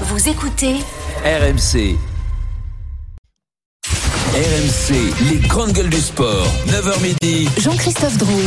Vous 0.00 0.28
écoutez 0.28 0.74
RMC. 1.24 1.96
RMC, 4.34 5.30
les 5.30 5.36
grandes 5.46 5.70
gueules 5.70 5.88
du 5.88 6.00
sport. 6.00 6.48
9h 6.66 7.00
midi. 7.00 7.48
Jean-Christophe 7.58 8.18
Drouet. 8.18 8.42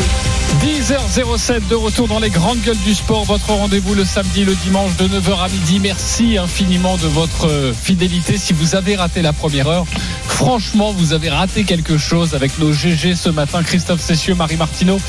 10h07 0.62 1.70
de 1.70 1.76
retour 1.76 2.10
dans 2.10 2.20
les 2.20 2.30
grandes 2.30 2.60
gueules 2.60 2.78
du 2.80 2.94
sport. 2.94 3.24
Votre 3.24 3.52
rendez-vous 3.52 3.96
le 3.96 4.04
samedi, 4.04 4.44
le 4.44 4.56
dimanche 4.56 4.98
de 4.98 5.08
9h 5.08 5.40
à 5.40 5.48
midi. 5.48 5.80
Merci 5.80 6.38
infiniment 6.38 6.98
de 6.98 7.08
votre 7.08 7.48
euh, 7.48 7.74
fidélité. 7.74 8.38
Si 8.38 8.52
vous 8.52 8.76
avez 8.76 8.98
raté 8.98 9.22
la 9.22 9.32
première 9.32 9.70
heure, 9.70 9.86
franchement, 10.28 10.92
vous 10.92 11.14
avez 11.14 11.30
raté 11.30 11.64
quelque 11.64 11.98
chose 11.98 12.36
avec 12.36 12.60
nos 12.60 12.74
GG 12.74 13.16
ce 13.16 13.30
matin. 13.30 13.64
Christophe 13.64 14.02
Cessieux, 14.02 14.36
Marie 14.36 14.58
Martineau, 14.58 15.00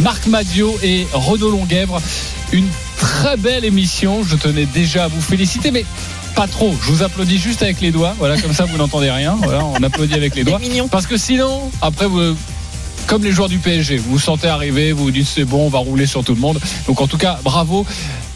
Marc 0.00 0.26
Madio 0.26 0.76
et 0.82 1.06
Renaud 1.14 1.50
Longuèvre. 1.50 2.02
Une 2.52 2.68
très 2.98 3.36
belle 3.36 3.64
émission. 3.64 4.22
Je 4.24 4.36
tenais 4.36 4.66
déjà 4.66 5.04
à 5.04 5.08
vous 5.08 5.20
féliciter, 5.20 5.70
mais 5.70 5.84
pas 6.34 6.46
trop. 6.46 6.74
Je 6.82 6.90
vous 6.90 7.02
applaudis 7.02 7.38
juste 7.38 7.62
avec 7.62 7.80
les 7.80 7.90
doigts. 7.90 8.14
Voilà, 8.18 8.40
comme 8.40 8.52
ça, 8.52 8.64
vous 8.64 8.76
n'entendez 8.76 9.10
rien. 9.10 9.36
Voilà, 9.42 9.64
on 9.64 9.82
applaudit 9.82 10.14
avec 10.14 10.34
les 10.34 10.44
doigts. 10.44 10.60
Parce 10.90 11.06
que 11.06 11.16
sinon, 11.16 11.70
après, 11.80 12.06
vous, 12.06 12.36
comme 13.06 13.24
les 13.24 13.32
joueurs 13.32 13.48
du 13.48 13.58
PSG, 13.58 13.96
vous 13.98 14.12
vous 14.12 14.18
sentez 14.18 14.48
arriver, 14.48 14.92
vous 14.92 15.04
vous 15.04 15.10
dites 15.10 15.26
c'est 15.26 15.44
bon, 15.44 15.66
on 15.66 15.68
va 15.68 15.78
rouler 15.78 16.06
sur 16.06 16.24
tout 16.24 16.34
le 16.34 16.40
monde. 16.40 16.60
Donc 16.86 17.00
en 17.00 17.06
tout 17.06 17.18
cas, 17.18 17.38
bravo. 17.42 17.86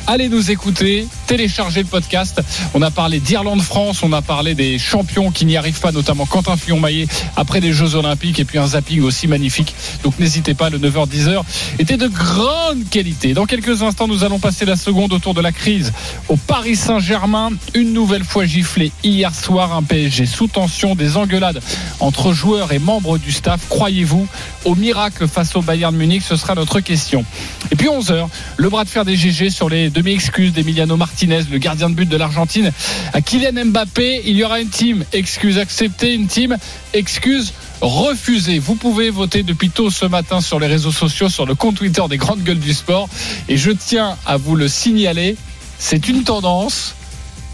Allez 0.07 0.29
nous 0.29 0.51
écouter, 0.51 1.07
téléchargez 1.27 1.83
le 1.83 1.87
podcast. 1.87 2.41
On 2.75 2.83
a 2.83 2.91
parlé 2.91 3.21
d'Irlande-France, 3.21 4.03
on 4.03 4.13
a 4.13 4.23
parlé 4.23 4.55
des 4.55 4.79
champions 4.79 5.31
qui 5.31 5.45
n'y 5.45 5.57
arrivent 5.57 5.81
pas, 5.81 5.93
notamment 5.93 6.27
Quentin 6.27 6.57
Fillon-Maillet 6.57 7.07
après 7.37 7.61
les 7.61 7.73
Jeux 7.73 7.95
Olympiques 7.95 8.41
et 8.41 8.45
puis 8.45 8.59
un 8.59 8.67
zapping 8.67 9.03
aussi 9.03 9.29
magnifique. 9.29 9.75
Donc 10.03 10.19
n'hésitez 10.19 10.55
pas, 10.55 10.71
le 10.71 10.79
9h-10h 10.79 11.43
était 11.79 11.97
de 11.97 12.09
grande 12.09 12.89
qualité. 12.91 13.35
Dans 13.35 13.47
quelques 13.47 13.83
instants, 13.83 14.09
nous 14.09 14.25
allons 14.25 14.39
passer 14.39 14.65
la 14.65 14.77
seconde 14.77 15.13
autour 15.13 15.35
de 15.35 15.41
la 15.41 15.53
crise 15.53 15.93
au 16.29 16.37
Paris 16.37 16.77
Saint-Germain. 16.77 17.51
Une 17.75 17.93
nouvelle 17.93 18.25
fois 18.25 18.45
giflé 18.47 18.91
hier 19.05 19.35
soir, 19.35 19.75
un 19.75 19.83
PSG 19.83 20.27
sous 20.27 20.49
tension, 20.49 20.95
des 20.95 21.17
engueulades 21.17 21.61
entre 22.01 22.33
joueurs 22.33 22.73
et 22.73 22.79
membres 22.79 23.19
du 23.19 23.31
staff. 23.31 23.61
Croyez-vous 23.69 24.27
au 24.65 24.75
miracle 24.75 25.29
face 25.29 25.55
au 25.55 25.63
Bayern 25.63 25.95
Munich? 25.95 26.23
Ce 26.27 26.37
sera 26.37 26.55
notre 26.55 26.81
question. 26.81 27.25
Et 27.71 27.77
puis 27.77 27.89
11h, 27.89 28.27
le 28.57 28.69
bras 28.69 28.85
de 28.85 28.89
fer 28.89 29.05
des 29.05 29.17
GG 29.17 29.51
sur 29.51 29.69
les 29.69 29.90
demi-excuses 29.91 30.53
d'Emiliano 30.53 30.97
Martinez, 30.97 31.43
le 31.51 31.59
gardien 31.59 31.91
de 31.91 31.95
but 31.95 32.09
de 32.09 32.17
l'Argentine, 32.17 32.73
à 33.13 33.21
Kylian 33.21 33.67
Mbappé. 33.67 34.23
Il 34.25 34.37
y 34.37 34.45
aura 34.45 34.61
une 34.61 34.69
team 34.69 35.05
excuse 35.13 35.59
acceptée, 35.59 36.15
une 36.15 36.27
team 36.27 36.57
excuse 36.95 37.53
refusée. 37.81 38.59
Vous 38.59 38.75
pouvez 38.75 39.11
voter 39.11 39.43
depuis 39.43 39.71
tôt 39.71 39.91
ce 39.91 40.07
matin 40.07 40.41
sur 40.41 40.61
les 40.61 40.67
réseaux 40.67 40.93
sociaux, 40.93 41.29
sur 41.29 41.47
le 41.47 41.55
compte 41.55 41.77
Twitter 41.77 42.03
des 42.09 42.17
grandes 42.19 42.43
gueules 42.43 42.59
du 42.59 42.75
sport. 42.75 43.09
Et 43.49 43.57
je 43.57 43.71
tiens 43.71 44.17
à 44.27 44.37
vous 44.37 44.57
le 44.57 44.69
signaler, 44.69 45.37
c'est 45.79 46.09
une 46.09 46.25
tendance. 46.25 46.95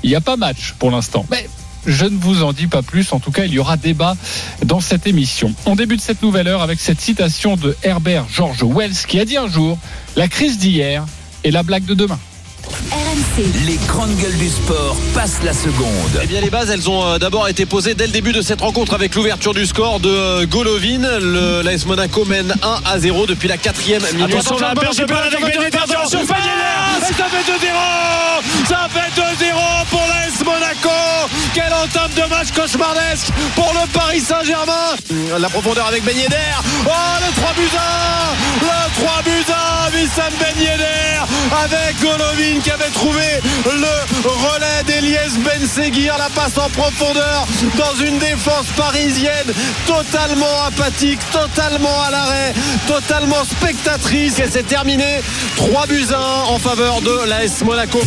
Il 0.02 0.10
n'y 0.10 0.16
a 0.16 0.20
pas 0.20 0.36
match 0.36 0.74
pour 0.78 0.90
l'instant. 0.90 1.26
Mais 1.30 1.48
je 1.86 2.04
ne 2.04 2.18
vous 2.18 2.42
en 2.42 2.52
dis 2.52 2.66
pas 2.66 2.82
plus. 2.82 3.12
En 3.12 3.20
tout 3.20 3.30
cas, 3.30 3.44
il 3.44 3.52
y 3.52 3.58
aura 3.58 3.76
débat 3.76 4.16
dans 4.64 4.80
cette 4.80 5.06
émission. 5.06 5.54
On 5.64 5.76
débute 5.76 6.00
cette 6.00 6.22
nouvelle 6.22 6.48
heure 6.48 6.62
avec 6.62 6.80
cette 6.80 7.00
citation 7.00 7.56
de 7.56 7.76
Herbert 7.82 8.26
George 8.30 8.62
Wells 8.62 9.06
qui 9.06 9.20
a 9.20 9.24
dit 9.24 9.36
un 9.36 9.48
jour 9.48 9.78
La 10.16 10.28
crise 10.28 10.58
d'hier 10.58 11.06
est 11.46 11.52
la 11.52 11.62
blague 11.62 11.84
de 11.84 11.94
demain. 11.94 12.18
RMC. 12.90 13.44
Les 13.66 13.76
grandes 13.86 14.14
gueules 14.16 14.36
du 14.38 14.48
sport 14.48 14.96
passent 15.14 15.42
la 15.44 15.52
seconde. 15.52 16.20
Eh 16.22 16.26
bien, 16.26 16.40
les 16.40 16.50
bases, 16.50 16.70
elles 16.70 16.88
ont 16.88 17.04
euh, 17.04 17.18
d'abord 17.18 17.48
été 17.48 17.66
posées 17.66 17.94
dès 17.94 18.06
le 18.06 18.12
début 18.12 18.32
de 18.32 18.42
cette 18.42 18.60
rencontre 18.60 18.94
avec 18.94 19.14
l'ouverture 19.14 19.54
du 19.54 19.66
score 19.66 20.00
de 20.00 20.08
euh, 20.10 20.46
Golovin. 20.46 21.18
Le 21.20 21.62
l'AS 21.62 21.86
Monaco 21.86 22.24
mène 22.24 22.54
1 22.62 22.80
à 22.84 22.98
0 22.98 23.26
depuis 23.26 23.48
la 23.48 23.56
quatrième 23.56 24.02
minute. 24.14 24.34
Attention, 24.34 24.58
la 24.58 24.74
perche 24.74 24.96
de 24.96 25.04
balle 25.06 25.26
avec 25.26 25.40
Benedetto, 25.40 25.78
Ah, 25.96 26.06
Ça 26.08 26.18
fait 26.18 27.52
2-0 27.52 28.68
Ça 28.68 28.88
fait 28.92 29.20
2-0 29.20 29.54
pour 29.90 30.00
l'AS 30.08 30.44
Monaco. 30.44 30.90
Quelle 31.54 31.72
entame 31.72 32.10
de 32.16 32.28
match 32.30 32.48
cauchemardesque 32.54 33.28
pour 33.54 33.72
le 33.74 33.86
Paris 33.92 34.20
Saint-Germain. 34.20 34.96
La 35.38 35.48
profondeur 35.48 35.86
avec 35.86 36.04
Ben 36.04 36.16
Yedder. 36.16 36.36
Oh, 36.86 36.90
le 37.26 37.34
3 37.40 37.52
buts 37.54 37.76
1 38.60 38.64
Le 38.64 39.04
3 39.04 39.22
buts 39.24 39.52
1 39.52 39.96
Wissam 39.96 40.32
Ben 40.40 40.54
Yedder 40.62 41.20
avec 41.64 42.00
Golovin 42.00 42.55
qui 42.62 42.70
avait 42.70 42.90
trouvé 42.90 43.22
le 43.64 44.30
relais 44.30 44.84
d'Eliès 44.86 45.38
Ben 45.38 45.66
Seguir, 45.66 46.16
la 46.18 46.28
passe 46.30 46.56
en 46.58 46.68
profondeur 46.70 47.46
dans 47.76 48.04
une 48.04 48.18
défense 48.18 48.66
parisienne 48.76 49.52
totalement 49.86 50.62
apathique, 50.66 51.18
totalement 51.32 52.02
à 52.02 52.10
l'arrêt, 52.10 52.54
totalement 52.86 53.44
spectatrice 53.44 54.38
et 54.38 54.48
c'est 54.50 54.66
terminé 54.66 55.20
3 55.56 55.86
buts 55.86 56.06
1 56.10 56.52
en 56.52 56.58
faveur 56.58 57.00
de 57.00 57.28
l'AS 57.28 57.62
Monaco. 57.64 58.00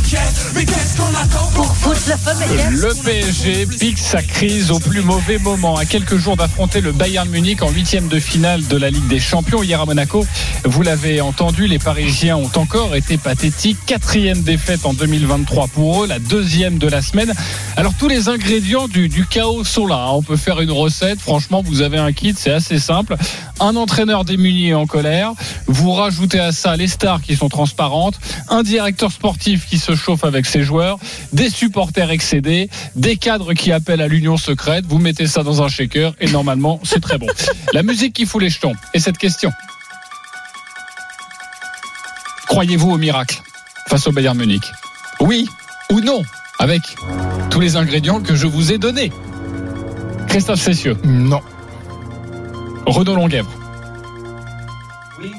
Le 2.72 3.04
PSG 3.04 3.66
pique 3.66 4.00
sa 4.00 4.22
crise 4.22 4.72
au 4.72 4.80
plus 4.80 5.02
mauvais 5.02 5.38
moment. 5.38 5.76
À 5.76 5.86
quelques 5.86 6.18
jours 6.18 6.38
d'affronter 6.38 6.82
le 6.82 6.92
Bayern 6.92 7.28
Munich 7.30 7.62
en 7.62 7.70
huitième 7.70 8.08
de 8.08 8.20
finale 8.20 8.66
de 8.68 8.78
la 8.78 8.90
Ligue 8.90 9.08
des 9.08 9.20
Champions 9.20 9.64
hier 9.64 9.82
à 9.82 9.86
Monaco. 9.86 10.26
Vous 10.66 10.82
l'avez 10.82 11.22
entendu, 11.22 11.68
les 11.68 11.80
Parisiens 11.80 12.38
ont 12.38 12.52
encore 12.56 12.96
été 12.96 13.18
pathétiques. 13.18 13.78
Quatrième 13.86 14.39
défaite 14.44 14.86
en 14.86 14.94
2023 14.94 15.68
pour 15.68 16.04
eux, 16.04 16.08
la 16.08 16.20
deuxième 16.20 16.78
de 16.78 16.88
la 16.88 17.02
semaine. 17.02 17.34
Alors 17.76 17.94
tous 17.94 18.08
les 18.08 18.30
ingrédients 18.30 18.88
du, 18.88 19.10
du 19.10 19.26
chaos 19.26 19.64
sont 19.64 19.86
là. 19.86 19.96
hein. 19.96 20.12
On 20.12 20.22
peut 20.24 20.38
faire 20.38 20.60
une 20.62 20.72
recette. 20.72 21.20
Franchement, 21.20 21.62
vous 21.66 21.82
avez 21.82 21.98
un 21.98 22.12
kit, 22.12 22.34
c'est 22.38 22.52
assez 22.52 22.80
simple. 22.80 23.16
Un 23.60 23.76
entraîneur 23.76 24.26
démuni 24.26 24.68
et 24.70 24.74
en 24.74 24.86
colère. 24.86 25.32
Vous 25.68 25.92
rajoutez 25.92 26.40
à 26.40 26.52
ça 26.52 26.76
les 26.76 26.88
stars 26.88 27.22
qui 27.22 27.36
sont 27.36 27.50
transparentes. 27.50 28.20
Un 28.50 28.64
directeur 28.64 29.12
sportif 29.12 29.68
qui 29.68 29.78
se 29.78 29.96
chauffe 29.96 30.24
avec 30.24 30.46
ses 30.46 30.64
joueurs. 30.64 30.98
Des 31.34 31.50
supporters 31.50 32.12
excédés. 32.12 32.70
Des 32.96 33.18
cadres 33.18 33.54
qui 33.54 33.72
appellent 33.72 34.02
à 34.02 34.08
l'union 34.08 34.38
secrète. 34.38 34.86
Vous 34.88 34.98
mettez 35.00 35.28
ça 35.28 35.44
dans 35.44 35.62
un 35.62 35.68
shaker 35.70 36.14
et 36.20 36.30
normalement, 36.30 36.80
c'est 36.84 37.02
très 37.02 37.18
bon. 37.18 37.28
La 37.74 37.84
musique 37.84 38.14
qui 38.14 38.26
fout 38.26 38.42
les 38.42 38.50
jetons. 38.50 38.74
Et 38.94 39.00
cette 39.00 39.18
question. 39.18 39.52
Croyez-vous 42.48 42.90
au 42.92 42.98
miracle? 42.98 43.42
Face 43.90 44.06
au 44.06 44.12
Bayern 44.12 44.38
Munich 44.38 44.72
Oui 45.20 45.50
ou 45.92 46.00
non 46.00 46.22
Avec 46.60 46.96
tous 47.50 47.60
les 47.60 47.76
ingrédients 47.76 48.22
que 48.22 48.36
je 48.36 48.46
vous 48.46 48.72
ai 48.72 48.78
donnés. 48.78 49.12
Christophe 50.28 50.62
Cessieux. 50.62 50.96
Non. 51.04 51.42
Renaud 52.86 53.16
Longuèvre. 53.16 53.50
Oui. 55.20 55.32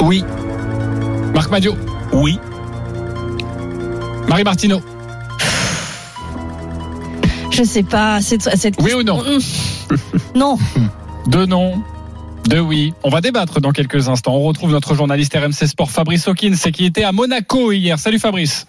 Oui. 0.00 0.24
Marc 1.32 1.50
Madio. 1.52 1.76
Oui. 2.12 2.40
Marie 4.28 4.42
Martineau. 4.42 4.82
Je 7.52 7.62
sais 7.62 7.84
pas. 7.84 8.20
Cette, 8.20 8.42
cette 8.56 8.74
Oui 8.80 8.94
ou 8.94 9.04
non. 9.04 9.22
Non. 10.34 10.58
Deux 11.28 11.46
noms. 11.46 11.80
Deux 12.46 12.60
oui. 12.60 12.92
On 13.02 13.08
va 13.08 13.20
débattre 13.20 13.60
dans 13.60 13.72
quelques 13.72 14.08
instants. 14.08 14.34
On 14.34 14.42
retrouve 14.42 14.70
notre 14.70 14.94
journaliste 14.94 15.34
RMC 15.34 15.66
Sport 15.66 15.90
Fabrice 15.90 16.28
Hawkins, 16.28 16.56
qui 16.72 16.84
était 16.84 17.04
à 17.04 17.12
Monaco 17.12 17.72
hier. 17.72 17.98
Salut 17.98 18.18
Fabrice. 18.18 18.66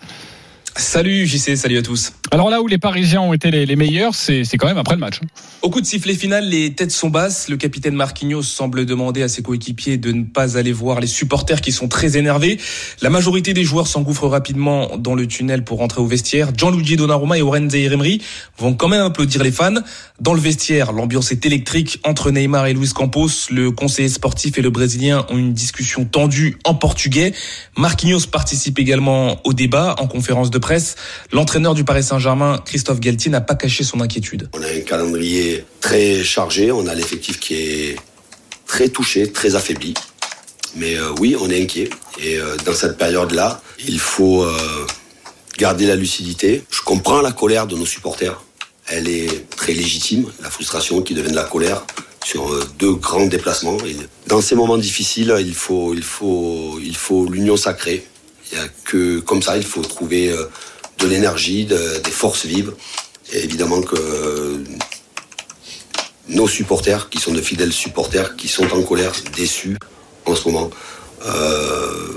Salut 0.77 1.25
JC, 1.25 1.55
salut 1.55 1.77
à 1.77 1.81
tous. 1.81 2.11
Alors 2.31 2.49
là 2.49 2.61
où 2.61 2.67
les 2.67 2.77
Parisiens 2.77 3.21
ont 3.21 3.31
été 3.31 3.49
les, 3.49 3.65
les 3.65 3.77
meilleurs, 3.77 4.13
c'est 4.13 4.43
quand 4.57 4.67
même 4.67 4.77
après 4.77 4.95
le 4.95 4.99
match. 4.99 5.21
Au 5.61 5.69
coup 5.69 5.79
de 5.79 5.85
sifflet 5.85 6.15
final, 6.15 6.49
les 6.49 6.73
têtes 6.73 6.91
sont 6.91 7.09
basses. 7.09 7.47
Le 7.47 7.55
capitaine 7.55 7.95
Marquinhos 7.95 8.43
semble 8.43 8.85
demander 8.85 9.23
à 9.23 9.29
ses 9.29 9.41
coéquipiers 9.41 9.97
de 9.97 10.11
ne 10.11 10.23
pas 10.23 10.57
aller 10.57 10.73
voir 10.73 10.99
les 10.99 11.07
supporters 11.07 11.61
qui 11.61 11.71
sont 11.71 11.87
très 11.87 12.17
énervés. 12.17 12.59
La 13.01 13.09
majorité 13.09 13.53
des 13.53 13.63
joueurs 13.63 13.87
s'engouffrent 13.87 14.27
rapidement 14.27 14.97
dans 14.97 15.15
le 15.15 15.27
tunnel 15.27 15.63
pour 15.63 15.77
rentrer 15.77 16.01
au 16.01 16.07
vestiaire. 16.07 16.49
Gianluigi 16.55 16.97
Donnarumma 16.97 17.37
et 17.37 17.41
Oren 17.41 17.69
Zaïre-Emery 17.69 18.21
vont 18.57 18.73
quand 18.73 18.89
même 18.89 19.01
applaudir 19.01 19.43
les 19.43 19.51
fans. 19.51 19.75
Dans 20.19 20.33
le 20.33 20.41
vestiaire, 20.41 20.91
l'ambiance 20.91 21.31
est 21.31 21.45
électrique 21.45 21.99
entre 22.03 22.31
Neymar 22.31 22.67
et 22.67 22.73
Luis 22.73 22.91
Campos. 22.93 23.29
Le 23.49 23.71
conseiller 23.71 24.09
sportif 24.09 24.57
et 24.57 24.61
le 24.61 24.71
Brésilien 24.71 25.25
ont 25.29 25.37
une 25.37 25.53
discussion 25.53 26.03
tendue 26.03 26.57
en 26.65 26.75
portugais. 26.75 27.33
Marquinhos 27.77 28.27
participe 28.29 28.77
également 28.77 29.39
au 29.45 29.53
débat 29.53 29.95
en 29.99 30.07
conférence 30.07 30.51
de 30.51 30.57
L'entraîneur 31.31 31.73
du 31.73 31.83
Paris 31.83 32.03
Saint-Germain, 32.03 32.59
Christophe 32.65 32.99
Galtier, 32.99 33.31
n'a 33.31 33.41
pas 33.41 33.55
caché 33.55 33.83
son 33.83 34.01
inquiétude. 34.01 34.49
On 34.53 34.61
a 34.61 34.67
un 34.67 34.81
calendrier 34.81 35.65
très 35.81 36.23
chargé, 36.23 36.71
on 36.71 36.87
a 36.87 36.95
l'effectif 36.95 37.39
qui 37.39 37.55
est 37.55 37.95
très 38.65 38.89
touché, 38.89 39.31
très 39.31 39.55
affaibli. 39.55 39.93
Mais 40.75 40.95
euh, 40.95 41.13
oui, 41.19 41.35
on 41.39 41.49
est 41.49 41.61
inquiet. 41.61 41.89
Et 42.19 42.37
euh, 42.37 42.57
dans 42.65 42.73
cette 42.73 42.97
période-là, 42.97 43.61
il 43.87 43.99
faut 43.99 44.43
euh, 44.43 44.57
garder 45.57 45.87
la 45.87 45.95
lucidité. 45.95 46.63
Je 46.69 46.81
comprends 46.81 47.21
la 47.21 47.31
colère 47.31 47.67
de 47.67 47.75
nos 47.75 47.85
supporters. 47.85 48.41
Elle 48.87 49.07
est 49.07 49.49
très 49.55 49.73
légitime, 49.73 50.25
la 50.41 50.49
frustration 50.49 51.01
qui 51.01 51.13
devient 51.13 51.31
de 51.31 51.35
la 51.35 51.43
colère 51.43 51.83
sur 52.23 52.65
deux 52.77 52.93
grands 52.93 53.25
déplacements. 53.25 53.77
Dans 54.27 54.41
ces 54.41 54.55
moments 54.55 54.77
difficiles, 54.77 55.33
il 55.39 55.53
faut 55.53 55.93
l'union 57.29 57.57
sacrée. 57.57 58.05
Il 58.51 58.57
y 58.57 58.61
a 58.61 58.67
que 58.85 59.19
comme 59.19 59.41
ça, 59.41 59.57
il 59.57 59.63
faut 59.63 59.81
trouver 59.81 60.29
euh, 60.31 60.45
de 60.99 61.07
l'énergie, 61.07 61.65
de- 61.65 61.99
des 62.03 62.11
forces 62.11 62.45
vives. 62.45 62.73
Et 63.33 63.43
évidemment 63.43 63.81
que 63.81 63.95
euh, 63.97 64.57
nos 66.29 66.47
supporters, 66.47 67.09
qui 67.09 67.19
sont 67.19 67.33
de 67.33 67.41
fidèles 67.41 67.73
supporters, 67.73 68.35
qui 68.35 68.47
sont 68.47 68.71
en 68.71 68.81
colère, 68.83 69.11
déçus 69.35 69.77
en 70.25 70.35
ce 70.35 70.47
moment, 70.47 70.69
euh, 71.25 72.07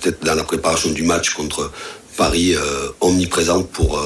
peut-être 0.00 0.24
dans 0.24 0.34
la 0.34 0.44
préparation 0.44 0.90
du 0.90 1.02
match 1.02 1.30
contre 1.30 1.70
Paris 2.16 2.54
euh, 2.54 2.88
omniprésente 3.00 3.68
pour 3.70 3.98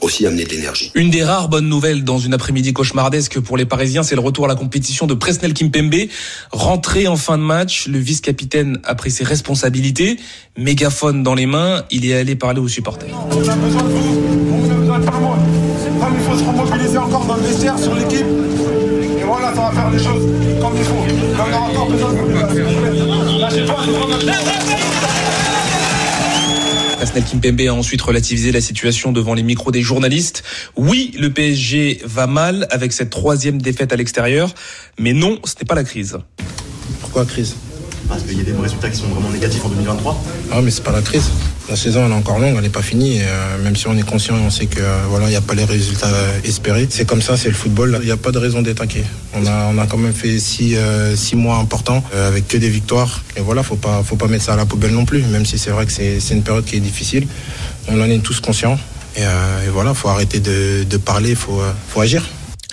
aussi 0.00 0.26
amener 0.26 0.44
de 0.44 0.50
l'énergie. 0.50 0.90
Une 0.94 1.10
des 1.10 1.24
rares 1.24 1.48
bonnes 1.48 1.68
nouvelles 1.68 2.04
dans 2.04 2.18
une 2.18 2.34
après-midi 2.34 2.72
cauchemardesque 2.72 3.40
pour 3.40 3.56
les 3.56 3.64
Parisiens, 3.64 4.02
c'est 4.02 4.14
le 4.14 4.20
retour 4.20 4.44
à 4.46 4.48
la 4.48 4.54
compétition 4.54 5.06
de 5.06 5.14
Presnel 5.14 5.54
Kimpembe. 5.54 6.08
Rentré 6.52 7.08
en 7.08 7.16
fin 7.16 7.38
de 7.38 7.42
match, 7.42 7.86
le 7.86 7.98
vice-capitaine 7.98 8.78
a 8.84 8.94
pris 8.94 9.10
ses 9.10 9.24
responsabilités. 9.24 10.18
Mégaphone 10.56 11.22
dans 11.22 11.34
les 11.34 11.46
mains, 11.46 11.84
il 11.90 12.06
est 12.06 12.14
allé 12.14 12.36
parler 12.36 12.60
aux 12.60 12.68
supporters. 12.68 13.14
On 13.30 13.48
a 13.48 13.56
besoin 13.56 13.82
de 13.82 13.88
vous, 13.88 14.22
on 14.52 14.70
a 14.70 14.74
besoin 14.74 14.98
de 14.98 15.04
monde. 15.04 15.38
Comme 16.00 16.14
il 16.16 16.24
faut 16.24 16.38
se 16.38 16.44
remobiliser 16.44 16.98
encore 16.98 17.24
dans 17.26 17.36
le 17.36 17.42
vestiaire 17.42 17.78
sur 17.78 17.94
l'équipe. 17.94 18.26
Et 18.26 19.24
voilà, 19.24 19.54
ça 19.54 19.60
va 19.60 19.70
faire 19.70 19.90
les 19.90 19.98
choses 19.98 20.26
comme 20.60 20.76
il 20.76 20.84
faut. 20.84 20.94
On 20.94 21.52
a 21.52 21.58
encore 21.58 21.90
besoin 21.90 22.12
de 22.12 22.18
vous. 22.18 23.38
Lâchez 23.38 23.64
pas, 23.66 23.76
c'est 23.84 23.92
pas 24.26 25.59
Presnel 27.00 27.24
Kimpembe 27.24 27.62
a 27.66 27.72
ensuite 27.72 28.02
relativisé 28.02 28.52
la 28.52 28.60
situation 28.60 29.10
devant 29.10 29.32
les 29.32 29.42
micros 29.42 29.70
des 29.70 29.80
journalistes. 29.80 30.42
Oui, 30.76 31.14
le 31.18 31.32
PSG 31.32 32.02
va 32.04 32.26
mal 32.26 32.66
avec 32.68 32.92
cette 32.92 33.08
troisième 33.08 33.56
défaite 33.56 33.94
à 33.94 33.96
l'extérieur, 33.96 34.52
mais 34.98 35.14
non, 35.14 35.38
ce 35.44 35.54
n'est 35.54 35.64
pas 35.66 35.74
la 35.74 35.82
crise. 35.82 36.18
Pourquoi 37.00 37.24
crise? 37.24 37.56
Parce 38.06 38.22
qu'il 38.24 38.36
y 38.36 38.42
a 38.42 38.44
des 38.44 38.52
résultats 38.52 38.90
qui 38.90 38.98
sont 38.98 39.08
vraiment 39.08 39.30
négatifs 39.30 39.64
en 39.64 39.70
2023. 39.70 40.22
Ah 40.52 40.60
mais 40.60 40.70
c'est 40.70 40.84
pas 40.84 40.92
la 40.92 41.00
crise. 41.00 41.30
La 41.68 41.76
saison 41.76 42.04
elle 42.04 42.10
est 42.10 42.14
encore 42.14 42.38
longue, 42.38 42.54
elle 42.56 42.62
n'est 42.62 42.68
pas 42.68 42.82
finie. 42.82 43.20
Euh, 43.20 43.62
même 43.62 43.76
si 43.76 43.86
on 43.86 43.96
est 43.96 44.02
conscient 44.02 44.36
et 44.36 44.40
on 44.40 44.50
sait 44.50 44.66
que 44.66 44.80
euh, 44.80 45.02
voilà, 45.08 45.26
il 45.26 45.30
n'y 45.30 45.36
a 45.36 45.40
pas 45.40 45.54
les 45.54 45.64
résultats 45.64 46.08
euh, 46.08 46.40
espérés. 46.44 46.88
C'est 46.90 47.04
comme 47.04 47.22
ça, 47.22 47.36
c'est 47.36 47.48
le 47.48 47.54
football. 47.54 47.98
Il 48.02 48.06
n'y 48.06 48.12
a 48.12 48.16
pas 48.16 48.32
de 48.32 48.38
raison 48.38 48.62
d'être 48.62 48.82
inquiet. 48.82 49.04
On 49.34 49.46
a, 49.46 49.70
on 49.72 49.78
a 49.78 49.86
quand 49.86 49.98
même 49.98 50.12
fait 50.12 50.38
six, 50.38 50.76
six 51.14 51.36
mois 51.36 51.56
importants 51.56 52.02
avec 52.12 52.48
que 52.48 52.56
des 52.56 52.68
victoires. 52.68 53.22
Et 53.36 53.40
voilà, 53.40 53.62
faut 53.62 53.76
pas, 53.76 54.02
faut 54.02 54.16
pas 54.16 54.26
mettre 54.26 54.44
ça 54.44 54.54
à 54.54 54.56
la 54.56 54.66
poubelle 54.66 54.92
non 54.92 55.04
plus. 55.04 55.22
Même 55.22 55.46
si 55.46 55.58
c'est 55.58 55.70
vrai 55.70 55.86
que 55.86 55.92
c'est 55.92 56.18
une 56.30 56.42
période 56.42 56.64
qui 56.64 56.76
est 56.76 56.80
difficile. 56.80 57.28
On 57.88 58.00
en 58.00 58.10
est 58.10 58.18
tous 58.18 58.40
conscients. 58.40 58.78
Et, 59.16 59.22
voilà, 59.72 59.94
faut 59.94 60.08
arrêter 60.08 60.40
de, 60.40 60.84
de 60.84 60.96
parler, 60.96 61.36
faut, 61.36 61.62
faut 61.88 62.00
agir. 62.00 62.24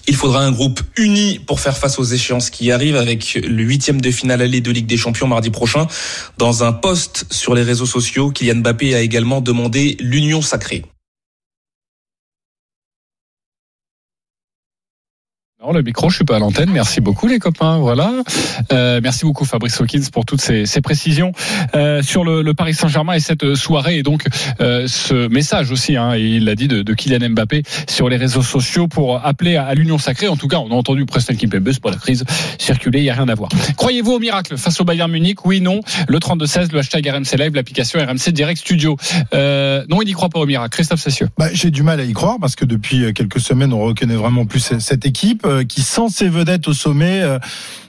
Il 0.10 0.16
faudra 0.16 0.44
un 0.44 0.52
groupe 0.52 0.80
uni 0.96 1.40
pour 1.46 1.60
faire 1.60 1.78
face 1.78 2.00
aux 2.00 2.04
échéances 2.04 2.50
qui 2.50 2.72
arrivent 2.72 2.96
avec 2.96 3.36
le 3.44 3.64
huitième 3.64 4.00
de 4.00 4.10
finale 4.10 4.42
aller 4.42 4.62
de 4.62 4.72
Ligue 4.72 4.88
des 4.88 4.96
Champions 4.96 5.28
mardi 5.28 5.50
prochain. 5.50 5.88
Dans 6.38 6.64
un 6.64 6.72
post 6.72 7.26
sur 7.30 7.54
les 7.54 7.64
réseaux 7.64 7.86
sociaux, 7.86 8.32
Kylian 8.32 8.56
Mbappé 8.56 8.96
a 8.96 9.02
également 9.02 9.42
demandé 9.42 9.98
l'union 10.00 10.42
sacrée. 10.42 10.84
Non, 15.68 15.74
le 15.74 15.82
micro, 15.82 16.10
je 16.10 16.16
suis 16.16 16.24
pas 16.24 16.38
à 16.38 16.40
l'antenne. 16.40 16.70
Merci 16.72 17.02
beaucoup, 17.02 17.28
les 17.28 17.40
copains. 17.40 17.80
Voilà. 17.80 18.14
Euh, 18.72 19.02
merci 19.04 19.26
beaucoup, 19.26 19.44
Fabrice 19.44 19.82
Hawkins, 19.82 20.06
pour 20.14 20.24
toutes 20.24 20.40
ces, 20.40 20.66
ces 20.66 20.80
précisions 20.80 21.34
euh, 21.76 22.02
sur 22.02 22.24
le, 22.24 22.42
le 22.42 22.54
Paris 22.54 22.74
Saint-Germain 22.74 23.14
et 23.14 23.20
cette 23.20 23.54
soirée 23.56 23.98
et 23.98 24.04
donc 24.04 24.26
euh, 24.62 24.88
ce 24.88 25.28
message 25.28 25.70
aussi. 25.72 25.98
Hein, 25.98 26.16
il 26.16 26.46
l'a 26.46 26.56
dit 26.56 26.70
de, 26.70 26.84
de 26.84 26.94
Kylian 26.94 27.32
Mbappé 27.32 27.64
sur 27.90 28.08
les 28.08 28.16
réseaux 28.16 28.44
sociaux 28.44 28.88
pour 28.88 29.26
appeler 29.26 29.58
à, 29.58 29.74
l'union 29.74 29.98
sacrée. 29.98 30.30
En 30.30 30.38
tout 30.38 30.48
cas, 30.48 30.56
on 30.60 30.72
a 30.72 30.74
entendu 30.74 31.06
Preston 31.06 31.36
Kimpembe, 31.36 31.70
c'est 31.70 31.82
pas 31.82 31.92
la 31.92 31.98
crise, 31.98 32.24
circuler, 32.58 33.00
il 33.00 33.06
y 33.06 33.10
a 33.10 33.16
rien 33.16 33.28
à 33.28 33.36
voir. 33.36 33.50
Croyez-vous 33.76 34.14
au 34.14 34.20
miracle 34.20 34.56
face 34.56 34.80
au 34.80 34.86
Bayern 34.86 35.12
Munich? 35.12 35.46
Oui, 35.46 35.60
non. 35.60 35.82
Le 36.08 36.18
32-16, 36.20 36.72
le 36.72 36.80
hashtag 36.80 37.10
RMC 37.10 37.38
Live, 37.38 37.54
l'application 37.56 38.00
RMC 38.00 38.32
Direct 38.32 38.62
Studio. 38.62 38.96
Euh, 39.34 39.84
non, 39.90 40.02
il 40.02 40.06
n'y 40.06 40.14
croit 40.14 40.30
pas 40.30 40.40
au 40.40 40.46
miracle. 40.46 40.70
Christophe 40.70 41.02
Cessieux. 41.02 41.28
Bah, 41.38 41.50
J'ai 41.52 41.72
du 41.72 41.84
mal 41.84 42.00
à 42.00 42.06
y 42.06 42.14
croire 42.14 42.38
parce 42.40 42.56
que 42.56 42.64
depuis 42.64 43.14
quelques 43.14 43.42
semaines, 43.42 43.74
on 43.74 43.82
reconnaît 43.82 44.16
vraiment 44.16 44.46
plus 44.46 44.62
cette 44.80 45.06
équipe 45.06 45.46
euh, 45.57 45.57
qui, 45.64 45.82
sans 45.82 46.10
ses 46.10 46.30
vedettes 46.30 46.68
au 46.68 46.74
sommet, 46.74 47.22
euh, 47.22 47.40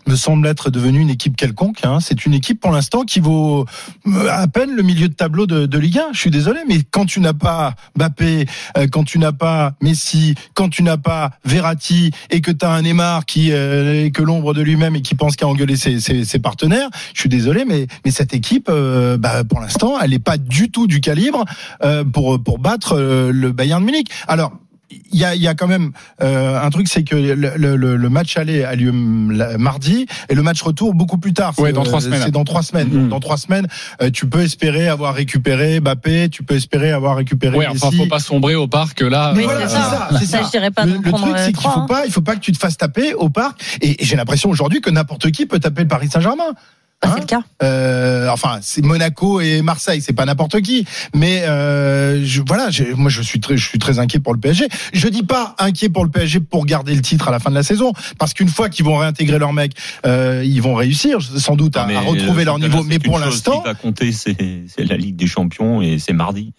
me 0.08 0.16
semble 0.16 0.46
être 0.46 0.70
devenue 0.70 1.00
une 1.00 1.10
équipe 1.10 1.36
quelconque. 1.36 1.84
Hein. 1.84 1.98
C'est 2.00 2.24
une 2.24 2.34
équipe 2.34 2.60
pour 2.60 2.70
l'instant 2.70 3.02
qui 3.02 3.20
vaut 3.20 3.66
euh, 4.06 4.28
à 4.30 4.48
peine 4.48 4.74
le 4.74 4.82
milieu 4.82 5.08
de 5.08 5.14
tableau 5.14 5.46
de, 5.46 5.66
de 5.66 5.78
Ligue 5.78 5.98
1. 5.98 6.12
Je 6.12 6.18
suis 6.18 6.30
désolé, 6.30 6.60
mais 6.66 6.78
quand 6.90 7.04
tu 7.04 7.20
n'as 7.20 7.34
pas 7.34 7.74
Mbappé, 7.96 8.46
euh, 8.76 8.86
quand 8.90 9.04
tu 9.04 9.18
n'as 9.18 9.32
pas 9.32 9.74
Messi, 9.82 10.34
quand 10.54 10.70
tu 10.70 10.82
n'as 10.82 10.96
pas 10.96 11.32
Verratti 11.44 12.10
et 12.30 12.40
que 12.40 12.50
tu 12.50 12.64
as 12.64 12.70
un 12.70 12.82
Neymar 12.82 13.26
qui 13.26 13.52
euh, 13.52 14.10
que 14.10 14.22
l'ombre 14.22 14.54
de 14.54 14.62
lui-même 14.62 14.96
et 14.96 15.02
qui 15.02 15.14
pense 15.14 15.36
qu'à 15.36 15.46
engueuler 15.46 15.76
ses, 15.76 16.00
ses, 16.00 16.24
ses 16.24 16.38
partenaires, 16.38 16.88
je 17.14 17.20
suis 17.20 17.28
désolé, 17.28 17.64
mais, 17.66 17.86
mais 18.04 18.10
cette 18.10 18.34
équipe, 18.34 18.68
euh, 18.70 19.18
bah, 19.18 19.44
pour 19.44 19.60
l'instant, 19.60 19.98
elle 20.00 20.10
n'est 20.10 20.18
pas 20.18 20.38
du 20.38 20.70
tout 20.70 20.86
du 20.86 21.00
calibre 21.00 21.44
euh, 21.82 22.04
pour, 22.04 22.42
pour 22.42 22.58
battre 22.58 22.94
euh, 22.96 23.30
le 23.32 23.52
Bayern 23.52 23.80
de 23.80 23.86
Munich. 23.86 24.08
Alors, 24.26 24.52
il 24.90 25.18
y 25.20 25.24
a, 25.24 25.34
il 25.34 25.42
y 25.42 25.48
a 25.48 25.54
quand 25.54 25.66
même 25.66 25.92
euh, 26.22 26.58
un 26.60 26.70
truc, 26.70 26.88
c'est 26.88 27.04
que 27.04 27.14
le, 27.14 27.34
le, 27.56 27.96
le 27.96 28.08
match 28.08 28.36
aller 28.36 28.64
a 28.64 28.74
lieu 28.74 28.92
la- 29.30 29.58
mardi 29.58 30.06
et 30.28 30.34
le 30.34 30.42
match 30.42 30.62
retour 30.62 30.94
beaucoup 30.94 31.18
plus 31.18 31.34
tard. 31.34 31.52
Ouais, 31.58 31.68
C'est, 31.70 31.72
dans 31.74 31.82
trois 31.82 31.98
euh, 31.98 32.04
semaines. 32.04 32.22
C'est 32.24 32.30
dans 32.30 32.44
trois 32.44 32.62
semaines. 32.62 32.88
Donc, 32.88 33.08
Dans 33.08 33.20
trois 33.20 33.36
semaines, 33.36 33.66
euh, 34.00 34.10
tu 34.10 34.26
peux 34.26 34.40
espérer 34.42 34.88
avoir 34.88 35.14
récupéré 35.14 35.80
Mbappé, 35.80 36.28
tu 36.30 36.42
peux 36.42 36.54
espérer 36.54 36.90
avoir 36.90 37.16
récupéré 37.16 37.56
Ouais, 37.56 37.66
enfin, 37.66 37.88
Messi. 37.90 37.98
faut 37.98 38.06
pas 38.06 38.18
sombrer 38.18 38.54
au 38.54 38.66
parc 38.68 39.00
là. 39.02 39.32
Oui, 39.36 39.44
euh, 39.48 39.60
c'est 39.62 39.68
ça. 39.68 40.08
c'est 40.18 40.26
Ça, 40.26 40.42
je 40.42 40.50
dirais 40.50 40.70
pas 40.70 40.86
le, 40.86 40.92
truc, 41.00 41.14
c'est 41.36 41.44
qu'il 41.46 41.52
trois, 41.54 41.72
faut 41.72 41.80
hein. 41.80 41.86
pas, 41.88 42.06
il 42.06 42.12
faut 42.12 42.22
pas 42.22 42.34
que 42.36 42.40
tu 42.40 42.52
te 42.52 42.58
fasses 42.58 42.76
taper 42.78 43.14
au 43.14 43.28
parc. 43.28 43.60
Et, 43.82 44.02
et 44.02 44.04
j'ai 44.06 44.16
l'impression 44.16 44.48
aujourd'hui 44.48 44.80
que 44.80 44.90
n'importe 44.90 45.30
qui 45.30 45.44
peut 45.46 45.58
taper 45.58 45.82
le 45.82 45.88
Paris 45.88 46.08
Saint-Germain. 46.10 46.54
Hein 47.02 47.12
c'est 47.14 47.20
le 47.20 47.26
cas. 47.26 47.42
Euh, 47.62 48.28
enfin, 48.28 48.58
c'est 48.60 48.84
Monaco 48.84 49.40
et 49.40 49.62
Marseille, 49.62 50.00
c'est 50.02 50.12
pas 50.12 50.24
n'importe 50.24 50.60
qui. 50.62 50.84
Mais 51.14 51.42
euh, 51.42 52.24
je, 52.24 52.42
voilà, 52.46 52.70
moi 52.96 53.08
je 53.08 53.22
suis 53.22 53.38
très, 53.38 53.56
je 53.56 53.64
suis 53.64 53.78
très 53.78 54.00
inquiet 54.00 54.18
pour 54.18 54.34
le 54.34 54.40
PSG. 54.40 54.68
Je 54.92 55.08
dis 55.08 55.22
pas 55.22 55.54
inquiet 55.58 55.88
pour 55.88 56.04
le 56.04 56.10
PSG 56.10 56.40
pour 56.40 56.66
garder 56.66 56.94
le 56.94 57.02
titre 57.02 57.28
à 57.28 57.30
la 57.30 57.38
fin 57.38 57.50
de 57.50 57.54
la 57.54 57.62
saison, 57.62 57.92
parce 58.18 58.34
qu'une 58.34 58.48
fois 58.48 58.68
qu'ils 58.68 58.84
vont 58.84 58.96
réintégrer 58.96 59.38
leur 59.38 59.52
mec, 59.52 59.72
euh, 60.06 60.42
ils 60.44 60.60
vont 60.60 60.74
réussir 60.74 61.22
sans 61.22 61.54
doute 61.54 61.76
à, 61.76 61.84
à 61.84 62.00
retrouver 62.00 62.40
le 62.40 62.46
leur 62.46 62.58
niveau. 62.58 62.82
Mais 62.82 62.98
pour 62.98 63.18
chose 63.18 63.26
l'instant, 63.26 63.60
qui 63.60 63.68
va 63.68 63.74
compter, 63.74 64.12
c'est 64.12 64.36
c'est 64.66 64.84
la 64.84 64.96
Ligue 64.96 65.16
des 65.16 65.28
Champions 65.28 65.80
et 65.80 65.98
c'est 66.00 66.12
mardi. 66.12 66.52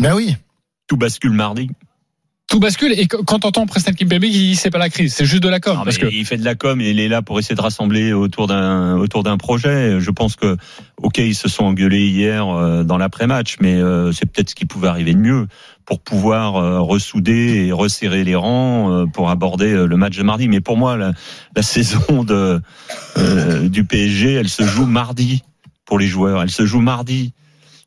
ben 0.00 0.14
oui. 0.14 0.36
Tout 0.88 0.96
bascule 0.96 1.32
mardi. 1.32 1.70
Tout 2.46 2.60
bascule 2.60 2.92
et 2.92 3.06
qu- 3.08 3.16
quand 3.26 3.40
t'entends 3.40 3.66
Preston 3.66 3.92
Kimpembe 3.92 4.20
qui 4.24 4.30
dit 4.30 4.54
c'est 4.54 4.70
pas 4.70 4.78
la 4.78 4.90
crise, 4.90 5.14
c'est 5.14 5.24
juste 5.24 5.42
de 5.42 5.48
la 5.48 5.60
com. 5.60 5.76
Non, 5.78 5.84
parce 5.84 5.98
que 5.98 6.06
Il 6.06 6.24
fait 6.26 6.36
de 6.36 6.44
la 6.44 6.54
com 6.54 6.80
et 6.80 6.90
il 6.90 7.00
est 7.00 7.08
là 7.08 7.22
pour 7.22 7.38
essayer 7.38 7.56
de 7.56 7.60
rassembler 7.60 8.12
autour 8.12 8.46
d'un 8.46 8.96
autour 8.96 9.22
d'un 9.22 9.38
projet. 9.38 9.98
Je 9.98 10.10
pense 10.10 10.36
que, 10.36 10.56
ok, 11.02 11.18
ils 11.18 11.34
se 11.34 11.48
sont 11.48 11.64
engueulés 11.64 12.06
hier 12.06 12.46
euh, 12.46 12.84
dans 12.84 12.98
l'après-match, 12.98 13.56
mais 13.60 13.74
euh, 13.74 14.12
c'est 14.12 14.26
peut-être 14.30 14.50
ce 14.50 14.54
qui 14.54 14.66
pouvait 14.66 14.88
arriver 14.88 15.14
de 15.14 15.18
mieux 15.18 15.46
pour 15.86 16.00
pouvoir 16.00 16.56
euh, 16.56 16.80
ressouder 16.80 17.64
et 17.66 17.72
resserrer 17.72 18.24
les 18.24 18.36
rangs 18.36 19.06
pour 19.12 19.30
aborder 19.30 19.72
le 19.86 19.96
match 19.96 20.16
de 20.16 20.22
mardi. 20.22 20.46
Mais 20.48 20.60
pour 20.60 20.76
moi, 20.76 20.96
la, 20.98 21.12
la 21.56 21.62
saison 21.62 22.24
de, 22.24 22.60
euh, 23.16 23.68
du 23.68 23.84
PSG, 23.84 24.32
elle 24.34 24.48
se 24.50 24.62
joue 24.64 24.86
mardi 24.86 25.42
pour 25.86 25.98
les 25.98 26.06
joueurs. 26.06 26.42
Elle 26.42 26.50
se 26.50 26.66
joue 26.66 26.80
mardi. 26.80 27.32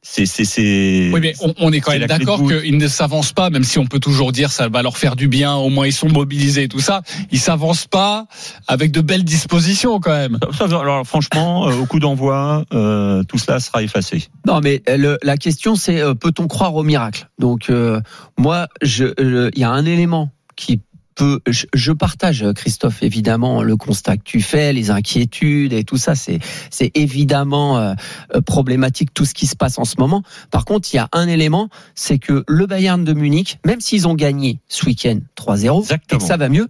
C'est 0.09 0.25
c'est 0.25 0.45
c'est. 0.45 1.09
Oui, 1.13 1.19
mais 1.21 1.33
on, 1.41 1.53
on 1.59 1.71
est 1.73 1.81
quand 1.81 1.91
même 1.91 2.05
d'accord 2.07 2.39
qu'ils 2.47 2.77
ne 2.77 2.87
s'avancent 2.87 3.33
pas, 3.33 3.49
même 3.49 3.63
si 3.65 3.77
on 3.77 3.85
peut 3.85 3.99
toujours 3.99 4.31
dire 4.31 4.51
ça 4.51 4.69
va 4.69 4.81
leur 4.81 4.97
faire 4.97 5.15
du 5.17 5.27
bien, 5.27 5.53
au 5.55 5.69
moins 5.69 5.85
ils 5.85 5.91
sont 5.93 6.07
mobilisés 6.07 6.63
et 6.63 6.67
tout 6.69 6.79
ça. 6.79 7.01
Ils 7.31 7.39
s'avancent 7.39 7.85
pas 7.87 8.25
avec 8.67 8.91
de 8.91 9.01
belles 9.01 9.25
dispositions 9.25 9.99
quand 9.99 10.13
même. 10.15 10.39
Alors 10.61 11.05
franchement, 11.05 11.67
euh, 11.67 11.75
au 11.75 11.85
coup 11.85 11.99
d'envoi, 11.99 12.63
euh, 12.73 13.21
tout 13.25 13.37
cela 13.37 13.59
sera 13.59 13.83
effacé. 13.83 14.27
Non, 14.47 14.61
mais 14.63 14.81
euh, 14.89 14.97
le- 14.97 15.17
la 15.23 15.35
question 15.37 15.75
c'est 15.75 15.99
euh, 15.99 16.13
peut-on 16.13 16.47
croire 16.47 16.73
au 16.75 16.83
miracle? 16.83 17.27
Donc 17.37 17.69
euh, 17.69 17.99
moi, 18.37 18.67
je- 18.81 19.49
il 19.53 19.59
y 19.59 19.63
a 19.65 19.69
un 19.71 19.85
élément 19.85 20.31
qui 20.55 20.79
peut, 21.17 21.41
je, 21.47 21.65
je 21.73 21.91
partage 21.91 22.45
Christophe 22.55 23.03
évidemment 23.03 23.63
le 23.63 23.75
constat 23.75 24.17
que 24.17 24.23
tu 24.23 24.41
fais, 24.41 24.71
les 24.71 24.91
inquiétudes 24.91 25.73
et 25.73 25.83
tout 25.83 25.97
ça, 25.97 26.15
c'est 26.15 26.39
c'est 26.69 26.91
évidemment 26.95 27.77
euh, 27.77 27.93
euh, 28.35 28.41
problématique 28.41 29.13
tout 29.13 29.25
ce 29.25 29.33
qui 29.33 29.47
se 29.47 29.55
passe 29.55 29.77
en 29.79 29.85
ce 29.85 29.95
moment. 29.97 30.21
Par 30.51 30.63
contre, 30.63 30.87
il 30.93 30.97
y 30.97 30.99
a 30.99 31.09
un 31.11 31.27
élément, 31.27 31.69
c'est 31.95 32.19
que 32.19 32.45
le 32.47 32.65
Bayern 32.67 33.03
de 33.03 33.13
Munich, 33.13 33.59
même 33.65 33.81
s'ils 33.81 34.07
ont 34.07 34.13
gagné 34.13 34.59
ce 34.67 34.85
week-end 34.85 35.19
3-0 35.35 35.93
et 35.93 36.17
que 36.17 36.23
ça 36.23 36.37
va 36.37 36.49
mieux, 36.49 36.67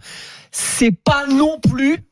c'est 0.52 0.92
pas 0.92 1.28
non 1.28 1.60
plus 1.60 2.07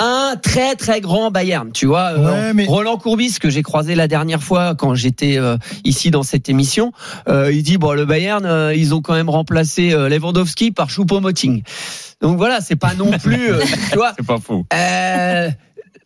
un 0.00 0.36
très 0.36 0.74
très 0.74 1.00
grand 1.00 1.30
Bayern, 1.30 1.70
tu 1.72 1.86
vois. 1.86 2.12
Euh, 2.12 2.52
Roland 2.66 2.96
Courbis 2.96 3.36
que 3.38 3.50
j'ai 3.50 3.62
croisé 3.62 3.94
la 3.94 4.08
dernière 4.08 4.42
fois 4.42 4.74
quand 4.74 4.94
j'étais 4.94 5.36
euh, 5.38 5.56
ici 5.84 6.10
dans 6.10 6.22
cette 6.22 6.48
émission, 6.48 6.92
euh, 7.28 7.52
il 7.52 7.62
dit 7.62 7.78
bon 7.78 7.92
le 7.92 8.06
Bayern 8.06 8.72
ils 8.74 8.94
ont 8.94 9.02
quand 9.02 9.14
même 9.14 9.30
remplacé 9.30 9.90
Lewandowski 9.90 10.72
par 10.72 10.88
Choupo-Moting. 10.88 11.62
Donc 12.20 12.36
voilà, 12.36 12.60
c'est 12.60 12.76
pas 12.76 12.94
non 12.94 13.10
plus 13.10 13.50
tu 13.90 13.96
vois. 13.96 14.12
C'est 14.16 14.26
pas 14.26 14.38
faux. 14.38 14.64
Euh, 14.74 15.50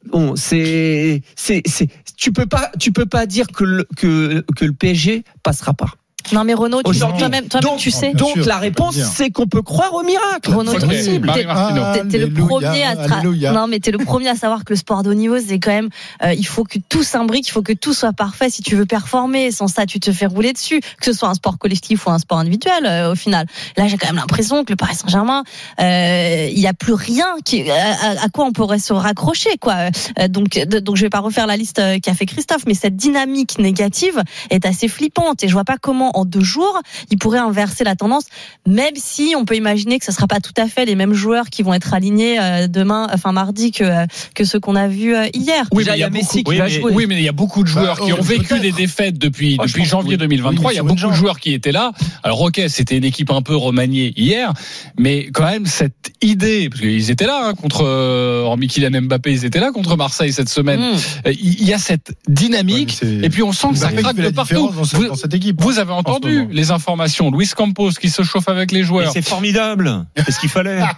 bon, 0.06 0.36
c'est 0.36 1.22
c'est 1.36 1.62
c'est 1.66 1.88
tu 2.16 2.32
peux 2.32 2.46
pas 2.46 2.70
tu 2.78 2.92
peux 2.92 3.06
pas 3.06 3.26
dire 3.26 3.46
que 3.48 3.64
le 3.64 3.86
que 3.96 4.44
que 4.56 4.64
le 4.64 4.72
PSG 4.72 5.24
passera 5.42 5.74
pas. 5.74 5.90
Non, 6.32 6.44
mais 6.44 6.54
Renaud, 6.54 6.82
tu, 6.82 6.90
Aujourd'hui. 6.90 7.18
toi-même, 7.18 7.46
toi-même, 7.48 7.70
Donc- 7.70 7.78
tu 7.78 7.90
sais. 7.90 8.12
Donc 8.12 8.36
la 8.46 8.56
réponse 8.58 8.96
c'est 9.14 9.30
qu'on 9.30 9.46
peut 9.46 9.62
croire 9.62 9.92
au 9.94 10.02
miracle. 10.02 10.50
Renaud, 10.54 10.72
C'est 10.72 10.78
t'es- 10.80 10.86
possible. 10.86 11.30
t'es- 11.34 12.08
t'es- 12.08 12.18
le 12.18 12.32
premier 12.32 12.82
à 12.84 12.94
tra- 12.94 13.22
non 13.52 13.66
mais 13.66 13.78
t'es 13.80 13.90
le 13.90 13.98
premier 13.98 14.28
à 14.28 14.34
savoir 14.34 14.64
que 14.64 14.72
le 14.72 14.76
sport 14.76 15.02
de 15.02 15.10
haut 15.10 15.14
niveau 15.14 15.36
c'est 15.38 15.58
quand 15.58 15.70
même 15.70 15.88
euh, 16.22 16.32
il 16.34 16.46
faut 16.46 16.64
que 16.64 16.78
tout 16.88 17.02
s'imbrique 17.02 17.46
il 17.48 17.50
faut 17.50 17.62
que 17.62 17.72
tout 17.72 17.92
soit 17.92 18.12
parfait. 18.12 18.48
Si 18.50 18.62
tu 18.62 18.74
veux 18.76 18.86
performer 18.86 19.50
sans 19.50 19.66
ça 19.68 19.86
tu 19.86 20.00
te 20.00 20.12
fais 20.12 20.26
rouler 20.26 20.52
dessus. 20.52 20.80
Que 20.80 21.04
ce 21.06 21.12
soit 21.12 21.28
un 21.28 21.34
sport 21.34 21.58
collectif 21.58 22.06
ou 22.06 22.10
un 22.10 22.18
sport 22.18 22.38
individuel 22.38 22.86
euh, 22.86 23.12
au 23.12 23.14
final. 23.14 23.46
Là 23.76 23.86
j'ai 23.88 23.96
quand 23.98 24.06
même 24.08 24.16
l'impression 24.16 24.64
que 24.64 24.72
le 24.72 24.76
Paris 24.76 24.94
Saint-Germain 24.96 25.42
euh, 25.80 26.48
il 26.50 26.58
y 26.58 26.66
a 26.66 26.72
plus 26.72 26.94
rien 26.94 27.26
qui 27.44 27.68
à, 27.70 27.74
à- 27.74 28.24
à 28.24 28.28
quoi 28.28 28.44
on 28.46 28.52
pourrait 28.52 28.78
se 28.78 28.92
raccrocher 28.92 29.56
quoi. 29.60 29.74
Euh, 30.18 30.28
donc 30.28 30.50
de- 30.58 30.78
donc 30.78 30.96
je 30.96 31.02
vais 31.02 31.10
pas 31.10 31.20
refaire 31.20 31.46
la 31.46 31.56
liste 31.56 31.78
euh, 31.78 31.98
qu'a 32.02 32.14
fait 32.14 32.26
Christophe 32.26 32.62
mais 32.66 32.74
cette 32.74 32.96
dynamique 32.96 33.58
négative 33.58 34.22
est 34.50 34.66
assez 34.66 34.88
flippante. 34.88 35.42
Et 35.44 35.48
je 35.48 35.52
vois 35.52 35.64
pas 35.64 35.76
comment 35.80 36.13
en 36.14 36.24
deux 36.24 36.44
jours, 36.44 36.80
il 37.10 37.18
pourrait 37.18 37.38
inverser 37.38 37.84
la 37.84 37.96
tendance, 37.96 38.24
même 38.66 38.94
si 38.96 39.34
on 39.36 39.44
peut 39.44 39.56
imaginer 39.56 39.98
que 39.98 40.04
ce 40.04 40.12
sera 40.12 40.26
pas 40.26 40.40
tout 40.40 40.52
à 40.56 40.66
fait 40.66 40.84
les 40.84 40.94
mêmes 40.94 41.14
joueurs 41.14 41.50
qui 41.50 41.62
vont 41.62 41.74
être 41.74 41.94
alignés 41.94 42.40
euh, 42.40 42.66
demain, 42.68 43.08
enfin 43.12 43.32
mardi 43.32 43.72
que 43.72 44.06
que 44.34 44.44
ceux 44.44 44.60
qu'on 44.60 44.76
a 44.76 44.88
vus 44.88 45.14
euh, 45.14 45.26
hier. 45.34 45.66
Oui, 45.72 45.84
mais 45.86 45.96
il 45.96 46.00
y 46.00 46.02
a 46.02 46.10
Messi 46.10 46.42
beaucoup, 46.42 46.52
qui 46.52 46.58
va 46.58 46.68
jouer. 46.68 46.92
Oui, 46.92 47.06
mais 47.08 47.16
il 47.16 47.22
y 47.22 47.28
a 47.28 47.32
beaucoup 47.32 47.62
de 47.62 47.68
joueurs 47.68 47.98
bah, 47.98 48.06
qui 48.06 48.12
ont 48.12 48.22
vécu 48.22 48.58
des 48.60 48.72
défaites 48.72 49.18
depuis 49.18 49.56
oh, 49.58 49.64
depuis 49.66 49.84
janvier 49.84 50.16
2023. 50.16 50.72
il 50.72 50.76
y 50.76 50.78
a 50.78 50.82
beaucoup 50.82 50.94
de 51.08 51.14
joueurs 51.14 51.40
qui 51.40 51.52
étaient 51.52 51.72
là. 51.72 51.92
Alors 52.22 52.40
ok, 52.42 52.62
c'était 52.68 52.96
une 52.96 53.04
équipe 53.04 53.30
un 53.30 53.42
peu 53.42 53.56
remaniée 53.56 54.12
hier, 54.16 54.52
mais 54.98 55.28
quand 55.32 55.44
même 55.44 55.66
cette 55.66 56.12
idée, 56.22 56.68
parce 56.68 56.80
qu'ils 56.80 57.10
étaient 57.10 57.26
là 57.26 57.48
hein, 57.48 57.54
contre, 57.54 57.84
euh, 57.84 58.42
hormis 58.42 58.68
Kylian 58.68 59.02
Mbappé, 59.02 59.32
ils 59.32 59.44
étaient 59.44 59.60
là 59.60 59.72
contre 59.72 59.96
Marseille 59.96 60.32
cette 60.32 60.48
semaine. 60.48 60.80
Mm. 60.80 61.30
Il 61.40 61.64
y 61.64 61.72
a 61.72 61.78
cette 61.78 62.14
dynamique, 62.28 63.00
et 63.02 63.28
puis 63.28 63.42
on 63.42 63.52
sent 63.52 63.68
que 63.72 63.78
ça 63.78 63.92
craque 63.92 64.16
de 64.16 64.30
partout. 64.30 64.70
Vous, 64.70 65.06
dans 65.06 65.14
cette 65.14 65.34
équipe, 65.34 65.60
vous 65.60 65.78
avez 65.78 65.92
entendu 65.92 66.03
les 66.50 66.70
informations. 66.70 67.30
Luis 67.30 67.50
Campos 67.56 67.90
qui 67.90 68.10
se 68.10 68.22
chauffe 68.22 68.48
avec 68.48 68.72
les 68.72 68.82
joueurs. 68.82 69.12
C'est 69.12 69.26
formidable. 69.26 70.04
C'est 70.24 70.32
ce 70.32 70.40
qu'il 70.40 70.50
fallait. 70.50 70.80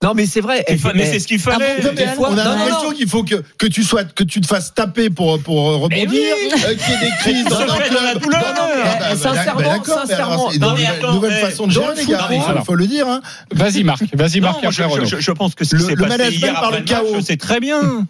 Non, 0.00 0.12
mais 0.14 0.26
c'est 0.26 0.40
vrai. 0.40 0.64
Mais, 0.94 1.06
c'est 1.06 1.18
ce 1.18 1.26
qu'il 1.26 1.40
fallait. 1.40 1.78
Ah 1.82 2.14
on 2.18 2.38
a 2.38 2.44
l'impression 2.44 2.92
qu'il 2.92 3.08
faut 3.08 3.24
que, 3.24 3.42
que 3.58 3.66
tu 3.66 3.82
sois, 3.82 4.04
que 4.04 4.22
tu 4.22 4.40
te 4.40 4.46
fasses 4.46 4.72
taper 4.72 5.10
pour, 5.10 5.40
pour 5.42 5.56
rebondir, 5.80 6.08
oui. 6.08 6.50
euh, 6.52 6.74
qu'il 6.76 6.94
y 6.94 6.96
ait 6.96 7.00
des 7.00 7.16
crises 7.18 7.44
dans 7.46 7.60
un 7.60 7.66
club. 7.66 8.22
La 8.30 8.38
non, 8.38 8.68
mais, 8.76 8.82
ah, 8.84 9.16
sincèrement, 9.16 9.84
sincèrement. 9.84 10.50
C'est 10.50 10.58
une 10.58 11.14
nouvelle 11.14 11.40
façon 11.40 11.66
de 11.66 11.72
gérer, 11.72 11.96
les 11.96 12.06
gars. 12.06 12.28
Il 12.30 12.64
faut 12.64 12.76
le 12.76 12.86
dire, 12.86 13.08
hein. 13.08 13.20
Vas-y, 13.50 13.82
Marc. 13.82 14.04
Vas-y, 14.14 14.40
Marc. 14.40 14.70
Je, 14.70 14.82
je, 15.04 15.16
je, 15.18 15.32
pense 15.32 15.56
que 15.56 15.64
ce 15.64 15.74
qui 15.74 15.82
s'est 15.82 15.96
passé 15.96 16.32
hier 16.32 16.54
par 16.54 16.70
le 16.70 16.82
chaos, 16.82 17.20
c'est 17.20 17.36
très 17.36 17.58
bien. 17.58 18.06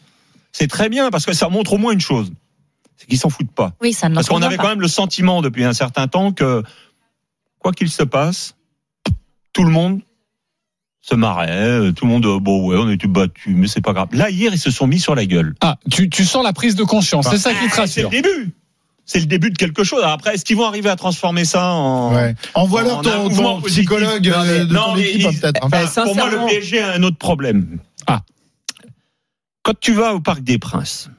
C'est 0.52 0.68
très 0.68 0.90
bien 0.90 1.10
parce 1.10 1.24
que 1.24 1.32
ça 1.32 1.48
montre 1.48 1.72
au 1.74 1.78
moins 1.78 1.92
une 1.92 2.00
chose. 2.00 2.30
C'est 2.98 3.06
qu'ils 3.06 3.18
s'en 3.18 3.30
foutent 3.30 3.52
pas. 3.52 3.72
Oui, 3.80 3.92
ça 3.92 4.10
Parce 4.10 4.28
qu'on 4.28 4.42
avait 4.42 4.56
quand 4.56 4.68
même 4.68 4.80
le 4.80 4.88
sentiment 4.88 5.40
depuis 5.40 5.64
un 5.64 5.72
certain 5.72 6.08
temps 6.08 6.32
que, 6.32 6.62
quoi 7.60 7.72
qu'il 7.72 7.88
se 7.88 8.02
passe, 8.02 8.56
tout 9.52 9.62
le 9.64 9.70
monde 9.70 10.00
se 11.00 11.14
marrait, 11.14 11.48
euh, 11.50 11.92
tout 11.92 12.04
le 12.04 12.10
monde, 12.10 12.26
euh, 12.26 12.40
bon 12.40 12.68
ouais, 12.68 12.76
on 12.76 12.90
était 12.90 13.06
battu, 13.06 13.54
mais 13.54 13.68
c'est 13.68 13.80
pas 13.80 13.92
grave. 13.92 14.08
Là, 14.12 14.30
hier, 14.30 14.52
ils 14.52 14.58
se 14.58 14.70
sont 14.70 14.86
mis 14.86 14.98
sur 14.98 15.14
la 15.14 15.26
gueule. 15.26 15.54
Ah, 15.60 15.76
tu, 15.90 16.10
tu 16.10 16.24
sens 16.24 16.44
la 16.44 16.52
prise 16.52 16.74
de 16.74 16.82
conscience, 16.82 17.28
c'est 17.30 17.38
ça 17.38 17.54
qui 17.54 17.68
te 17.68 17.76
rassure. 17.76 18.10
C'est 18.10 18.16
le 18.16 18.22
début. 18.22 18.54
C'est 19.06 19.20
le 19.20 19.26
début 19.26 19.50
de 19.50 19.56
quelque 19.56 19.84
chose. 19.84 20.02
après, 20.04 20.34
est-ce 20.34 20.44
qu'ils 20.44 20.56
vont 20.56 20.66
arriver 20.66 20.90
à 20.90 20.96
transformer 20.96 21.46
ça 21.46 21.72
en 21.72 22.14
ouais. 22.14 22.34
Envoie-leur 22.52 23.00
ton, 23.00 23.30
ton 23.30 23.62
psychologue 23.62 24.26
non, 24.26 24.44
mais, 24.44 24.66
de 24.66 24.74
ton 24.74 24.96
équipe, 24.96 25.40
peut-être. 25.40 25.64
Enfin, 25.64 26.02
pour 26.02 26.14
moi, 26.14 26.28
le 26.28 26.46
PSG 26.46 26.80
a 26.80 26.92
un 26.92 27.02
autre 27.02 27.16
problème. 27.16 27.78
Ah. 28.06 28.20
Quand 29.62 29.72
tu 29.80 29.94
vas 29.94 30.14
au 30.14 30.20
Parc 30.20 30.42
des 30.42 30.58
Princes, 30.58 31.10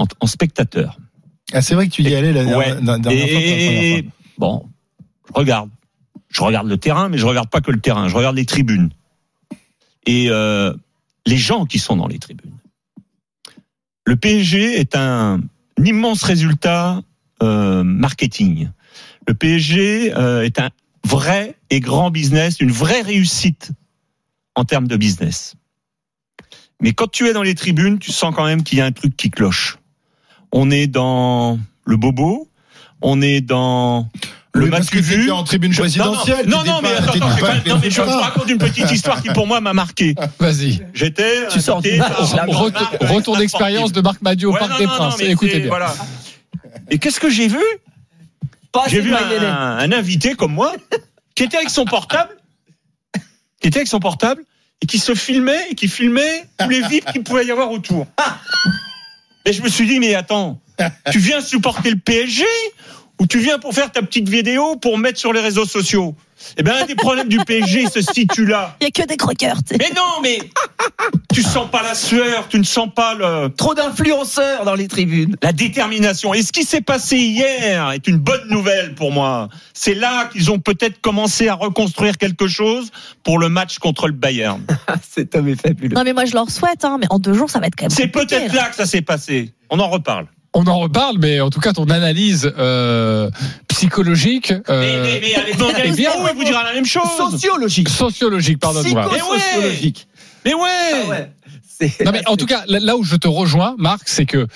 en, 0.00 0.06
en 0.20 0.26
spectateur. 0.26 0.98
Ah, 1.52 1.62
c'est 1.62 1.74
vrai 1.74 1.88
que 1.88 1.92
tu 1.92 2.02
y 2.02 2.14
allais 2.14 2.32
la 2.32 2.44
dernière, 2.44 2.58
ouais. 2.58 3.14
et, 3.14 4.02
fois. 4.02 4.12
Bon, 4.38 4.68
je 5.28 5.32
regarde 5.34 5.70
je 6.28 6.42
regarde 6.42 6.68
le 6.68 6.78
terrain, 6.78 7.08
mais 7.08 7.18
je 7.18 7.26
regarde 7.26 7.48
pas 7.48 7.60
que 7.60 7.70
le 7.70 7.80
terrain, 7.80 8.08
je 8.08 8.14
regarde 8.14 8.36
les 8.36 8.46
tribunes 8.46 8.90
et 10.06 10.30
euh, 10.30 10.72
les 11.26 11.36
gens 11.36 11.66
qui 11.66 11.78
sont 11.78 11.96
dans 11.96 12.06
les 12.06 12.18
tribunes. 12.18 12.56
Le 14.06 14.16
PSG 14.16 14.78
est 14.78 14.96
un, 14.96 15.40
immense 15.84 16.22
résultat 16.22 17.02
euh, 17.42 17.82
marketing. 17.82 18.70
Le 19.26 19.34
PSG 19.34 20.14
euh, 20.14 20.42
est 20.42 20.58
un 20.58 20.70
vrai 21.04 21.56
et 21.70 21.80
grand 21.80 22.10
business, 22.10 22.60
une 22.60 22.72
vraie 22.72 23.02
réussite 23.02 23.72
en 24.54 24.64
termes 24.64 24.88
de 24.88 24.96
business. 24.96 25.54
Mais 26.80 26.92
quand 26.92 27.10
tu 27.10 27.26
es 27.26 27.32
dans 27.32 27.42
les 27.42 27.54
tribunes, 27.54 27.98
tu 27.98 28.12
sens 28.12 28.34
quand 28.34 28.44
même 28.44 28.62
qu'il 28.62 28.78
y 28.78 28.80
a 28.80 28.86
un 28.86 28.92
truc 28.92 29.16
qui 29.16 29.30
cloche. 29.30 29.78
On 30.52 30.70
est 30.70 30.86
dans 30.86 31.58
le 31.84 31.96
bobo, 31.96 32.48
on 33.02 33.22
est 33.22 33.40
dans 33.40 34.08
le 34.52 34.66
match 34.66 34.90
que 34.90 34.98
vu 34.98 35.30
en 35.30 35.44
tribune 35.44 35.72
présidentielle. 35.72 36.48
Non, 36.48 36.64
non, 36.64 36.80
mais, 36.82 36.92
attends, 36.92 37.18
non, 37.66 37.78
mais 37.80 37.90
je, 37.90 38.00
raconte 38.00 38.50
une 38.50 38.58
petite 38.58 38.90
histoire 38.90 39.22
qui 39.22 39.28
pour 39.28 39.46
moi 39.46 39.60
m'a 39.60 39.72
marqué. 39.72 40.14
Vas-y. 40.38 40.84
J'étais. 40.92 41.46
Tu 41.48 41.60
sors 41.60 41.80
Retour 43.00 43.36
d'expérience 43.36 43.92
de 43.92 44.00
Marc 44.00 44.22
Madio 44.22 44.50
au 44.50 44.56
Parc 44.56 44.78
des 44.78 44.86
Princes. 44.86 45.20
Écoutez 45.20 45.60
bien. 45.60 45.68
Voilà. 45.68 45.94
Et 46.90 46.98
qu'est-ce 46.98 47.20
que 47.20 47.30
j'ai 47.30 47.48
vu? 47.48 47.62
J'ai 48.88 49.00
vu 49.00 49.14
un, 49.14 49.78
un 49.78 49.92
invité 49.92 50.34
comme 50.34 50.52
moi 50.52 50.74
qui 51.34 51.44
était 51.44 51.56
avec 51.56 51.70
son 51.70 51.84
portable, 51.84 52.30
qui 53.60 53.68
était 53.68 53.78
avec 53.78 53.88
son 53.88 54.00
portable 54.00 54.42
et 54.82 54.86
qui 54.86 54.98
se 54.98 55.14
filmait 55.14 55.70
et 55.70 55.74
qui 55.74 55.88
filmait 55.88 56.46
tous 56.58 56.68
les 56.68 56.82
vips 56.82 57.04
qu'il 57.12 57.22
pouvait 57.22 57.46
y 57.46 57.50
avoir 57.50 57.70
autour. 57.70 58.06
Et 59.44 59.52
je 59.52 59.62
me 59.62 59.68
suis 59.68 59.86
dit 59.86 60.00
mais 60.00 60.14
attends, 60.14 60.60
tu 61.10 61.18
viens 61.18 61.40
supporter 61.40 61.90
le 61.90 61.98
PSG 61.98 62.44
ou 63.20 63.26
tu 63.26 63.38
viens 63.38 63.58
pour 63.58 63.74
faire 63.74 63.92
ta 63.92 64.02
petite 64.02 64.28
vidéo 64.28 64.76
pour 64.76 64.98
mettre 64.98 65.18
sur 65.18 65.32
les 65.32 65.40
réseaux 65.40 65.66
sociaux? 65.66 66.14
Eh 66.56 66.62
bien, 66.62 66.74
un 66.82 66.86
des 66.86 66.94
problèmes 66.94 67.28
du 67.28 67.38
PSG 67.38 67.88
se 67.88 68.00
situe 68.00 68.46
là. 68.46 68.76
Il 68.80 68.84
y 68.84 68.86
a 68.86 68.90
que 68.90 69.06
des 69.06 69.16
croqueurs. 69.16 69.56
Mais 69.78 69.90
non, 69.94 70.20
mais 70.22 70.38
tu 71.32 71.42
sens 71.42 71.70
pas 71.70 71.82
la 71.82 71.94
sueur, 71.94 72.48
tu 72.48 72.58
ne 72.58 72.64
sens 72.64 72.88
pas 72.94 73.14
le 73.14 73.48
trop 73.48 73.74
d'influenceurs 73.74 74.64
dans 74.64 74.74
les 74.74 74.88
tribunes. 74.88 75.36
La 75.42 75.52
détermination. 75.52 76.34
Et 76.34 76.42
ce 76.42 76.52
qui 76.52 76.64
s'est 76.64 76.80
passé 76.80 77.16
hier 77.16 77.90
est 77.90 78.06
une 78.08 78.18
bonne 78.18 78.48
nouvelle 78.48 78.94
pour 78.94 79.12
moi. 79.12 79.48
C'est 79.74 79.94
là 79.94 80.26
qu'ils 80.26 80.50
ont 80.50 80.58
peut-être 80.58 81.00
commencé 81.00 81.48
à 81.48 81.54
reconstruire 81.54 82.18
quelque 82.18 82.48
chose 82.48 82.90
pour 83.22 83.38
le 83.38 83.48
match 83.48 83.78
contre 83.78 84.06
le 84.06 84.12
Bayern. 84.12 84.62
Cet 85.10 85.34
homme 85.34 85.48
est 85.48 85.60
fabuleux. 85.60 85.94
Non 85.94 86.04
mais 86.04 86.12
moi 86.12 86.24
je 86.24 86.34
leur 86.34 86.50
souhaite, 86.50 86.84
hein, 86.84 86.98
mais 87.00 87.06
en 87.10 87.18
deux 87.18 87.34
jours 87.34 87.50
ça 87.50 87.60
va 87.60 87.66
être 87.66 87.76
quand 87.76 87.84
même. 87.84 87.90
C'est 87.90 88.08
peut-être 88.08 88.52
là 88.54 88.68
que 88.68 88.76
ça 88.76 88.86
s'est 88.86 89.02
passé. 89.02 89.52
On 89.70 89.78
en 89.78 89.88
reparle. 89.88 90.26
On 90.52 90.66
en 90.66 90.78
reparle, 90.80 91.16
mais 91.18 91.40
en 91.40 91.50
tout 91.50 91.60
cas, 91.60 91.72
ton 91.72 91.88
analyse 91.90 92.52
euh, 92.58 93.30
psychologique. 93.68 94.52
Euh, 94.68 94.80
mais, 94.80 95.02
mais, 95.02 95.20
mais 95.20 95.92
bien, 95.92 96.10
il 96.28 96.36
vous 96.36 96.44
dira 96.44 96.64
la 96.64 96.74
même 96.74 96.86
chose. 96.86 97.08
Sociologique. 97.16 97.88
Sociologique, 97.88 98.58
pardonne-moi. 98.58 99.08
Mais 99.12 99.22
ouais. 99.22 99.92
Mais 100.44 100.54
ouais. 100.54 100.68
Ah 101.04 101.08
ouais. 101.08 101.30
Non, 102.04 102.12
mais 102.12 102.26
en 102.26 102.36
tout 102.36 102.46
cas, 102.46 102.64
là 102.66 102.96
où 102.96 103.04
je 103.04 103.16
te 103.16 103.28
rejoins, 103.28 103.74
Marc, 103.78 104.08
c'est 104.08 104.26
que 104.26 104.46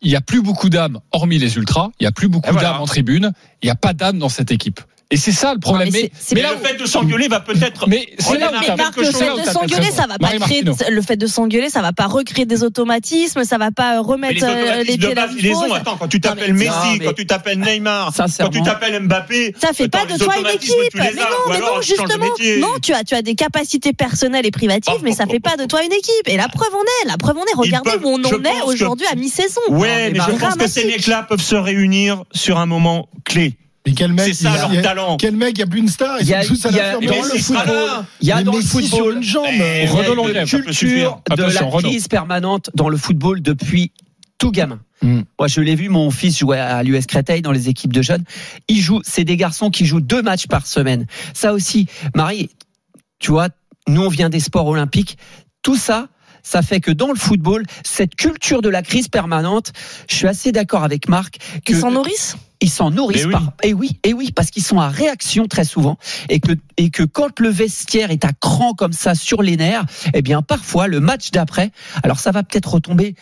il 0.00 0.10
y 0.10 0.16
a 0.16 0.20
plus 0.20 0.42
beaucoup 0.42 0.68
d'âmes, 0.68 1.00
hormis 1.12 1.38
les 1.38 1.56
ultras. 1.56 1.90
Il 2.00 2.04
y 2.04 2.06
a 2.06 2.12
plus 2.12 2.28
beaucoup 2.28 2.54
d'âmes 2.54 2.80
en 2.80 2.86
tribune. 2.86 3.32
Il 3.62 3.66
n'y 3.66 3.70
a 3.70 3.74
pas 3.74 3.92
d'âmes 3.92 4.18
dans 4.18 4.28
cette 4.28 4.50
équipe. 4.50 4.80
Et 5.10 5.16
c'est 5.16 5.32
ça 5.32 5.54
le 5.54 5.58
problème. 5.58 5.88
mais, 5.90 6.10
mais, 6.34 6.42
le 6.42 6.48
fait 6.58 6.76
de 6.76 6.84
s'engueuler 6.84 7.28
va 7.28 7.40
peut-être. 7.40 7.88
Mais 7.88 8.08
c'est 8.18 8.36
là 8.36 8.50
le 8.52 9.04
fait 9.04 9.34
de 9.36 9.50
s'engueuler, 9.50 9.90
ça 9.90 10.06
va 10.06 10.18
pas 10.18 10.38
créer. 10.38 10.62
Le 10.62 11.02
fait 11.02 11.16
de 11.16 11.26
s'engueuler, 11.26 11.70
ça 11.70 11.80
va 11.80 11.92
pas 11.92 12.06
recréer 12.06 12.44
des 12.44 12.62
automatismes, 12.62 13.44
ça 13.44 13.56
va 13.56 13.70
pas 13.70 14.00
remettre 14.00 14.44
euh, 14.44 14.82
les, 14.82 14.98
pieds 14.98 15.14
là 15.14 15.26
les 15.34 15.54
ont. 15.54 15.72
Attends, 15.72 15.96
quand 15.96 16.08
tu 16.08 16.20
t'appelles 16.20 16.52
Messi, 16.52 16.98
quand 17.02 17.14
tu 17.14 17.26
t'appelles 17.26 17.58
Neymar, 17.58 18.12
quand 18.14 18.48
tu 18.50 18.62
t'appelles 18.62 19.02
Mbappé, 19.04 19.54
ça 19.58 19.72
fait 19.72 19.88
pas 19.88 20.04
de 20.04 20.18
toi 20.18 20.34
une 20.38 20.46
équipe. 20.46 20.74
Mais 20.94 21.12
non, 21.14 21.24
mais 21.48 21.60
non, 21.60 21.80
justement, 21.80 22.26
non, 22.58 22.74
tu 22.82 22.92
as, 22.92 23.02
tu 23.02 23.14
as 23.14 23.22
des 23.22 23.34
capacités 23.34 23.94
personnelles 23.94 24.46
et 24.46 24.50
privatives, 24.50 25.00
mais 25.02 25.12
ça 25.12 25.26
fait 25.26 25.40
pas 25.40 25.56
de 25.56 25.64
toi 25.64 25.82
une 25.84 25.92
équipe. 25.92 26.26
Et 26.26 26.36
la 26.36 26.48
preuve 26.48 26.74
en 26.74 26.82
est, 26.82 27.08
la 27.08 27.16
preuve 27.16 27.38
en 27.38 27.44
est. 27.44 27.56
Regardez 27.56 27.92
où 28.04 28.08
on 28.08 28.22
en 28.22 28.42
est 28.42 28.62
aujourd'hui 28.66 29.06
à 29.10 29.14
mi-saison. 29.14 29.60
Ouais, 29.70 30.10
mais 30.10 30.18
je 30.18 30.36
pense 30.36 30.56
que 30.56 30.66
ces 30.66 30.84
mecs-là 30.84 31.22
peuvent 31.22 31.40
se 31.40 31.56
réunir 31.56 32.24
sur 32.32 32.58
un 32.58 32.66
moment 32.66 33.08
clé. 33.24 33.56
Mais 33.88 33.94
quel 33.94 34.12
mec, 34.12 34.26
c'est 34.26 34.44
ça 34.44 34.54
leur 34.54 34.70
a, 34.70 34.82
talent. 34.82 35.16
Quel 35.16 35.34
mec, 35.34 35.52
il 35.56 35.60
y 35.60 35.62
a 35.62 35.66
plus 35.66 35.80
une 35.80 35.88
star, 35.88 36.20
ils 36.20 36.26
sont 36.26 36.54
tous 36.54 36.66
à 36.66 36.70
la 36.70 36.92
dans 36.92 37.00
le 37.00 37.38
football. 37.38 38.04
Il 38.20 38.28
y 38.28 38.32
a 38.32 38.42
dans 38.42 38.52
le 38.52 38.60
football 38.60 39.16
une 39.16 39.22
jambe. 39.22 39.46
Une 39.48 40.44
culture 40.44 41.22
de 41.34 41.42
la 41.42 41.78
crise 41.78 42.06
permanente 42.08 42.70
dans 42.74 42.90
le 42.90 42.98
football 42.98 43.40
depuis 43.40 43.92
tout 44.36 44.50
gamin. 44.50 44.80
Mm. 45.00 45.20
Moi, 45.38 45.48
je 45.48 45.60
l'ai 45.60 45.74
vu, 45.74 45.88
mon 45.88 46.10
fils 46.10 46.38
jouait 46.38 46.58
à 46.58 46.82
l'US 46.82 47.06
Créteil 47.06 47.40
dans 47.40 47.52
les 47.52 47.68
équipes 47.68 47.92
de 47.92 48.02
jeunes. 48.02 48.24
Il 48.68 48.80
joue, 48.80 49.00
c'est 49.04 49.24
des 49.24 49.36
garçons 49.36 49.70
qui 49.70 49.86
jouent 49.86 50.00
deux 50.00 50.22
matchs 50.22 50.46
par 50.46 50.66
semaine. 50.66 51.06
Ça 51.32 51.54
aussi, 51.54 51.86
Marie, 52.14 52.50
tu 53.18 53.30
vois, 53.30 53.48
nous 53.88 54.02
on 54.02 54.08
vient 54.08 54.28
des 54.28 54.40
sports 54.40 54.66
olympiques. 54.66 55.16
Tout 55.62 55.76
ça, 55.76 56.08
ça 56.48 56.62
fait 56.62 56.80
que 56.80 56.90
dans 56.90 57.08
le 57.08 57.14
football, 57.14 57.64
cette 57.84 58.14
culture 58.14 58.62
de 58.62 58.70
la 58.70 58.82
crise 58.82 59.08
permanente, 59.08 59.72
je 60.08 60.14
suis 60.14 60.26
assez 60.26 60.50
d'accord 60.50 60.82
avec 60.82 61.06
Marc. 61.06 61.36
Que 61.62 61.74
Ils 61.74 61.78
s'en 61.78 61.90
nourrissent? 61.90 62.36
Ils 62.62 62.70
s'en 62.70 62.90
nourrissent 62.90 63.26
oui. 63.26 63.32
par 63.32 63.52
et 63.62 63.74
oui 63.74 64.00
et 64.02 64.14
oui 64.14 64.32
parce 64.34 64.50
qu'ils 64.50 64.64
sont 64.64 64.80
à 64.80 64.88
réaction 64.88 65.46
très 65.46 65.64
souvent 65.64 65.96
et 66.28 66.40
que 66.40 66.52
et 66.76 66.90
que 66.90 67.04
quand 67.04 67.38
le 67.38 67.50
vestiaire 67.50 68.10
est 68.10 68.24
à 68.24 68.32
cran 68.32 68.72
comme 68.72 68.92
ça 68.92 69.14
sur 69.14 69.42
les 69.42 69.56
nerfs 69.56 69.84
eh 70.12 70.22
bien 70.22 70.42
parfois 70.42 70.88
le 70.88 70.98
match 70.98 71.30
d'après 71.30 71.70
alors 72.02 72.18
ça 72.18 72.32
va 72.32 72.42
peut-être 72.42 72.72
retomber 72.74 73.14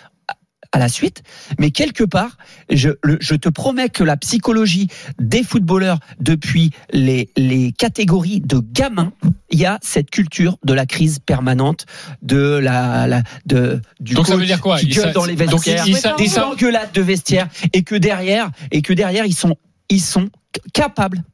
à 0.76 0.78
la 0.78 0.88
suite. 0.90 1.22
Mais 1.58 1.70
quelque 1.70 2.04
part, 2.04 2.36
je, 2.70 2.90
je, 3.02 3.34
te 3.34 3.48
promets 3.48 3.88
que 3.88 4.04
la 4.04 4.18
psychologie 4.18 4.88
des 5.18 5.42
footballeurs 5.42 5.98
depuis 6.20 6.70
les, 6.92 7.30
les 7.36 7.72
catégories 7.72 8.40
de 8.40 8.58
gamins, 8.58 9.12
il 9.50 9.58
y 9.58 9.64
a 9.64 9.78
cette 9.80 10.10
culture 10.10 10.58
de 10.64 10.74
la 10.74 10.84
crise 10.84 11.18
permanente, 11.18 11.86
de 12.20 12.58
la, 12.58 13.06
la 13.06 13.22
de 13.46 13.80
du 14.00 14.14
donc 14.14 14.26
ça 14.26 14.36
veut 14.36 14.44
dire 14.44 14.60
quoi? 14.60 14.78
qui 14.78 14.88
gueule 14.88 15.14
dans 15.14 15.24
les 15.24 15.34
vestiaires, 15.34 15.86
des 16.18 16.38
engueulades 16.38 16.92
de 16.92 17.00
vestiaires, 17.00 17.48
et 17.72 17.82
que 17.82 17.94
derrière, 17.94 18.50
et 18.70 18.82
que 18.82 18.92
derrière 18.92 19.24
ils 19.24 19.34
sont 19.34 19.56
ils 19.88 20.02
sont 20.02 20.28
capables 20.74 21.24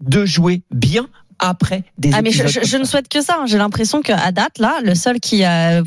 de 0.00 0.26
jouer 0.26 0.62
bien 0.70 1.08
après 1.40 1.82
des 1.98 2.10
ah, 2.14 2.22
mais 2.22 2.30
je, 2.30 2.46
je, 2.46 2.60
je 2.64 2.76
ne 2.76 2.84
souhaite 2.84 3.08
que 3.08 3.20
ça. 3.22 3.36
hein. 3.40 3.44
J'ai 3.46 3.58
l'impression 3.58 4.02
qu'à 4.02 4.30
date, 4.32 4.58
là, 4.58 4.74
le 4.84 4.94
seul 4.94 5.20
qui 5.20 5.42
a, 5.44 5.78
à, 5.78 5.82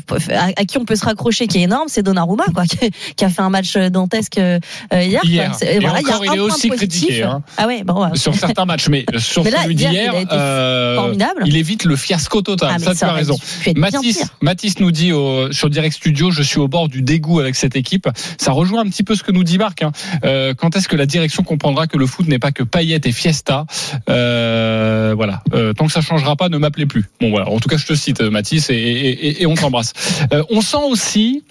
à 0.56 0.64
qui 0.64 0.78
on 0.78 0.84
peut 0.84 0.96
se 0.96 1.04
raccrocher, 1.04 1.46
qui 1.46 1.58
est 1.58 1.62
énorme, 1.62 1.88
c'est 1.88 2.02
Donnarumma, 2.02 2.44
quoi, 2.54 2.64
qui, 2.66 2.90
qui 3.16 3.24
a 3.24 3.28
fait 3.30 3.42
un 3.42 3.50
match 3.50 3.76
dantesque 3.76 4.38
euh, 4.38 4.58
hier. 4.92 5.20
quoi. 5.20 5.30
Hier. 5.30 5.54
C'est- 5.54 5.76
Et 5.76 5.78
voilà, 5.78 6.00
il 6.00 6.06
y 6.06 6.10
a 6.10 6.14
encore, 6.16 6.34
il 6.34 6.36
est 6.36 6.40
aussi 6.40 6.68
positif. 6.68 7.00
critiqué, 7.06 7.22
hein. 7.22 7.42
Ah 7.56 7.66
ouais, 7.66 7.82
bon. 7.84 8.04
ouais. 8.04 8.16
sur 8.16 8.34
certains 8.34 8.64
matchs, 8.64 8.88
mais 8.88 9.04
sur 9.18 9.44
Mais 9.44 9.50
là, 9.50 9.62
celui 9.62 9.74
hier, 9.76 9.90
d'hier, 9.90 10.12
il 10.20 10.26
euh, 10.32 11.14
il 11.46 11.56
évite 11.56 11.84
le 11.84 11.96
fiasco 11.96 12.42
total. 12.42 12.72
Ah, 12.74 12.78
ça, 12.78 12.94
tu 12.94 13.04
as 13.04 13.12
raison. 13.12 13.36
Mathis. 13.76 14.24
Mathis 14.40 14.78
nous 14.80 14.90
dit 14.90 15.12
au, 15.12 15.52
sur 15.52 15.70
Direct 15.70 15.94
Studio, 15.96 16.30
je 16.30 16.42
suis 16.42 16.58
au 16.58 16.68
bord 16.68 16.88
du 16.88 17.02
dégoût 17.02 17.40
avec 17.40 17.54
cette 17.54 17.76
équipe. 17.76 18.08
Ça 18.38 18.52
rejoint 18.52 18.80
un 18.82 18.88
petit 18.88 19.02
peu 19.04 19.14
ce 19.14 19.22
que 19.22 19.32
nous 19.32 19.44
dit 19.44 19.58
Marc. 19.58 19.82
hein. 19.82 19.92
Euh, 20.24 20.54
quand 20.54 20.74
est-ce 20.76 20.88
que 20.88 20.96
la 20.96 21.06
direction 21.06 21.42
comprendra 21.42 21.86
que 21.86 21.96
le 21.96 22.06
foot 22.06 22.26
n'est 22.26 22.38
pas 22.38 22.50
que 22.52 22.62
paillettes 22.62 23.06
et 23.06 23.12
fiesta? 23.12 23.66
Euh, 24.08 25.14
Voilà. 25.16 25.42
Euh, 25.52 25.72
tant 25.72 25.86
que 25.86 25.92
ça 25.92 26.00
changera 26.00 26.36
pas, 26.36 26.48
ne 26.48 26.56
m'appelez 26.58 26.86
plus. 26.86 27.04
Bon 27.20 27.30
voilà. 27.30 27.48
En 27.50 27.58
tout 27.60 27.68
cas, 27.68 27.76
je 27.76 27.86
te 27.86 27.94
cite, 27.94 28.20
Mathis, 28.22 28.70
et, 28.70 28.74
et- 28.74 29.26
et- 29.28 29.42
et 29.42 29.46
on 29.46 29.54
t'embrasse. 29.54 29.92
Euh, 30.32 30.42
on 30.50 30.60
sent 30.62 30.78
aussi 30.88 31.44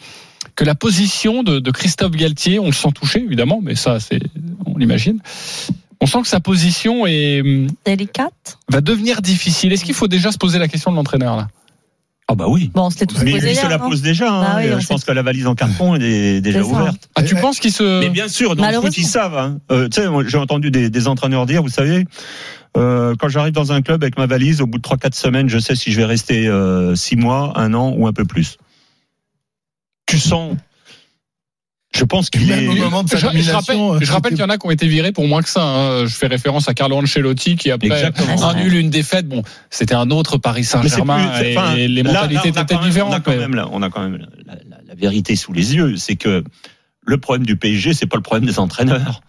que 0.55 0.63
la 0.63 0.75
position 0.75 1.43
de, 1.43 1.59
de 1.59 1.71
Christophe 1.71 2.12
Galtier, 2.12 2.59
on 2.59 2.65
le 2.67 2.71
sent 2.73 2.89
touché 2.93 3.23
évidemment, 3.23 3.59
mais 3.62 3.75
ça, 3.75 4.00
c'est, 4.00 4.19
on 4.65 4.77
l'imagine. 4.77 5.19
On 6.01 6.05
sent 6.05 6.21
que 6.23 6.27
sa 6.27 6.39
position 6.41 7.05
est 7.07 7.41
délicate. 7.85 8.57
Va 8.69 8.81
devenir 8.81 9.21
difficile. 9.21 9.71
Est-ce 9.71 9.85
qu'il 9.85 9.93
faut 9.93 10.07
déjà 10.09 10.31
se 10.31 10.38
poser 10.38 10.59
la 10.59 10.67
question 10.67 10.91
de 10.91 10.95
l'entraîneur 10.97 11.38
là? 11.38 11.47
Ah 12.27 12.35
bah 12.35 12.45
oui. 12.47 12.71
Bon, 12.73 12.89
c'était 12.89 13.05
tous 13.05 13.21
Mais 13.23 13.31
posé 13.31 13.47
lui 13.47 13.55
se 13.55 13.59
hier, 13.62 13.69
la 13.69 13.77
non 13.77 13.89
pose 13.89 14.01
déjà. 14.01 14.31
hein. 14.31 14.41
Bah 14.41 14.53
oui, 14.57 14.69
on 14.73 14.79
je 14.79 14.88
pense 14.88 15.03
que 15.03 15.12
la 15.12 15.21
valise 15.21 15.45
en 15.45 15.55
carton 15.55 15.95
est 15.95 16.39
déjà 16.41 16.63
ouverte. 16.63 17.09
Ah, 17.15 17.23
tu 17.23 17.35
penses 17.35 17.59
qu'il 17.59 17.71
se. 17.71 18.00
Mais 18.00 18.09
bien 18.09 18.27
sûr, 18.29 18.55
dans 18.55 18.65
le 18.69 18.79
foot, 18.81 18.97
ils 18.97 19.03
savent. 19.05 19.38
hein. 19.38 19.59
Euh, 19.71 19.89
tu 19.89 20.01
sais, 20.01 20.09
moi, 20.09 20.23
j'ai 20.25 20.38
entendu 20.38 20.71
des, 20.71 20.89
des 20.89 21.07
entraîneurs 21.09 21.45
dire, 21.45 21.62
vous 21.62 21.67
savez, 21.69 22.05
euh, 22.77 23.15
quand 23.20 23.30
j'arrive 23.30 23.53
dans 23.53 23.72
un 23.72 23.82
club 23.82 24.03
avec 24.03 24.18
ma 24.18 24.25
valise, 24.25 24.62
au 24.62 24.68
bout 24.68 24.77
de 24.77 24.84
3-4 24.84 25.13
semaines, 25.15 25.50
je 25.50 25.60
sais 25.60 25.75
si 25.75 25.92
je 25.92 25.98
vais 25.98 26.06
rester 26.06 26.50
6 26.96 27.15
mois, 27.15 27.53
un 27.60 27.74
an 27.74 27.94
ou 27.96 28.08
un 28.08 28.13
peu 28.13 28.25
plus. 28.25 28.58
Tu 30.06 30.20
sens. 30.20 30.56
Je 31.96 32.03
pense 32.06 32.32
qu'il 32.32 32.50
est. 32.51 32.68
au 32.68 32.74
moment 32.74 33.03
de 33.03 33.08
Je, 33.10 33.18
sa 33.18 33.20
je 33.20 33.25
rappelle, 33.51 33.77
nomination, 33.77 34.00
je 34.01 34.12
rappelle 34.12 34.32
qu'il 34.32 34.42
y 34.42 34.44
en 34.44 34.50
a 34.50 34.58
qui 34.58 34.65
ont 34.65 34.72
été 34.72 34.88
virés 34.88 35.12
pour 35.12 35.27
moins 35.27 35.44
que 35.44 35.50
ça. 35.50 35.62
hein. 35.63 36.06
Je 36.08 36.15
fais 36.15 36.25
référence 36.25 36.68
à 36.68 36.74
Carlo 36.74 36.98
Ancelotti 36.98 37.56
qui 37.56 37.70
après 37.70 37.88
Exactement. 37.89 38.44
un 38.50 38.56
nul, 38.56 38.74
une 38.74 38.89
défaite. 38.89 39.27
Bon, 39.27 39.44
c'était 39.70 39.94
un 39.94 40.10
autre 40.10 40.39
Paris 40.39 40.62
Mais 40.62 40.65
c'est 40.65 40.89
Saint-Germain 40.89 41.39
et, 41.44 41.56
enfin, 41.56 41.75
et 41.75 41.88
les 41.88 42.01
là- 42.01 42.12
là, 42.12 42.22
mentalités 42.22 42.50
on 42.51 42.58
a 42.58 42.62
étaient 42.63 42.74
quand 42.74 42.82
même- 42.82 42.89
différentes. 42.89 43.12
On 43.12 43.15
a 43.15 43.20
quand 43.20 43.36
même, 43.38 43.53
la- 43.56 43.68
on 43.70 43.82
a 43.84 43.89
quand 43.92 44.01
même 44.01 44.18
la, 44.48 44.53
la- 44.56 44.82
la 44.88 44.96
vérité 44.96 45.36
sous 45.36 45.53
les 45.53 45.75
yeux, 45.75 45.96
c'est 45.98 46.15
que 46.15 46.44
le 47.06 47.18
problème 47.20 47.46
du 47.46 47.58
PSG, 47.58 47.94
c'est 47.94 48.08
pas 48.08 48.18
le 48.18 48.24
problème 48.24 48.50
des 48.50 48.58
entraîneurs. 48.58 49.22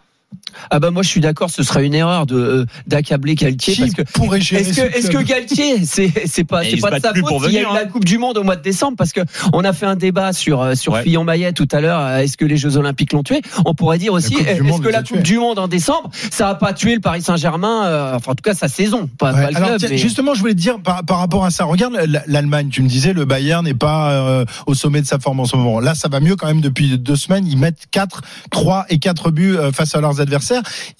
Ah 0.70 0.78
bah 0.78 0.90
moi 0.90 1.02
je 1.02 1.08
suis 1.08 1.20
d'accord, 1.20 1.50
ce 1.50 1.62
serait 1.62 1.84
une 1.84 1.94
erreur 1.94 2.26
de 2.26 2.36
euh, 2.36 2.66
d'accabler 2.86 3.34
Galtier 3.34 3.74
parce 3.78 3.92
que 3.92 4.02
pourrait 4.02 4.40
gérer 4.40 4.62
est-ce 4.62 4.74
ce 4.74 4.80
que 4.80 4.98
est-ce 4.98 5.06
que 5.08 5.12
club 5.12 5.24
Galtier 5.26 5.84
c'est 5.84 6.12
c'est 6.26 6.44
pas 6.44 6.62
c'est 6.62 6.76
pas 6.76 6.90
de 6.92 7.02
sa 7.02 7.12
faute 7.12 7.24
pour 7.26 7.44
s'il 7.44 7.54
y 7.54 7.58
a 7.58 7.62
eu 7.62 7.64
la 7.64 7.82
hein. 7.82 7.86
Coupe 7.90 8.04
du 8.04 8.18
monde 8.18 8.38
au 8.38 8.44
mois 8.44 8.54
de 8.56 8.62
décembre 8.62 8.96
parce 8.96 9.12
que 9.12 9.20
on 9.52 9.64
a 9.64 9.72
fait 9.72 9.86
un 9.86 9.96
débat 9.96 10.32
sur 10.32 10.62
euh, 10.62 10.74
sur 10.74 10.92
Ouais. 10.94 11.02
Fillon-Maillet 11.02 11.52
tout 11.54 11.66
à 11.72 11.80
l'heure 11.80 11.98
euh, 12.00 12.18
est-ce 12.18 12.36
que 12.36 12.44
les 12.44 12.56
Jeux 12.56 12.76
Olympiques 12.76 13.12
l'ont 13.12 13.24
tué? 13.24 13.42
On 13.66 13.74
pourrait 13.74 13.98
dire 13.98 14.12
aussi 14.12 14.34
est-ce 14.36 14.80
que 14.80 14.88
la 14.88 15.02
Coupe 15.02 15.22
du 15.22 15.38
monde 15.38 15.58
en 15.58 15.66
décembre 15.66 16.10
ça 16.30 16.50
a 16.50 16.54
pas 16.54 16.72
tué 16.72 16.94
le 16.94 17.00
Paris 17.00 17.22
Saint-Germain 17.22 17.86
euh, 17.86 18.14
enfin 18.14 18.32
en 18.32 18.34
tout 18.36 18.42
cas 18.42 18.54
sa 18.54 18.68
saison 18.68 19.08
pas, 19.18 19.32
Ouais, 19.32 19.42
pas 19.44 19.50
le 19.50 19.56
alors, 19.56 19.68
club 19.70 19.78
tiens, 19.80 19.88
mais- 19.90 19.98
justement, 19.98 20.34
je 20.34 20.40
voulais 20.40 20.54
te 20.54 20.60
dire 20.60 20.78
par, 20.80 21.04
par 21.04 21.18
rapport 21.18 21.44
à 21.44 21.50
ça. 21.50 21.64
Regarde 21.64 21.94
l'Allemagne. 22.26 22.68
Tu 22.70 22.82
me 22.82 22.88
disais 22.88 23.12
le 23.12 23.24
Bayern 23.24 23.64
n'est 23.64 23.74
pas 23.74 24.12
euh, 24.12 24.44
au 24.66 24.74
sommet 24.74 25.00
de 25.00 25.06
sa 25.06 25.18
forme 25.18 25.40
en 25.40 25.44
ce 25.46 25.56
moment. 25.56 25.80
Là, 25.80 25.94
ça 25.94 26.08
va 26.08 26.20
mieux 26.20 26.36
quand 26.36 26.46
même 26.46 26.60
depuis 26.60 26.96
deux 26.98 27.16
semaines. 27.16 27.46
Ils 27.46 27.56
mettent 27.58 27.86
4, 27.90 28.22
3 28.50 28.86
et 28.90 28.98
4 28.98 29.30
buts 29.30 29.56
euh, 29.56 29.72
face 29.72 29.94
à 29.94 30.00
leurs 30.00 30.20
adversaires. 30.20 30.43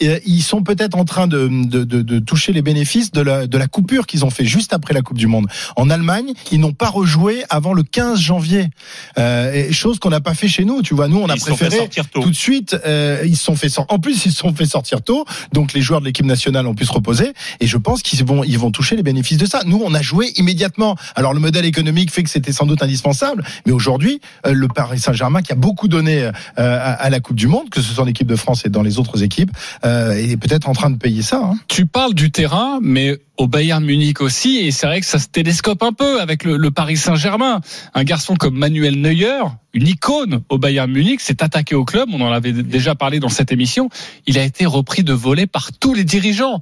Et, 0.01 0.09
euh, 0.09 0.19
ils 0.27 0.43
sont 0.43 0.63
peut-être 0.63 0.97
en 0.97 1.05
train 1.05 1.27
de, 1.27 1.49
de, 1.49 1.85
de, 1.85 2.03
de 2.03 2.19
toucher 2.19 2.53
les 2.53 2.63
bénéfices 2.63 3.11
de 3.13 3.21
la, 3.21 3.47
de 3.47 3.59
la 3.59 3.67
coupure 3.67 4.07
qu'ils 4.07 4.25
ont 4.25 4.31
fait 4.31 4.45
juste 4.45 4.73
après 4.73 4.95
la 4.95 5.03
Coupe 5.03 5.19
du 5.19 5.27
Monde. 5.27 5.47
En 5.77 5.91
Allemagne, 5.91 6.33
ils 6.53 6.61
n'ont 6.61 6.73
pas 6.73 6.89
rejoué 6.89 7.45
avant 7.51 7.73
le 7.73 7.83
15 7.83 8.19
janvier. 8.21 8.71
Euh, 9.19 9.71
chose 9.73 9.99
qu'on 9.99 10.11
n'a 10.11 10.21
pas 10.21 10.35
fait 10.35 10.49
chez 10.49 10.65
nous. 10.65 10.83
Tu 10.83 10.95
vois, 10.95 11.09
nous, 11.09 11.19
on 11.19 11.29
a 11.29 11.35
Ils 11.35 11.41
préféré 11.41 11.77
sortir 11.77 12.09
tôt. 12.09 12.21
tout 12.23 12.31
de 12.31 12.35
suite. 12.37 12.77
euh, 12.87 13.23
ils 13.25 13.37
se 13.37 13.45
sont 13.45 13.57
fait 13.57 13.69
sor- 13.69 13.87
En 13.89 13.99
plus, 13.99 14.25
ils 14.27 14.33
se 14.33 14.39
sont 14.39 14.55
fait 14.55 14.67
sortir 14.67 15.03
tôt. 15.03 15.25
Donc 15.53 15.73
les 15.73 15.81
joueurs 15.81 16.01
de 16.01 16.07
l'équipe 16.07 16.27
nationale 16.27 16.67
ont 16.67 16.75
pu 16.75 16.85
se 16.85 16.93
reposer. 16.93 17.33
Et 17.61 17.67
je 17.67 17.77
pense 17.77 18.03
qu'ils 18.03 18.25
vont, 18.25 18.45
ils 18.45 18.59
vont 18.59 18.71
toucher 18.71 18.97
les 18.97 19.03
bénéfices 19.03 19.39
de 19.39 19.47
ça. 19.47 19.61
Nous, 19.67 19.81
on 19.85 19.95
a 19.95 20.03
joué 20.03 20.33
immédiatement. 20.37 20.97
Alors 21.15 21.35
le 21.35 21.41
modèle 21.41 21.65
économique 21.65 22.11
fait 22.13 22.23
que 22.23 22.31
c'était 22.31 22.53
sans 22.53 22.67
doute 22.67 22.83
indispensable. 22.83 23.45
Mais 23.67 23.73
aujourd'hui, 23.73 24.21
euh, 24.47 24.53
le 24.53 24.69
Paris 24.69 24.99
Saint-Germain, 25.01 25.43
qui 25.43 25.53
a 25.53 25.57
beaucoup 25.57 25.89
donné 25.89 26.23
euh, 26.25 26.33
à, 26.57 26.93
à 26.93 27.11
la 27.11 27.21
Coupe 27.21 27.37
du 27.37 27.47
Monde, 27.47 27.71
que 27.71 27.81
ce 27.81 27.93
soit 27.93 28.05
en 28.05 28.07
équipe 28.07 28.27
de 28.27 28.37
France 28.37 28.63
et 28.65 28.69
dans 28.69 28.83
les 28.83 28.99
autres 28.99 29.23
équipes, 29.25 29.51
euh, 29.85 30.13
est 30.13 30.37
peut-être 30.37 30.69
en 30.69 30.73
train 30.73 30.91
de 30.91 30.97
payer 30.97 31.23
ça. 31.23 31.41
Hein. 31.43 31.55
Tu 31.69 31.87
parles 31.87 32.15
du 32.15 32.31
terrain, 32.31 32.79
mais 32.81 33.19
au 33.37 33.49
Bayern 33.49 33.85
Munich 33.85 34.21
aussi, 34.21 34.59
et 34.59 34.71
c'est 34.71 34.87
vrai 34.87 35.01
que 35.01 35.07
ça 35.07 35.19
se 35.19 35.27
télescope 35.27 35.83
un 35.83 35.93
peu 35.93 36.21
avec 36.21 36.45
le, 36.45 36.57
le 36.57 36.71
Paris 36.71 36.97
Saint-Germain. 36.97 37.61
Un 37.95 38.05
garçon 38.05 38.37
comme 38.37 38.57
Manuel 38.57 39.01
Neuer, 39.01 39.43
une 39.73 39.89
icône 39.89 40.43
au 40.49 40.59
Bayern 40.59 40.91
Munich, 40.91 41.21
s'est 41.21 41.43
attaqué 41.43 41.75
au 41.75 41.85
club. 41.85 42.09
On 42.13 42.21
en 42.21 42.31
avait 42.31 42.53
déjà 42.53 42.95
parlé 42.95 43.19
dans 43.19 43.29
cette 43.29 43.51
émission. 43.51 43.89
Il 44.27 44.39
a 44.39 44.45
été 44.45 44.67
repris 44.67 45.03
de 45.03 45.13
volet 45.13 45.47
par 45.47 45.73
tous 45.73 45.95
les 45.95 46.05
dirigeants. 46.05 46.61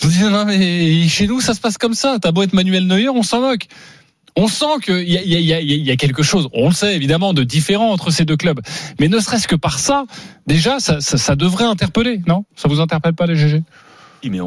Ils 0.00 0.06
ont 0.06 0.10
dit 0.10 0.22
non 0.24 0.44
mais 0.44 1.08
chez 1.08 1.26
nous 1.26 1.40
ça 1.40 1.54
se 1.54 1.60
passe 1.60 1.78
comme 1.78 1.94
ça. 1.94 2.18
T'as 2.20 2.32
beau 2.32 2.42
être 2.42 2.52
Manuel 2.52 2.86
Neuer, 2.86 3.08
on 3.08 3.22
s'en 3.22 3.40
moque. 3.40 3.66
On 4.36 4.48
sent 4.48 4.66
qu'il 4.84 5.08
y 5.08 5.12
y, 5.12 5.16
a, 5.16 5.22
il 5.22 5.44
y, 5.46 5.52
a, 5.54 5.60
il 5.60 5.84
y 5.86 5.90
a 5.90 5.96
quelque 5.96 6.22
chose, 6.22 6.48
on 6.52 6.68
le 6.68 6.74
sait 6.74 6.94
évidemment, 6.94 7.32
de 7.32 7.42
différent 7.42 7.90
entre 7.90 8.10
ces 8.10 8.24
deux 8.26 8.36
clubs. 8.36 8.60
Mais 9.00 9.08
ne 9.08 9.18
serait-ce 9.18 9.48
que 9.48 9.56
par 9.56 9.78
ça, 9.78 10.04
déjà, 10.46 10.78
ça, 10.78 11.00
ça, 11.00 11.16
ça 11.16 11.36
devrait 11.36 11.64
interpeller, 11.64 12.20
non? 12.26 12.44
Ça 12.54 12.68
vous 12.68 12.80
interpelle 12.80 13.14
pas 13.14 13.26
les 13.26 13.34
GG 13.36 13.62
Oui, 14.22 14.30
mais 14.30 14.40
on, 14.40 14.46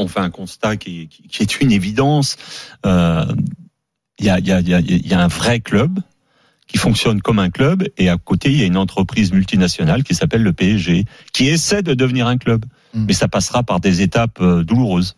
on 0.00 0.08
fait 0.08 0.20
un 0.20 0.30
constat 0.30 0.76
qui, 0.76 1.08
qui- 1.08 1.22
qui 1.28 1.42
est 1.42 1.60
une 1.60 1.70
évidence. 1.72 2.36
Euh, 2.84 3.24
Il 4.18 4.26
y, 4.26 4.30
a, 4.30 4.38
il 4.40 4.46
y, 4.46 4.52
a, 4.52 4.60
il 4.60 4.68
y 4.68 4.74
a- 4.74 4.80
il 4.80 5.06
y 5.06 5.14
a 5.14 5.20
un 5.20 5.28
vrai 5.28 5.60
club 5.60 5.98
qui 6.68 6.78
fonctionne 6.78 7.20
comme 7.22 7.38
un 7.38 7.50
club 7.50 7.84
et 7.98 8.08
à 8.08 8.16
côté 8.16 8.50
il 8.50 8.58
y 8.58 8.62
a 8.62 8.66
une 8.66 8.76
entreprise 8.76 9.32
multinationale 9.32 10.04
qui 10.04 10.14
s'appelle 10.14 10.42
le 10.42 10.52
PSG 10.52 11.04
qui 11.32 11.48
essaie 11.48 11.82
de 11.82 11.94
devenir 11.94 12.26
un 12.26 12.38
club. 12.38 12.64
Mm. 12.94 13.04
Mais 13.06 13.12
ça 13.14 13.28
passera 13.28 13.62
par 13.62 13.78
des 13.80 14.00
étapes 14.02 14.38
euh, 14.40 14.62
douloureuses. 14.64 15.16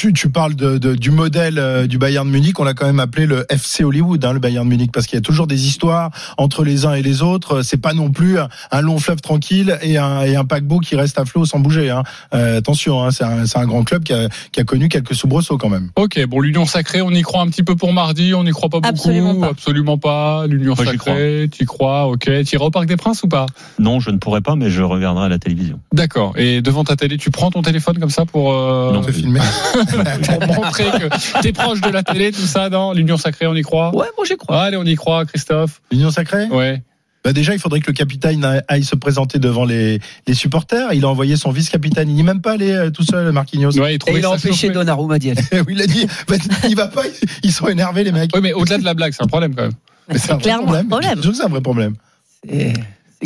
Tu, 0.00 0.14
tu 0.14 0.30
parles 0.30 0.54
de, 0.54 0.78
de- 0.78 0.94
du 0.94 1.10
modèle 1.10 1.58
euh, 1.58 1.86
du 1.86 1.98
Bayern 1.98 2.26
de 2.26 2.32
Munich, 2.32 2.58
on 2.58 2.64
l'a 2.64 2.72
quand 2.72 2.86
même 2.86 3.00
appelé 3.00 3.26
le 3.26 3.44
FC 3.50 3.84
Hollywood, 3.84 4.24
hein, 4.24 4.32
le 4.32 4.38
Bayern 4.38 4.64
de 4.64 4.70
Munich, 4.70 4.90
parce 4.94 5.06
qu'il 5.06 5.16
y 5.16 5.18
a 5.18 5.20
toujours 5.20 5.46
des 5.46 5.66
histoires 5.66 6.10
entre 6.38 6.64
les 6.64 6.86
uns 6.86 6.94
et 6.94 7.02
les 7.02 7.20
autres. 7.20 7.60
C'est 7.60 7.76
pas 7.76 7.92
non 7.92 8.10
plus 8.10 8.38
un, 8.38 8.48
un 8.70 8.80
long 8.80 8.98
fleuve 8.98 9.20
tranquille 9.20 9.78
et 9.82 9.98
un, 9.98 10.22
et 10.22 10.36
un 10.36 10.46
paquebot 10.46 10.78
qui 10.78 10.96
reste 10.96 11.18
à 11.18 11.26
flot 11.26 11.44
sans 11.44 11.58
bouger. 11.58 11.90
Hein. 11.90 12.02
Euh, 12.32 12.56
attention, 12.56 13.04
hein, 13.04 13.10
c'est 13.10 13.24
un, 13.24 13.44
c'est 13.44 13.58
un 13.58 13.66
grand 13.66 13.84
club 13.84 14.02
qui 14.02 14.14
a, 14.14 14.30
qui 14.52 14.60
a 14.60 14.64
connu 14.64 14.88
quelques 14.88 15.14
soubresauts 15.14 15.58
quand 15.58 15.68
même. 15.68 15.90
Ok, 15.96 16.18
bon, 16.28 16.40
l'Union 16.40 16.64
sacrée, 16.64 17.02
on 17.02 17.10
y 17.10 17.20
croit 17.20 17.42
un 17.42 17.48
petit 17.48 17.62
peu 17.62 17.76
pour 17.76 17.92
mardi, 17.92 18.32
on 18.32 18.44
n'y 18.44 18.52
croit 18.52 18.70
pas 18.70 18.78
beaucoup. 18.80 18.88
Absolument 18.94 19.34
pas. 19.38 19.48
Absolument 19.48 19.98
pas. 19.98 20.46
L'Union 20.46 20.76
sacrée, 20.76 21.50
tu 21.52 21.64
y 21.64 21.66
crois, 21.66 22.06
ok. 22.06 22.24
Tu 22.46 22.54
iras 22.54 22.64
au 22.64 22.70
Parc 22.70 22.86
des 22.86 22.96
Princes 22.96 23.22
ou 23.22 23.28
pas? 23.28 23.44
Non, 23.78 24.00
je 24.00 24.08
ne 24.08 24.16
pourrais 24.16 24.40
pas, 24.40 24.56
mais 24.56 24.70
je 24.70 24.82
regarderai 24.82 25.26
à 25.26 25.28
la 25.28 25.38
télévision. 25.38 25.78
D'accord. 25.92 26.32
Et 26.38 26.62
devant 26.62 26.84
ta 26.84 26.96
télé, 26.96 27.18
tu 27.18 27.30
prends 27.30 27.50
ton 27.50 27.60
téléphone 27.60 27.98
comme 27.98 28.08
ça 28.08 28.24
pour, 28.24 28.54
euh, 28.54 28.94
Non. 28.94 29.02
Filmer. 29.02 29.40
pour 30.46 30.54
montrer 30.54 30.84
que 30.84 31.40
t'es 31.42 31.52
proche 31.52 31.80
de 31.80 31.90
la 31.90 32.02
télé, 32.02 32.32
tout 32.32 32.46
ça, 32.46 32.68
dans 32.68 32.92
l'Union 32.92 33.16
sacrée, 33.16 33.46
on 33.46 33.54
y 33.54 33.62
croit? 33.62 33.94
Ouais 33.94 34.06
moi 34.16 34.26
j'y 34.26 34.36
crois 34.36 34.62
Allez, 34.62 34.76
on 34.76 34.84
y 34.84 34.94
croit, 34.94 35.24
Christophe. 35.24 35.80
L'Union 35.90 36.10
sacrée? 36.10 36.46
Ouais. 36.46 36.82
bah 37.24 37.32
Déjà, 37.32 37.54
il 37.54 37.58
faudrait 37.58 37.80
que 37.80 37.88
le 37.88 37.92
capitaine 37.92 38.62
aille 38.68 38.84
se 38.84 38.94
présenter 38.94 39.38
devant 39.38 39.64
les, 39.64 40.00
les 40.26 40.34
supporters. 40.34 40.92
Il 40.92 41.04
a 41.04 41.08
envoyé 41.08 41.36
son 41.36 41.50
vice-capitaine. 41.50 42.08
Il 42.08 42.16
n'est 42.16 42.22
même 42.22 42.40
pas 42.40 42.52
allé 42.52 42.70
euh, 42.72 42.90
tout 42.90 43.02
seul, 43.02 43.32
Marquinhos. 43.32 43.78
Ouais, 43.78 43.96
il 43.96 44.14
et 44.14 44.18
il 44.18 44.24
a 44.24 44.30
empêché 44.30 44.48
chauffé. 44.48 44.70
Donnarumma 44.70 45.18
d'y 45.18 45.30
aller 45.30 45.42
Oui, 45.66 45.74
il 45.74 45.82
a 45.82 45.86
dit, 45.86 46.06
bah, 46.28 46.36
il 46.68 46.76
va 46.76 46.88
pas, 46.88 47.02
ils 47.42 47.52
sont 47.52 47.68
énervés 47.68 48.04
les 48.04 48.12
mecs. 48.12 48.30
Oui, 48.34 48.40
mais 48.42 48.52
au-delà 48.52 48.78
de 48.78 48.84
la 48.84 48.94
blague, 48.94 49.12
c'est 49.12 49.22
un 49.22 49.28
problème 49.28 49.54
quand 49.54 49.62
même. 49.62 49.72
Mais 50.08 50.18
c'est 50.18 50.32
un 50.32 50.34
vrai 50.34 50.42
clairement 50.42 50.74
un 50.74 50.84
problème. 50.84 51.12
Bien 51.14 51.22
sûr 51.22 51.30
que 51.30 51.36
c'est 51.36 51.44
un 51.44 51.48
vrai 51.48 51.60
problème. 51.60 51.94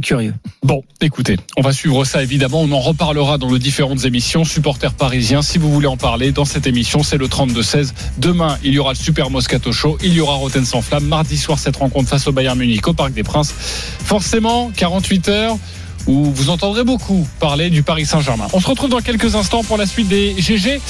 Curieux 0.01 0.35
Bon, 0.63 0.83
écoutez, 1.01 1.37
on 1.57 1.63
va 1.63 1.73
suivre 1.73 2.05
ça 2.05 2.23
évidemment. 2.23 2.63
On 2.63 2.73
en 2.73 2.81
reparlera 2.81 3.39
dans 3.39 3.53
les 3.53 3.59
différentes 3.59 4.05
émissions. 4.05 4.45
Supporters 4.45 4.95
parisiens, 4.95 5.43
si 5.43 5.59
vous 5.59 5.71
voulez 5.73 5.87
en 5.87 5.97
parler 5.97 6.33
dans 6.33 6.45
cette 6.45 6.67
émission, 6.67 7.03
c'est 7.03 7.19
le 7.19 7.29
32-16. 7.29 7.93
Demain, 8.19 8.59
il 8.65 8.75
y 8.75 8.79
aura 8.79 8.93
le 8.93 8.99
Super 8.99 9.31
Moscato 9.31 9.73
Show. 9.73 9.99
Il 10.03 10.13
y 10.13 10.21
aura 10.21 10.35
Roten 10.35 10.65
sans 10.65 10.83
flamme. 10.83 11.05
Mardi 11.05 11.37
soir, 11.37 11.59
cette 11.59 11.77
rencontre 11.77 12.09
face 12.09 12.27
au 12.27 12.33
Bayern 12.33 12.59
Munich 12.59 12.87
au 12.89 12.93
Parc 12.93 13.13
des 13.13 13.23
Princes. 13.23 13.53
Forcément, 13.53 14.71
48 14.77 15.29
heures 15.29 15.59
où 16.07 16.25
vous 16.25 16.51
entendrez 16.51 16.85
beaucoup 16.85 17.27
parler 17.41 17.71
du 17.71 17.83
Paris 17.83 18.05
Saint-Germain. 18.05 18.47
On 18.53 18.61
se 18.61 18.67
retrouve 18.67 18.91
dans 18.91 19.01
quelques 19.01 19.37
instants 19.37 19.63
pour 19.63 19.79
la 19.79 19.87
suite 19.87 20.09
des 20.09 20.35
GG. 20.39 20.81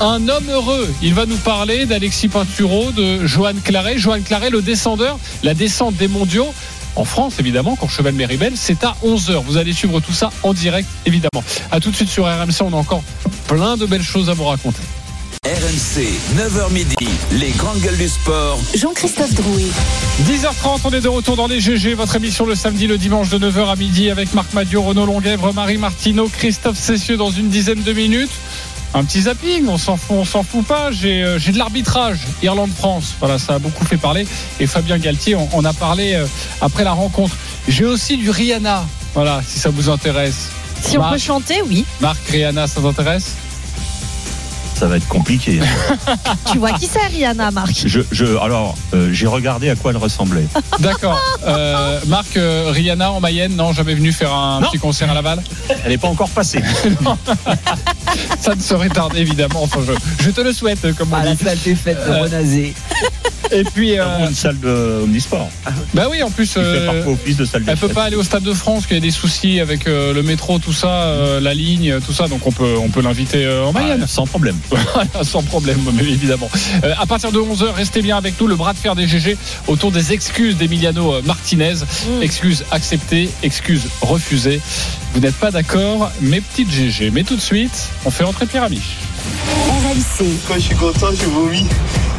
Un 0.00 0.28
homme 0.28 0.48
heureux. 0.50 0.88
Il 1.02 1.14
va 1.14 1.26
nous 1.26 1.36
parler 1.36 1.86
d'Alexis 1.86 2.28
Pinturo, 2.28 2.90
de 2.92 3.26
Johan 3.26 3.54
Claret. 3.62 3.98
Johan 3.98 4.20
Claret, 4.24 4.50
le 4.50 4.62
descendeur, 4.62 5.18
la 5.42 5.54
descente 5.54 5.96
des 5.96 6.08
mondiaux. 6.08 6.52
En 6.96 7.04
France, 7.04 7.34
évidemment, 7.38 7.76
Courchevel 7.76 8.14
Méribel, 8.14 8.52
c'est 8.56 8.84
à 8.84 8.96
11h. 9.04 9.42
Vous 9.44 9.56
allez 9.56 9.72
suivre 9.72 10.00
tout 10.00 10.12
ça 10.12 10.30
en 10.42 10.52
direct, 10.52 10.88
évidemment. 11.06 11.42
À 11.70 11.80
tout 11.80 11.90
de 11.90 11.96
suite 11.96 12.10
sur 12.10 12.24
RMC, 12.24 12.62
on 12.62 12.72
a 12.72 12.76
encore 12.76 13.02
plein 13.46 13.76
de 13.76 13.86
belles 13.86 14.02
choses 14.02 14.28
à 14.28 14.34
vous 14.34 14.44
raconter. 14.44 14.82
RMC, 15.44 16.06
9h 16.36 16.72
midi, 16.72 16.94
les 17.32 17.50
grandes 17.50 17.80
gueules 17.80 17.96
du 17.96 18.08
sport. 18.08 18.60
Jean-Christophe 18.76 19.34
Drouet. 19.34 19.70
10h30, 20.24 20.80
on 20.84 20.90
est 20.90 21.00
de 21.00 21.08
retour 21.08 21.34
dans 21.34 21.48
les 21.48 21.60
GG, 21.60 21.94
votre 21.94 22.14
émission 22.14 22.46
le 22.46 22.54
samedi, 22.54 22.86
le 22.86 22.96
dimanche 22.96 23.28
de 23.28 23.38
9h 23.38 23.72
à 23.72 23.74
midi 23.74 24.08
avec 24.08 24.34
Marc 24.34 24.52
Madio, 24.52 24.82
Renaud 24.82 25.04
Longuèvre, 25.04 25.52
Marie 25.52 25.78
Martineau, 25.78 26.28
Christophe 26.28 26.78
Cessieux 26.78 27.16
dans 27.16 27.30
une 27.30 27.48
dizaine 27.48 27.82
de 27.82 27.92
minutes. 27.92 28.30
Un 28.94 29.04
petit 29.04 29.22
zapping, 29.22 29.68
on 29.68 29.78
s'en 29.78 29.96
fout, 29.96 30.16
on 30.18 30.24
s'en 30.24 30.42
fout 30.42 30.66
pas. 30.66 30.90
J'ai 30.90 31.22
euh, 31.22 31.38
j'ai 31.38 31.52
de 31.52 31.58
l'arbitrage, 31.58 32.20
Irlande-France. 32.42 33.14
Voilà, 33.20 33.38
ça 33.38 33.54
a 33.54 33.58
beaucoup 33.58 33.84
fait 33.86 33.96
parler. 33.96 34.26
Et 34.60 34.66
Fabien 34.66 34.98
Galtier, 34.98 35.34
on, 35.34 35.48
on 35.52 35.64
a 35.64 35.72
parlé 35.72 36.14
euh, 36.14 36.26
après 36.60 36.84
la 36.84 36.92
rencontre. 36.92 37.34
J'ai 37.68 37.86
aussi 37.86 38.18
du 38.18 38.28
Rihanna. 38.28 38.84
Voilà, 39.14 39.42
si 39.46 39.58
ça 39.58 39.70
vous 39.70 39.88
intéresse. 39.88 40.50
Si 40.82 40.98
on 40.98 41.08
peut 41.10 41.18
chanter, 41.18 41.62
oui. 41.62 41.84
Marc, 42.00 42.18
Rihanna, 42.28 42.66
ça 42.66 42.80
t'intéresse? 42.80 43.36
Ça 44.74 44.88
va 44.88 44.96
être 44.96 45.06
compliqué. 45.08 45.60
Tu 46.50 46.58
vois 46.58 46.72
qui 46.72 46.86
c'est, 46.86 47.06
Rihanna, 47.06 47.50
Marc? 47.50 47.70
Je, 47.86 48.00
je, 48.10 48.24
alors, 48.38 48.74
euh, 48.94 49.10
j'ai 49.12 49.26
regardé 49.26 49.70
à 49.70 49.76
quoi 49.76 49.92
elle 49.92 49.96
ressemblait. 49.96 50.44
D'accord. 50.80 51.18
Euh, 51.46 52.00
Marc, 52.08 52.36
euh, 52.36 52.70
Rihanna 52.70 53.12
en 53.12 53.20
Mayenne, 53.20 53.54
non, 53.56 53.72
jamais 53.72 53.94
venu 53.94 54.12
faire 54.12 54.32
un 54.34 54.60
Non. 54.60 54.68
petit 54.68 54.78
concert 54.78 55.10
à 55.10 55.14
Laval? 55.14 55.42
Elle 55.84 55.90
n'est 55.92 55.98
pas 55.98 56.08
encore 56.08 56.28
passée. 56.30 56.60
Ça 58.40 58.54
ne 58.54 58.60
saurait 58.60 58.88
tarder, 58.88 59.20
évidemment. 59.20 59.62
Enfin, 59.62 59.80
je, 59.86 59.92
je 60.24 60.30
te 60.30 60.40
le 60.40 60.52
souhaite, 60.52 60.94
comme 60.96 61.12
on 61.12 61.16
Ah, 61.16 61.24
la 61.24 61.34
dit. 61.34 61.44
salle 61.44 61.58
des 61.64 61.74
fêtes 61.74 62.04
de 62.06 62.10
Euh, 62.12 62.22
Renazé. 62.22 62.74
Et 63.50 63.64
puis, 63.64 63.98
euh, 63.98 64.04
Dans 64.18 64.28
une 64.28 64.34
salle 64.34 64.58
de 64.60 65.02
Omnisport. 65.04 65.48
bah 65.94 66.06
oui, 66.10 66.22
en 66.22 66.30
plus, 66.30 66.48
Qui 66.48 66.54
fait 66.54 66.60
euh, 66.60 66.86
parfois 66.92 67.12
office 67.12 67.36
de 67.36 67.44
salle 67.44 67.64
de 67.64 67.70
elle 67.70 67.76
peut 67.76 67.86
fête. 67.86 67.94
pas 67.94 68.04
aller 68.04 68.16
au 68.16 68.22
Stade 68.22 68.42
de 68.42 68.54
France, 68.54 68.86
qu'il 68.86 68.96
y 68.96 68.98
a 68.98 69.02
des 69.02 69.10
soucis 69.10 69.60
avec 69.60 69.86
euh, 69.86 70.12
le 70.14 70.22
métro, 70.22 70.58
tout 70.58 70.72
ça, 70.72 70.88
euh, 70.88 71.40
la 71.40 71.52
ligne, 71.54 71.98
tout 72.04 72.12
ça. 72.12 72.28
Donc 72.28 72.46
on 72.46 72.52
peut, 72.52 72.74
on 72.82 72.88
peut 72.88 73.02
l'inviter 73.02 73.44
euh, 73.44 73.64
en 73.66 73.72
Mayenne. 73.72 74.00
Ah, 74.02 74.06
sans 74.06 74.26
problème. 74.26 74.56
Voilà, 74.70 75.08
sans 75.24 75.42
problème, 75.42 75.80
mais 75.92 76.04
évidemment. 76.04 76.50
Euh, 76.84 76.94
à 76.98 77.06
partir 77.06 77.32
de 77.32 77.38
11h, 77.38 77.72
restez 77.74 78.02
bien 78.02 78.16
avec 78.16 78.40
nous. 78.40 78.46
Le 78.46 78.56
bras 78.56 78.72
de 78.72 78.78
fer 78.78 78.94
des 78.94 79.06
GG 79.06 79.36
autour 79.66 79.92
des 79.92 80.12
excuses 80.12 80.56
d'Emiliano 80.56 81.14
euh, 81.14 81.22
Martinez. 81.24 81.74
Excuses 82.20 82.64
acceptées, 82.70 83.30
excuses 83.42 83.88
refusées. 84.00 84.60
Vous 85.14 85.20
n'êtes 85.20 85.36
pas 85.36 85.50
d'accord, 85.50 86.10
mes 86.20 86.40
petites 86.40 86.70
GG. 86.70 87.10
Mais 87.10 87.24
tout 87.24 87.36
de 87.36 87.40
suite, 87.40 87.88
on 88.04 88.10
fait 88.10 88.24
entrer 88.24 88.46
Pierre 88.46 88.64
Amiche. 88.64 88.96
RMC, 89.68 90.26
Quand 90.48 90.54
je 90.54 90.60
suis 90.60 90.74
content, 90.74 91.08
je 91.12 91.26
vomis. 91.26 91.66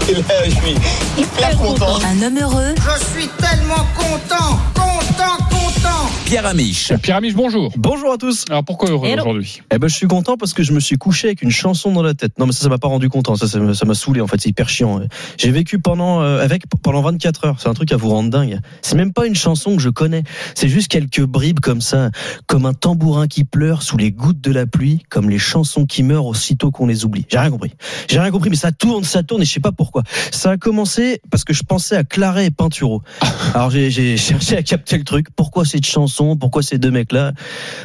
Et 0.10 0.16
là, 0.16 0.22
je 0.44 0.50
suis 0.50 0.76
hyper 1.18 1.58
content. 1.58 1.98
un 2.04 2.22
homme 2.22 2.38
heureux 2.38 2.76
Je 2.76 3.06
suis 3.06 3.30
tellement 3.38 3.86
content, 3.96 4.60
content, 4.74 5.38
content. 5.50 6.10
Pierre 6.26 6.46
Amiche. 6.46 6.92
Pierre 7.02 7.18
Amiche, 7.18 7.36
bonjour. 7.36 7.72
Bonjour 7.78 8.12
à 8.12 8.18
tous. 8.18 8.44
Alors 8.50 8.66
pourquoi 8.66 8.90
heureux 8.90 9.08
aujourd'hui? 9.08 9.62
Eh 9.72 9.78
ben, 9.78 9.88
je 9.88 9.96
suis 9.96 10.08
content 10.08 10.36
parce 10.36 10.54
que 10.54 10.62
je 10.62 10.74
me 10.74 10.82
suis 10.82 10.98
couché 10.98 11.28
avec 11.28 11.42
une 11.42 11.52
chanson 11.52 11.92
dans 11.94 12.02
la 12.02 12.14
tête. 12.14 12.38
Non, 12.38 12.48
mais 12.48 12.52
ça, 12.52 12.64
ça 12.64 12.70
m'a 12.70 12.80
pas 12.80 12.90
rendu 12.90 13.08
content. 13.08 13.36
Ça, 13.36 13.48
ça 13.48 13.60
m'a 13.60 13.74
ça 13.74 13.86
m'a 13.86 13.94
saoulé. 13.94 14.20
En 14.20 14.28
fait, 14.28 14.42
c'est 14.42 14.50
hyper 14.50 14.68
chiant. 14.68 15.00
J'ai 15.38 15.52
vécu 15.52 15.80
pendant 15.80 16.22
euh, 16.22 16.44
avec 16.44 16.64
pendant 16.82 17.02
24 17.02 17.46
heures. 17.46 17.56
C'est 17.60 17.70
un 17.70 17.74
truc 17.74 17.92
à 17.94 17.98
vous 17.98 18.10
rendre 18.10 18.30
dingue. 18.30 18.60
C'est 18.82 18.96
même 18.96 19.14
pas 19.14 19.26
une 19.26 19.36
chanson 19.36 19.76
que 19.76 19.82
je 19.82 19.90
connais. 19.90 20.24
C'est 20.56 20.68
juste 20.68 20.90
quelques 20.90 21.24
bribes 21.24 21.62
comme 21.62 21.82
ça, 21.82 22.10
comme 22.48 22.66
un 22.66 22.74
tambourin 22.74 23.28
qui 23.28 23.46
pleure 23.46 23.84
sous 23.84 23.98
les 23.98 24.12
gouttes 24.12 24.42
de 24.42 24.52
la 24.52 24.66
pluie, 24.66 25.04
comme 25.10 25.30
les 25.30 25.40
chansons 25.40 25.86
qui 25.86 26.04
meurent 26.04 26.26
aussitôt 26.26 26.72
qu'on 26.72 26.88
les 26.88 27.06
oublie. 27.06 27.26
J'ai 27.30 27.38
rien 27.38 27.52
compris. 27.52 27.72
J'ai 28.10 28.20
rien 28.20 28.32
compris, 28.32 28.50
mais 28.50 28.56
ça 28.58 28.72
tourne, 28.72 29.04
ça 29.04 29.24
tourne, 29.24 29.42
et 29.44 29.46
je 29.46 29.52
sais 29.52 29.60
pas 29.60 29.72
pourquoi. 29.72 29.93
Ça 30.32 30.52
a 30.52 30.58
commencé 30.58 31.22
parce 31.32 31.44
que 31.44 31.54
je 31.54 31.64
pensais 31.64 31.96
à 31.96 32.04
Claret 32.04 32.46
et 32.48 32.52
Pinturo. 32.52 33.02
Alors 33.54 33.70
j'ai- 33.70 33.92
j'ai 33.92 34.18
cherché 34.18 34.58
à 34.58 34.64
capter 34.64 34.98
le 34.98 35.04
truc. 35.04 35.28
Pourquoi 35.36 35.66
cette 35.66 35.86
chanson? 35.86 36.36
Pourquoi 36.38 36.64
ces 36.64 36.78
deux 36.78 36.92
mecs-là? 36.92 37.34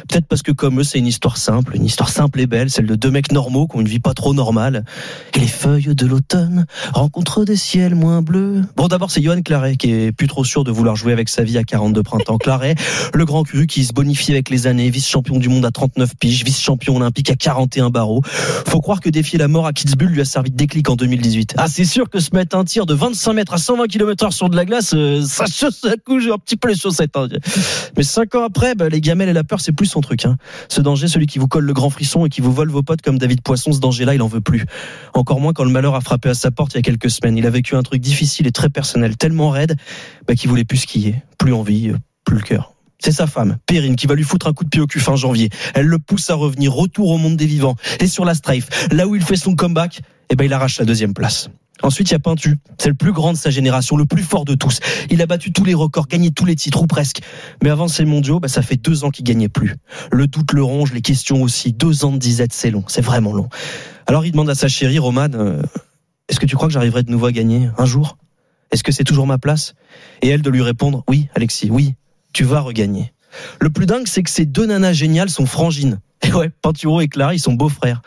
Peut-être 0.07 0.25
parce 0.27 0.41
que 0.41 0.51
comme 0.51 0.79
eux, 0.79 0.83
c'est 0.83 0.99
une 0.99 1.07
histoire 1.07 1.37
simple, 1.37 1.75
une 1.75 1.85
histoire 1.85 2.09
simple 2.09 2.39
et 2.39 2.47
belle, 2.47 2.69
celle 2.69 2.85
de 2.87 2.95
deux 2.95 3.11
mecs 3.11 3.31
normaux 3.31 3.67
qui 3.67 3.77
ont 3.77 3.81
une 3.81 3.87
vie 3.87 3.99
pas 3.99 4.13
trop 4.13 4.33
normale. 4.33 4.85
Et 5.35 5.39
les 5.39 5.47
feuilles 5.47 5.95
de 5.95 6.05
l'automne 6.05 6.65
rencontrent 6.93 7.45
des 7.45 7.55
ciels 7.55 7.95
moins 7.95 8.21
bleus. 8.21 8.61
Bon, 8.75 8.87
d'abord, 8.87 9.11
c'est 9.11 9.21
Johan 9.21 9.41
Claret 9.41 9.75
qui 9.77 9.91
est 9.91 10.11
plus 10.11 10.27
trop 10.27 10.43
sûr 10.43 10.63
de 10.63 10.71
vouloir 10.71 10.95
jouer 10.95 11.13
avec 11.13 11.29
sa 11.29 11.43
vie 11.43 11.57
à 11.57 11.63
42 11.63 12.03
printemps. 12.03 12.37
Claret, 12.37 12.75
le 13.13 13.25
grand 13.25 13.43
cru 13.43 13.67
qui 13.67 13.85
se 13.85 13.93
bonifie 13.93 14.31
avec 14.31 14.49
les 14.49 14.67
années, 14.67 14.89
vice-champion 14.89 15.37
du 15.37 15.49
monde 15.49 15.65
à 15.65 15.71
39 15.71 16.15
piges, 16.19 16.43
vice-champion 16.43 16.95
olympique 16.97 17.29
à 17.29 17.35
41 17.35 17.89
barreaux. 17.89 18.21
Faut 18.25 18.81
croire 18.81 18.99
que 18.99 19.09
défier 19.09 19.37
la 19.39 19.47
mort 19.47 19.65
à 19.67 19.73
Kitzbühel 19.73 20.09
lui 20.09 20.21
a 20.21 20.25
servi 20.25 20.51
de 20.51 20.55
déclic 20.55 20.89
en 20.89 20.95
2018. 20.95 21.55
Ah, 21.57 21.67
c'est 21.67 21.85
sûr 21.85 21.98
que 22.07 22.19
se 22.19 22.35
mettre 22.35 22.55
un 22.55 22.63
tir 22.63 22.85
de 22.85 22.93
25 22.93 23.33
mètres 23.33 23.53
à 23.53 23.57
120 23.57 23.87
km 23.87 24.25
heure 24.25 24.33
sur 24.33 24.49
de 24.49 24.55
la 24.55 24.63
glace, 24.65 24.93
euh, 24.93 25.21
ça 25.23 25.45
chausse 25.45 25.85
coup, 26.05 26.19
j'ai 26.19 26.31
un 26.31 26.37
petit 26.37 26.55
peu 26.55 26.69
les 26.69 26.75
chaussettes. 26.75 27.17
hein. 27.17 27.27
Mais 27.97 28.03
cinq 28.03 28.35
ans 28.35 28.43
après, 28.43 28.75
bah, 28.75 28.87
les 28.89 29.01
gamelles 29.01 29.29
et 29.29 29.33
la 29.33 29.43
peur, 29.43 29.59
c'est 29.59 29.71
plus 29.71 29.87
son 29.87 30.01
truc. 30.01 30.25
Hein. 30.25 30.37
Ce 30.69 30.81
danger, 30.81 31.07
celui 31.07 31.27
qui 31.27 31.39
vous 31.39 31.47
colle 31.47 31.65
le 31.65 31.73
grand 31.73 31.89
frisson 31.89 32.25
et 32.25 32.29
qui 32.29 32.41
vous 32.41 32.53
vole 32.53 32.69
vos 32.69 32.83
potes 32.83 33.01
comme 33.01 33.17
David 33.17 33.41
Poisson, 33.41 33.71
ce 33.71 33.79
danger-là, 33.79 34.15
il 34.15 34.21
en 34.21 34.27
veut 34.27 34.41
plus. 34.41 34.65
Encore 35.13 35.39
moins 35.39 35.53
quand 35.53 35.63
le 35.63 35.71
malheur 35.71 35.95
a 35.95 36.01
frappé 36.01 36.29
à 36.29 36.33
sa 36.33 36.51
porte 36.51 36.73
il 36.73 36.77
y 36.77 36.79
a 36.79 36.83
quelques 36.83 37.09
semaines. 37.09 37.37
Il 37.37 37.45
a 37.45 37.49
vécu 37.49 37.75
un 37.75 37.83
truc 37.83 38.01
difficile 38.01 38.47
et 38.47 38.51
très 38.51 38.69
personnel, 38.69 39.17
tellement 39.17 39.49
raide, 39.49 39.75
bah, 40.27 40.35
qu'il 40.35 40.49
voulait 40.49 40.65
plus 40.65 40.77
skier, 40.77 41.15
plus 41.37 41.53
envie, 41.53 41.89
euh, 41.89 41.97
plus 42.23 42.37
le 42.37 42.43
cœur. 42.43 42.73
C'est 43.01 43.13
sa 43.13 43.27
femme, 43.27 43.57
Perrine, 43.65 43.95
qui 43.95 44.07
va 44.07 44.15
lui 44.15 44.23
foutre 44.23 44.47
un 44.47 44.53
coup 44.53 44.65
de 44.65 44.69
pied 44.69 44.81
au 44.81 44.87
cul 44.87 44.99
fin 44.99 45.15
janvier. 45.15 45.49
Elle 45.73 45.85
le 45.85 45.99
pousse 45.99 46.29
à 46.29 46.35
revenir, 46.35 46.73
retour 46.73 47.09
au 47.11 47.17
monde 47.17 47.37
des 47.37 47.45
vivants. 47.45 47.75
Et 48.01 48.07
sur 48.07 48.25
la 48.25 48.33
Strife, 48.33 48.67
là 48.91 49.07
où 49.07 49.15
il 49.15 49.23
fait 49.23 49.37
son 49.37 49.55
comeback, 49.55 50.01
eh 50.29 50.35
ben, 50.35 50.43
il 50.43 50.53
arrache 50.53 50.79
la 50.79 50.85
deuxième 50.85 51.13
place. 51.13 51.49
Ensuite, 51.81 52.09
il 52.09 52.13
y 52.13 52.15
a 52.15 52.19
Pintu. 52.19 52.57
C'est 52.77 52.89
le 52.89 52.95
plus 52.95 53.13
grand 53.13 53.33
de 53.33 53.37
sa 53.37 53.49
génération, 53.49 53.95
le 53.95 54.05
plus 54.05 54.23
fort 54.23 54.45
de 54.45 54.55
tous. 54.55 54.79
Il 55.09 55.21
a 55.21 55.25
battu 55.25 55.51
tous 55.53 55.63
les 55.63 55.73
records, 55.73 56.07
gagné 56.07 56.31
tous 56.31 56.45
les 56.45 56.55
titres, 56.55 56.81
ou 56.81 56.87
presque. 56.87 57.21
Mais 57.63 57.69
avant 57.69 57.87
ces 57.87 58.05
mondiaux, 58.05 58.39
bah, 58.39 58.47
ça 58.47 58.61
fait 58.61 58.75
deux 58.75 59.03
ans 59.03 59.09
qu'il 59.11 59.25
gagnait 59.25 59.49
plus. 59.49 59.75
Le 60.11 60.27
doute 60.27 60.53
le 60.53 60.63
ronge, 60.63 60.93
les 60.93 61.01
questions 61.01 61.41
aussi. 61.41 61.73
Deux 61.73 62.05
ans 62.05 62.11
de 62.11 62.17
disette, 62.17 62.53
c'est 62.53 62.71
long, 62.71 62.83
c'est 62.87 63.01
vraiment 63.01 63.33
long. 63.33 63.49
Alors 64.07 64.25
il 64.25 64.31
demande 64.31 64.49
à 64.49 64.55
sa 64.55 64.67
chérie, 64.67 64.99
Romane, 64.99 65.35
euh, 65.35 65.61
est-ce 66.27 66.39
que 66.39 66.45
tu 66.45 66.55
crois 66.55 66.67
que 66.67 66.73
j'arriverai 66.73 67.03
de 67.03 67.11
nouveau 67.11 67.27
à 67.27 67.31
gagner 67.31 67.69
un 67.77 67.85
jour? 67.85 68.17
Est-ce 68.71 68.83
que 68.83 68.91
c'est 68.91 69.03
toujours 69.03 69.27
ma 69.27 69.37
place? 69.37 69.73
Et 70.21 70.29
elle 70.29 70.41
de 70.41 70.49
lui 70.49 70.61
répondre, 70.61 71.03
oui, 71.07 71.27
Alexis, 71.35 71.69
oui, 71.71 71.95
tu 72.33 72.43
vas 72.43 72.59
regagner. 72.59 73.13
Le 73.59 73.69
plus 73.69 73.85
dingue, 73.85 74.07
c'est 74.07 74.23
que 74.23 74.29
ces 74.29 74.45
deux 74.45 74.65
nanas 74.65 74.93
géniales 74.93 75.29
sont 75.29 75.45
frangines. 75.45 75.99
Et 76.21 76.33
ouais, 76.33 76.49
Pinturo 76.49 77.01
et 77.01 77.07
Clara, 77.07 77.33
ils 77.33 77.39
sont 77.39 77.53
beaux-frères. 77.53 78.01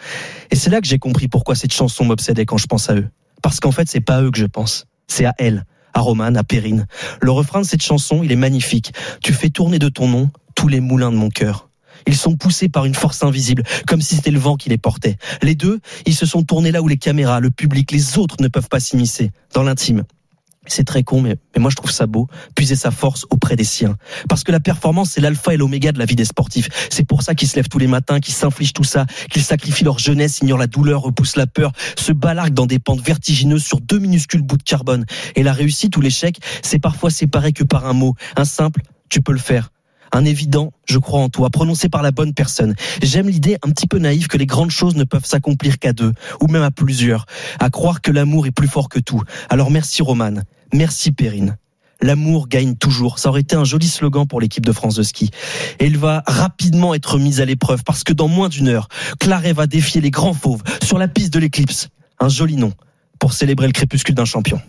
Et 0.50 0.56
c'est 0.56 0.70
là 0.70 0.80
que 0.80 0.86
j'ai 0.86 0.98
compris 0.98 1.28
pourquoi 1.28 1.54
cette 1.54 1.72
chanson 1.72 2.04
m'obsédait 2.04 2.44
quand 2.44 2.58
je 2.58 2.66
pense 2.66 2.90
à 2.90 2.94
eux. 2.94 3.08
Parce 3.42 3.60
qu'en 3.60 3.72
fait, 3.72 3.88
c'est 3.88 4.00
pas 4.00 4.16
à 4.16 4.22
eux 4.22 4.30
que 4.30 4.38
je 4.38 4.46
pense. 4.46 4.86
C'est 5.08 5.24
à 5.24 5.34
elle, 5.38 5.66
à 5.94 6.00
Romane, 6.00 6.36
à 6.36 6.44
Perrine. 6.44 6.86
Le 7.20 7.30
refrain 7.30 7.60
de 7.60 7.66
cette 7.66 7.82
chanson, 7.82 8.22
il 8.22 8.32
est 8.32 8.36
magnifique. 8.36 8.92
Tu 9.22 9.32
fais 9.32 9.50
tourner 9.50 9.78
de 9.78 9.88
ton 9.88 10.08
nom 10.08 10.30
tous 10.54 10.68
les 10.68 10.80
moulins 10.80 11.10
de 11.10 11.16
mon 11.16 11.28
cœur. 11.28 11.68
Ils 12.06 12.16
sont 12.16 12.36
poussés 12.36 12.68
par 12.68 12.84
une 12.84 12.94
force 12.94 13.22
invisible, 13.22 13.62
comme 13.86 14.00
si 14.00 14.16
c'était 14.16 14.30
le 14.30 14.38
vent 14.38 14.56
qui 14.56 14.68
les 14.68 14.78
portait. 14.78 15.18
Les 15.42 15.54
deux, 15.54 15.80
ils 16.06 16.14
se 16.14 16.26
sont 16.26 16.42
tournés 16.42 16.72
là 16.72 16.82
où 16.82 16.88
les 16.88 16.96
caméras, 16.96 17.40
le 17.40 17.50
public, 17.50 17.92
les 17.92 18.18
autres 18.18 18.36
ne 18.40 18.48
peuvent 18.48 18.68
pas 18.68 18.80
s'immiscer, 18.80 19.30
dans 19.54 19.62
l'intime. 19.62 20.04
C'est 20.66 20.84
très 20.84 21.02
con, 21.02 21.22
mais, 21.22 21.36
moi 21.58 21.70
je 21.70 21.76
trouve 21.76 21.90
ça 21.90 22.06
beau, 22.06 22.28
puiser 22.54 22.76
sa 22.76 22.92
force 22.92 23.26
auprès 23.30 23.56
des 23.56 23.64
siens. 23.64 23.96
Parce 24.28 24.44
que 24.44 24.52
la 24.52 24.60
performance, 24.60 25.10
c'est 25.10 25.20
l'alpha 25.20 25.52
et 25.52 25.56
l'oméga 25.56 25.90
de 25.90 25.98
la 25.98 26.04
vie 26.04 26.14
des 26.14 26.24
sportifs. 26.24 26.68
C'est 26.88 27.04
pour 27.04 27.22
ça 27.22 27.34
qu'ils 27.34 27.48
se 27.48 27.56
lèvent 27.56 27.68
tous 27.68 27.78
les 27.78 27.88
matins, 27.88 28.20
qu'ils 28.20 28.34
s'infligent 28.34 28.72
tout 28.72 28.84
ça, 28.84 29.06
qu'ils 29.30 29.42
sacrifient 29.42 29.84
leur 29.84 29.98
jeunesse, 29.98 30.38
ignorent 30.38 30.58
la 30.58 30.68
douleur, 30.68 31.02
repoussent 31.02 31.36
la 31.36 31.48
peur, 31.48 31.72
se 31.96 32.12
balarquent 32.12 32.54
dans 32.54 32.66
des 32.66 32.78
pentes 32.78 33.04
vertigineuses 33.04 33.64
sur 33.64 33.80
deux 33.80 33.98
minuscules 33.98 34.42
bouts 34.42 34.56
de 34.56 34.62
carbone. 34.62 35.04
Et 35.34 35.42
la 35.42 35.52
réussite 35.52 35.96
ou 35.96 36.00
l'échec, 36.00 36.38
c'est 36.62 36.78
parfois 36.78 37.10
séparé 37.10 37.52
que 37.52 37.64
par 37.64 37.86
un 37.86 37.92
mot, 37.92 38.14
un 38.36 38.44
simple, 38.44 38.82
tu 39.08 39.20
peux 39.20 39.32
le 39.32 39.38
faire. 39.38 39.71
Un 40.12 40.26
évident, 40.26 40.72
je 40.84 40.98
crois 40.98 41.20
en 41.20 41.30
toi, 41.30 41.48
prononcé 41.48 41.88
par 41.88 42.02
la 42.02 42.10
bonne 42.10 42.34
personne. 42.34 42.74
J'aime 43.02 43.28
l'idée 43.28 43.56
un 43.62 43.70
petit 43.70 43.86
peu 43.86 43.98
naïve 43.98 44.28
que 44.28 44.36
les 44.36 44.46
grandes 44.46 44.70
choses 44.70 44.94
ne 44.94 45.04
peuvent 45.04 45.24
s'accomplir 45.24 45.78
qu'à 45.78 45.94
deux, 45.94 46.12
ou 46.40 46.48
même 46.48 46.62
à 46.62 46.70
plusieurs, 46.70 47.24
à 47.58 47.70
croire 47.70 48.02
que 48.02 48.10
l'amour 48.10 48.46
est 48.46 48.50
plus 48.50 48.68
fort 48.68 48.90
que 48.90 48.98
tout. 48.98 49.22
Alors 49.48 49.70
merci 49.70 50.02
Romane, 50.02 50.44
merci 50.74 51.12
Perrine. 51.12 51.56
L'amour 52.02 52.48
gagne 52.48 52.74
toujours. 52.74 53.20
Ça 53.20 53.28
aurait 53.28 53.42
été 53.42 53.54
un 53.54 53.64
joli 53.64 53.86
slogan 53.86 54.26
pour 54.26 54.40
l'équipe 54.40 54.66
de 54.66 54.72
France 54.72 54.96
de 54.96 55.04
ski. 55.04 55.30
Il 55.80 55.96
va 55.98 56.24
rapidement 56.26 56.94
être 56.94 57.16
mis 57.16 57.40
à 57.40 57.44
l'épreuve 57.44 57.84
parce 57.84 58.02
que 58.02 58.12
dans 58.12 58.28
moins 58.28 58.48
d'une 58.48 58.68
heure, 58.68 58.88
Claret 59.20 59.52
va 59.52 59.68
défier 59.68 60.00
les 60.00 60.10
grands 60.10 60.34
fauves 60.34 60.62
sur 60.82 60.98
la 60.98 61.06
piste 61.06 61.32
de 61.32 61.38
l'éclipse. 61.38 61.88
Un 62.18 62.28
joli 62.28 62.56
nom 62.56 62.72
pour 63.20 63.32
célébrer 63.32 63.68
le 63.68 63.72
crépuscule 63.72 64.16
d'un 64.16 64.24
champion. 64.24 64.60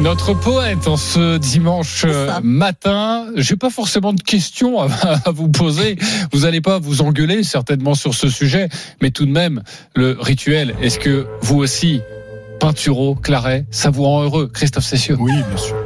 Notre 0.00 0.32
poète 0.32 0.88
en 0.88 0.96
ce 0.96 1.36
dimanche 1.36 2.04
euh, 2.06 2.32
matin. 2.42 3.26
J'ai 3.36 3.56
pas 3.56 3.68
forcément 3.68 4.12
de 4.12 4.22
questions 4.22 4.80
à, 4.80 4.88
à 5.26 5.30
vous 5.30 5.48
poser. 5.48 5.96
Vous 6.32 6.46
allez 6.46 6.60
pas 6.60 6.78
vous 6.78 7.02
engueuler 7.02 7.42
certainement 7.42 7.94
sur 7.94 8.14
ce 8.14 8.28
sujet, 8.28 8.68
mais 9.02 9.10
tout 9.10 9.26
de 9.26 9.30
même 9.30 9.62
le 9.94 10.16
rituel. 10.18 10.74
Est-ce 10.80 10.98
que 10.98 11.26
vous 11.42 11.58
aussi, 11.58 12.00
Pinturo, 12.58 13.14
Claret, 13.14 13.66
ça 13.70 13.90
vous 13.90 14.04
rend 14.04 14.22
heureux, 14.22 14.50
Christophe 14.52 14.84
Cessieux? 14.84 15.16
Oui, 15.18 15.32
bien 15.32 15.56
sûr. 15.56 15.76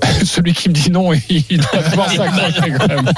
Celui 0.24 0.54
qui 0.54 0.70
me 0.70 0.74
dit 0.74 0.90
non, 0.90 1.12
il 1.28 1.58
doit 1.58 1.82
pouvoir 1.82 2.10
s'accrocher 2.10 2.72
quand 2.78 2.88
même. 2.88 3.10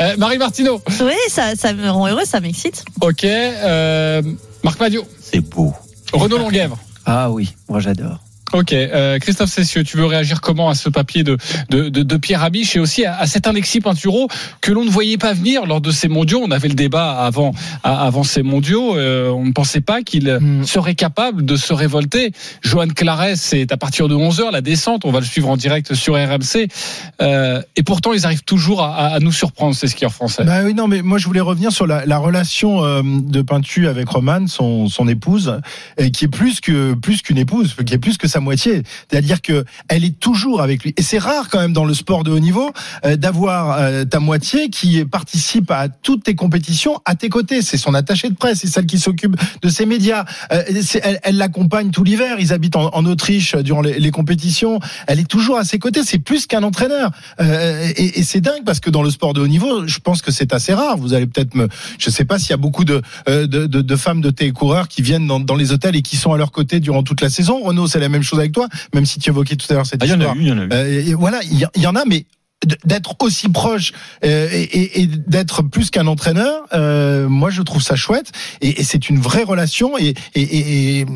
Euh, 0.00 0.16
Marie 0.18 0.38
Martineau. 0.38 0.82
Oui, 1.00 1.14
ça, 1.28 1.54
ça 1.56 1.72
me 1.72 1.88
rend 1.88 2.08
heureux, 2.08 2.24
ça 2.24 2.40
m'excite. 2.40 2.84
Ok. 3.00 3.24
Euh, 3.24 4.22
Marc 4.64 4.80
Madio. 4.80 5.06
C'est 5.20 5.40
beau. 5.40 5.72
Renaud 6.12 6.38
Longuèvre. 6.38 6.78
Ah 7.10 7.30
oui, 7.30 7.56
moi 7.70 7.80
j'adore. 7.80 8.18
Ok, 8.54 8.72
euh, 8.72 9.18
Christophe 9.18 9.50
Cessieux, 9.50 9.84
tu 9.84 9.98
veux 9.98 10.06
réagir 10.06 10.40
comment 10.40 10.70
à 10.70 10.74
ce 10.74 10.88
papier 10.88 11.22
de, 11.22 11.36
de, 11.68 11.90
de, 11.90 12.02
de 12.02 12.16
Pierre 12.16 12.42
Amiche 12.42 12.76
et 12.76 12.80
aussi 12.80 13.04
à, 13.04 13.18
à 13.18 13.26
cet 13.26 13.46
Alexis 13.46 13.80
Pinturo 13.80 14.28
que 14.62 14.72
l'on 14.72 14.84
ne 14.86 14.90
voyait 14.90 15.18
pas 15.18 15.34
venir 15.34 15.66
lors 15.66 15.82
de 15.82 15.90
ces 15.90 16.08
mondiaux? 16.08 16.40
On 16.42 16.50
avait 16.50 16.68
le 16.68 16.74
débat 16.74 17.18
avant, 17.24 17.52
avant 17.82 18.22
ces 18.22 18.42
mondiaux. 18.42 18.96
Euh, 18.96 19.28
on 19.30 19.44
ne 19.44 19.52
pensait 19.52 19.82
pas 19.82 20.02
qu'il 20.02 20.32
mm. 20.32 20.64
serait 20.64 20.94
capable 20.94 21.44
de 21.44 21.56
se 21.56 21.74
révolter. 21.74 22.32
Johan 22.62 22.88
Claret, 22.88 23.36
c'est 23.36 23.70
à 23.70 23.76
partir 23.76 24.08
de 24.08 24.14
11h 24.14 24.50
la 24.50 24.62
descente. 24.62 25.04
On 25.04 25.10
va 25.10 25.20
le 25.20 25.26
suivre 25.26 25.50
en 25.50 25.56
direct 25.58 25.92
sur 25.94 26.14
RMC. 26.14 26.68
Euh, 27.20 27.60
et 27.76 27.82
pourtant, 27.82 28.14
ils 28.14 28.24
arrivent 28.24 28.44
toujours 28.44 28.82
à, 28.82 29.08
à 29.08 29.18
nous 29.20 29.32
surprendre, 29.32 29.74
ces 29.74 29.88
skieurs 29.88 30.14
français. 30.14 30.44
Bah 30.44 30.60
oui, 30.64 30.72
non, 30.72 30.88
mais 30.88 31.02
moi 31.02 31.18
je 31.18 31.26
voulais 31.26 31.40
revenir 31.40 31.70
sur 31.70 31.86
la, 31.86 32.06
la 32.06 32.18
relation 32.18 32.82
euh, 32.82 33.02
de 33.04 33.42
Peintu 33.42 33.88
avec 33.88 34.08
Roman, 34.08 34.46
son, 34.46 34.88
son 34.88 35.06
épouse, 35.06 35.60
et 35.98 36.10
qui 36.10 36.24
est 36.24 36.28
plus 36.28 36.60
que 36.60 36.94
plus 36.94 37.20
qu'une 37.20 37.38
épouse, 37.38 37.76
qui 37.84 37.92
est 37.94 37.98
plus 37.98 38.16
que 38.16 38.26
sa 38.26 38.37
moitié. 38.40 38.82
C'est-à-dire 39.10 39.42
que 39.42 39.64
elle 39.88 40.04
est 40.04 40.18
toujours 40.18 40.60
avec 40.60 40.84
lui. 40.84 40.94
Et 40.96 41.02
c'est 41.02 41.18
rare 41.18 41.48
quand 41.48 41.58
même 41.58 41.72
dans 41.72 41.84
le 41.84 41.94
sport 41.94 42.24
de 42.24 42.30
haut 42.30 42.38
niveau 42.38 42.72
euh, 43.04 43.16
d'avoir 43.16 43.78
euh, 43.78 44.04
ta 44.04 44.20
moitié 44.20 44.68
qui 44.68 45.04
participe 45.04 45.70
à 45.70 45.88
toutes 45.88 46.24
tes 46.24 46.34
compétitions 46.34 47.00
à 47.04 47.14
tes 47.14 47.28
côtés. 47.28 47.62
C'est 47.62 47.76
son 47.76 47.94
attaché 47.94 48.28
de 48.28 48.34
presse, 48.34 48.60
c'est 48.60 48.68
celle 48.68 48.86
qui 48.86 48.98
s'occupe 48.98 49.36
de 49.62 49.68
ses 49.68 49.86
médias. 49.86 50.24
Euh, 50.52 50.62
elle 51.22 51.36
l'accompagne 51.36 51.90
tout 51.90 52.04
l'hiver. 52.04 52.36
Ils 52.38 52.52
habitent 52.52 52.76
en, 52.76 53.04
Autriche 53.08 53.56
durant 53.56 53.80
les, 53.80 54.10
compétitions. 54.10 54.80
Elle 55.06 55.18
est 55.18 55.28
toujours 55.28 55.56
à 55.56 55.64
ses 55.64 55.78
côtés. 55.78 56.02
C'est 56.04 56.18
plus 56.18 56.46
qu'un 56.46 56.62
entraîneur. 56.62 57.10
et, 57.40 58.22
c'est 58.22 58.40
dingue 58.40 58.64
parce 58.66 58.80
que 58.80 58.90
dans 58.90 59.02
le 59.02 59.10
sport 59.10 59.32
de 59.32 59.40
haut 59.40 59.46
niveau, 59.46 59.86
je 59.86 59.98
pense 59.98 60.20
que 60.20 60.30
c'est 60.30 60.52
assez 60.52 60.74
rare. 60.74 60.98
Vous 60.98 61.14
allez 61.14 61.26
peut-être 61.26 61.54
me, 61.54 61.68
je 61.98 62.10
sais 62.10 62.26
pas 62.26 62.38
s'il 62.38 62.50
y 62.50 62.54
a 62.54 62.58
beaucoup 62.58 62.84
de, 62.84 63.00
de, 63.26 63.96
femmes 63.96 64.20
de 64.20 64.30
télécoureurs 64.30 64.88
qui 64.88 65.00
viennent 65.00 65.26
dans, 65.26 65.40
dans 65.40 65.54
les 65.54 65.72
hôtels 65.72 65.96
et 65.96 66.02
qui 66.02 66.16
sont 66.16 66.32
à 66.32 66.36
leur 66.36 66.52
côté 66.52 66.80
durant 66.80 67.02
toute 67.02 67.22
la 67.22 67.30
saison. 67.30 67.62
Renault, 67.62 67.86
c'est 67.86 68.00
la 68.00 68.10
même 68.10 68.22
chose 68.22 68.27
avec 68.36 68.52
toi, 68.52 68.68
même 68.94 69.06
si 69.06 69.18
tu 69.18 69.30
évoquais 69.30 69.56
tout 69.56 69.66
à 69.70 69.74
l'heure 69.74 69.86
cette 69.86 70.02
ah, 70.02 70.06
histoire. 70.06 70.36
Il 70.36 70.46
y 70.46 70.52
en 70.52 70.58
a 70.58 70.64
eu, 70.64 70.68
il 70.68 70.74
y 70.74 70.76
en 70.76 70.86
a 70.88 71.06
eu. 71.06 71.12
Euh, 71.12 71.16
voilà, 71.18 71.40
il 71.44 71.58
y, 71.58 71.80
y, 71.80 71.86
en 71.86 71.96
a, 71.96 72.04
mais 72.04 72.26
d'être 72.84 73.14
aussi 73.20 73.48
proche 73.48 73.92
euh, 74.24 74.48
et, 74.52 75.02
et 75.02 75.06
d'être 75.06 75.62
plus 75.62 75.90
qu'un 75.90 76.06
entraîneur, 76.06 76.64
euh, 76.72 77.28
moi 77.28 77.50
je 77.50 77.62
trouve 77.62 77.82
ça 77.82 77.94
chouette 77.94 78.32
et, 78.60 78.80
et 78.80 78.84
c'est 78.84 79.08
une 79.08 79.20
vraie 79.20 79.44
relation 79.44 79.96
et, 79.96 80.14
et, 80.34 81.06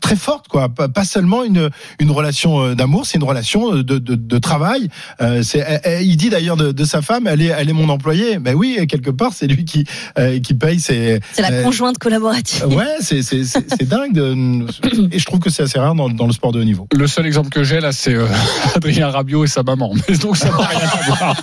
très 0.00 0.16
forte 0.16 0.48
quoi. 0.48 0.68
Pas 0.68 1.04
seulement 1.04 1.44
une 1.44 1.70
une 1.98 2.10
relation 2.10 2.60
euh, 2.60 2.74
d'amour, 2.74 3.06
c'est 3.06 3.18
une 3.18 3.24
relation 3.24 3.74
de, 3.76 3.82
de, 3.82 4.14
de 4.14 4.38
travail. 4.38 4.88
Euh, 5.20 5.42
c'est, 5.42 5.82
il 6.02 6.16
dit 6.16 6.30
d'ailleurs 6.30 6.56
de, 6.56 6.72
de, 6.72 6.84
sa 6.84 7.02
femme, 7.02 7.26
elle 7.26 7.42
est 7.42 7.46
elle 7.56 7.68
est 7.68 7.74
mon 7.74 7.88
employé. 7.88 8.38
Ben 8.38 8.54
oui, 8.54 8.86
quelque 8.88 9.10
part 9.10 9.32
c'est 9.34 9.46
lui 9.46 9.64
qui 9.64 9.84
euh, 10.18 10.38
qui 10.40 10.54
paye. 10.54 10.80
C'est 10.80 11.20
c'est 11.32 11.42
la 11.42 11.62
conjointe 11.62 11.98
collaborative. 11.98 12.66
Ouais, 12.80 12.96
c'est 13.00 13.22
c'est 13.22 13.44
c'est 13.44 13.88
dingue 13.88 14.12
de, 14.12 14.64
et 15.12 15.18
je 15.18 15.24
trouve 15.24 15.40
que 15.40 15.50
c'est 15.50 15.64
assez 15.64 15.78
rare 15.78 15.94
dans, 15.94 16.08
dans 16.08 16.26
le 16.26 16.32
sport 16.32 16.52
de 16.52 16.60
haut 16.60 16.64
niveau. 16.64 16.86
Le 16.92 17.06
seul 17.06 17.26
exemple 17.26 17.48
que 17.48 17.64
j'ai 17.64 17.80
là, 17.80 17.92
c'est 17.92 18.16
Adrien 18.74 19.08
Rabiot 19.08 19.44
et 19.44 19.48
sa 19.48 19.62
maman. 19.62 19.92
Mais 20.08 20.16
donc 20.16 20.36
ça 20.36 20.50
n'a 20.50 20.56
rien 20.56 20.80
à 20.80 21.10
voir. 21.10 21.36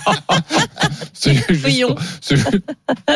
c'est 1.12 1.34
juste, 1.48 1.94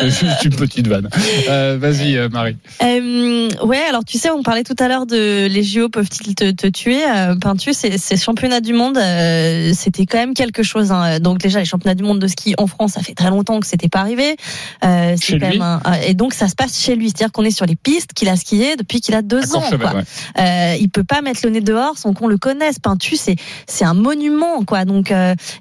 juste, 0.03 0.45
une 0.45 0.55
petite 0.55 0.87
vanne. 0.87 1.09
Euh, 1.49 1.77
Vas-y, 1.79 2.29
Marie. 2.29 2.57
Euh, 2.81 3.49
ouais, 3.63 3.81
alors 3.89 4.05
tu 4.05 4.17
sais, 4.17 4.29
on 4.29 4.43
parlait 4.43 4.63
tout 4.63 4.75
à 4.79 4.87
l'heure 4.87 5.05
de 5.05 5.12
les 5.13 5.63
JO 5.63 5.89
peuvent-ils 5.89 6.35
te, 6.35 6.51
te, 6.51 6.67
tuer 6.67 7.03
euh, 7.05 7.35
Peintu, 7.35 7.73
ces, 7.73 7.97
ces 7.97 8.17
championnats 8.17 8.61
du 8.61 8.73
monde, 8.73 8.97
euh, 8.97 9.71
c'était 9.73 10.05
quand 10.05 10.17
même 10.17 10.33
quelque 10.33 10.63
chose. 10.63 10.91
Hein. 10.91 11.19
Donc 11.19 11.39
déjà, 11.39 11.59
les 11.59 11.65
championnats 11.65 11.95
du 11.95 12.03
monde 12.03 12.19
de 12.19 12.27
ski 12.27 12.55
en 12.57 12.67
France, 12.67 12.93
ça 12.93 13.01
fait 13.01 13.13
très 13.13 13.29
longtemps 13.29 13.59
que 13.59 13.67
c'était 13.67 13.89
pas 13.89 13.99
arrivé. 13.99 14.35
Euh, 14.83 15.15
quand 15.15 15.33
lui. 15.33 15.39
Même 15.39 15.61
un, 15.61 15.81
et 16.05 16.13
donc 16.13 16.33
ça 16.33 16.47
se 16.47 16.55
passe 16.55 16.79
chez 16.79 16.95
lui, 16.95 17.07
c'est-à-dire 17.07 17.31
qu'on 17.31 17.43
est 17.43 17.51
sur 17.51 17.65
les 17.65 17.75
pistes 17.75 18.13
qu'il 18.13 18.29
a 18.29 18.35
skié 18.35 18.75
depuis 18.75 19.01
qu'il 19.01 19.15
a 19.15 19.21
deux 19.21 19.55
ans. 19.55 19.63
Quoi. 19.79 19.93
Ouais. 19.93 20.03
Euh, 20.39 20.75
il 20.79 20.89
peut 20.89 21.03
pas 21.03 21.21
mettre 21.21 21.41
le 21.43 21.51
nez 21.51 21.61
dehors 21.61 21.97
sans 21.97 22.13
qu'on 22.13 22.27
le 22.27 22.37
connaisse. 22.37 22.79
Peintu, 22.79 23.15
c'est 23.15 23.35
c'est 23.67 23.85
un 23.85 23.93
monument, 23.93 24.63
quoi. 24.65 24.85
Donc 24.85 25.13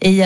et 0.03 0.23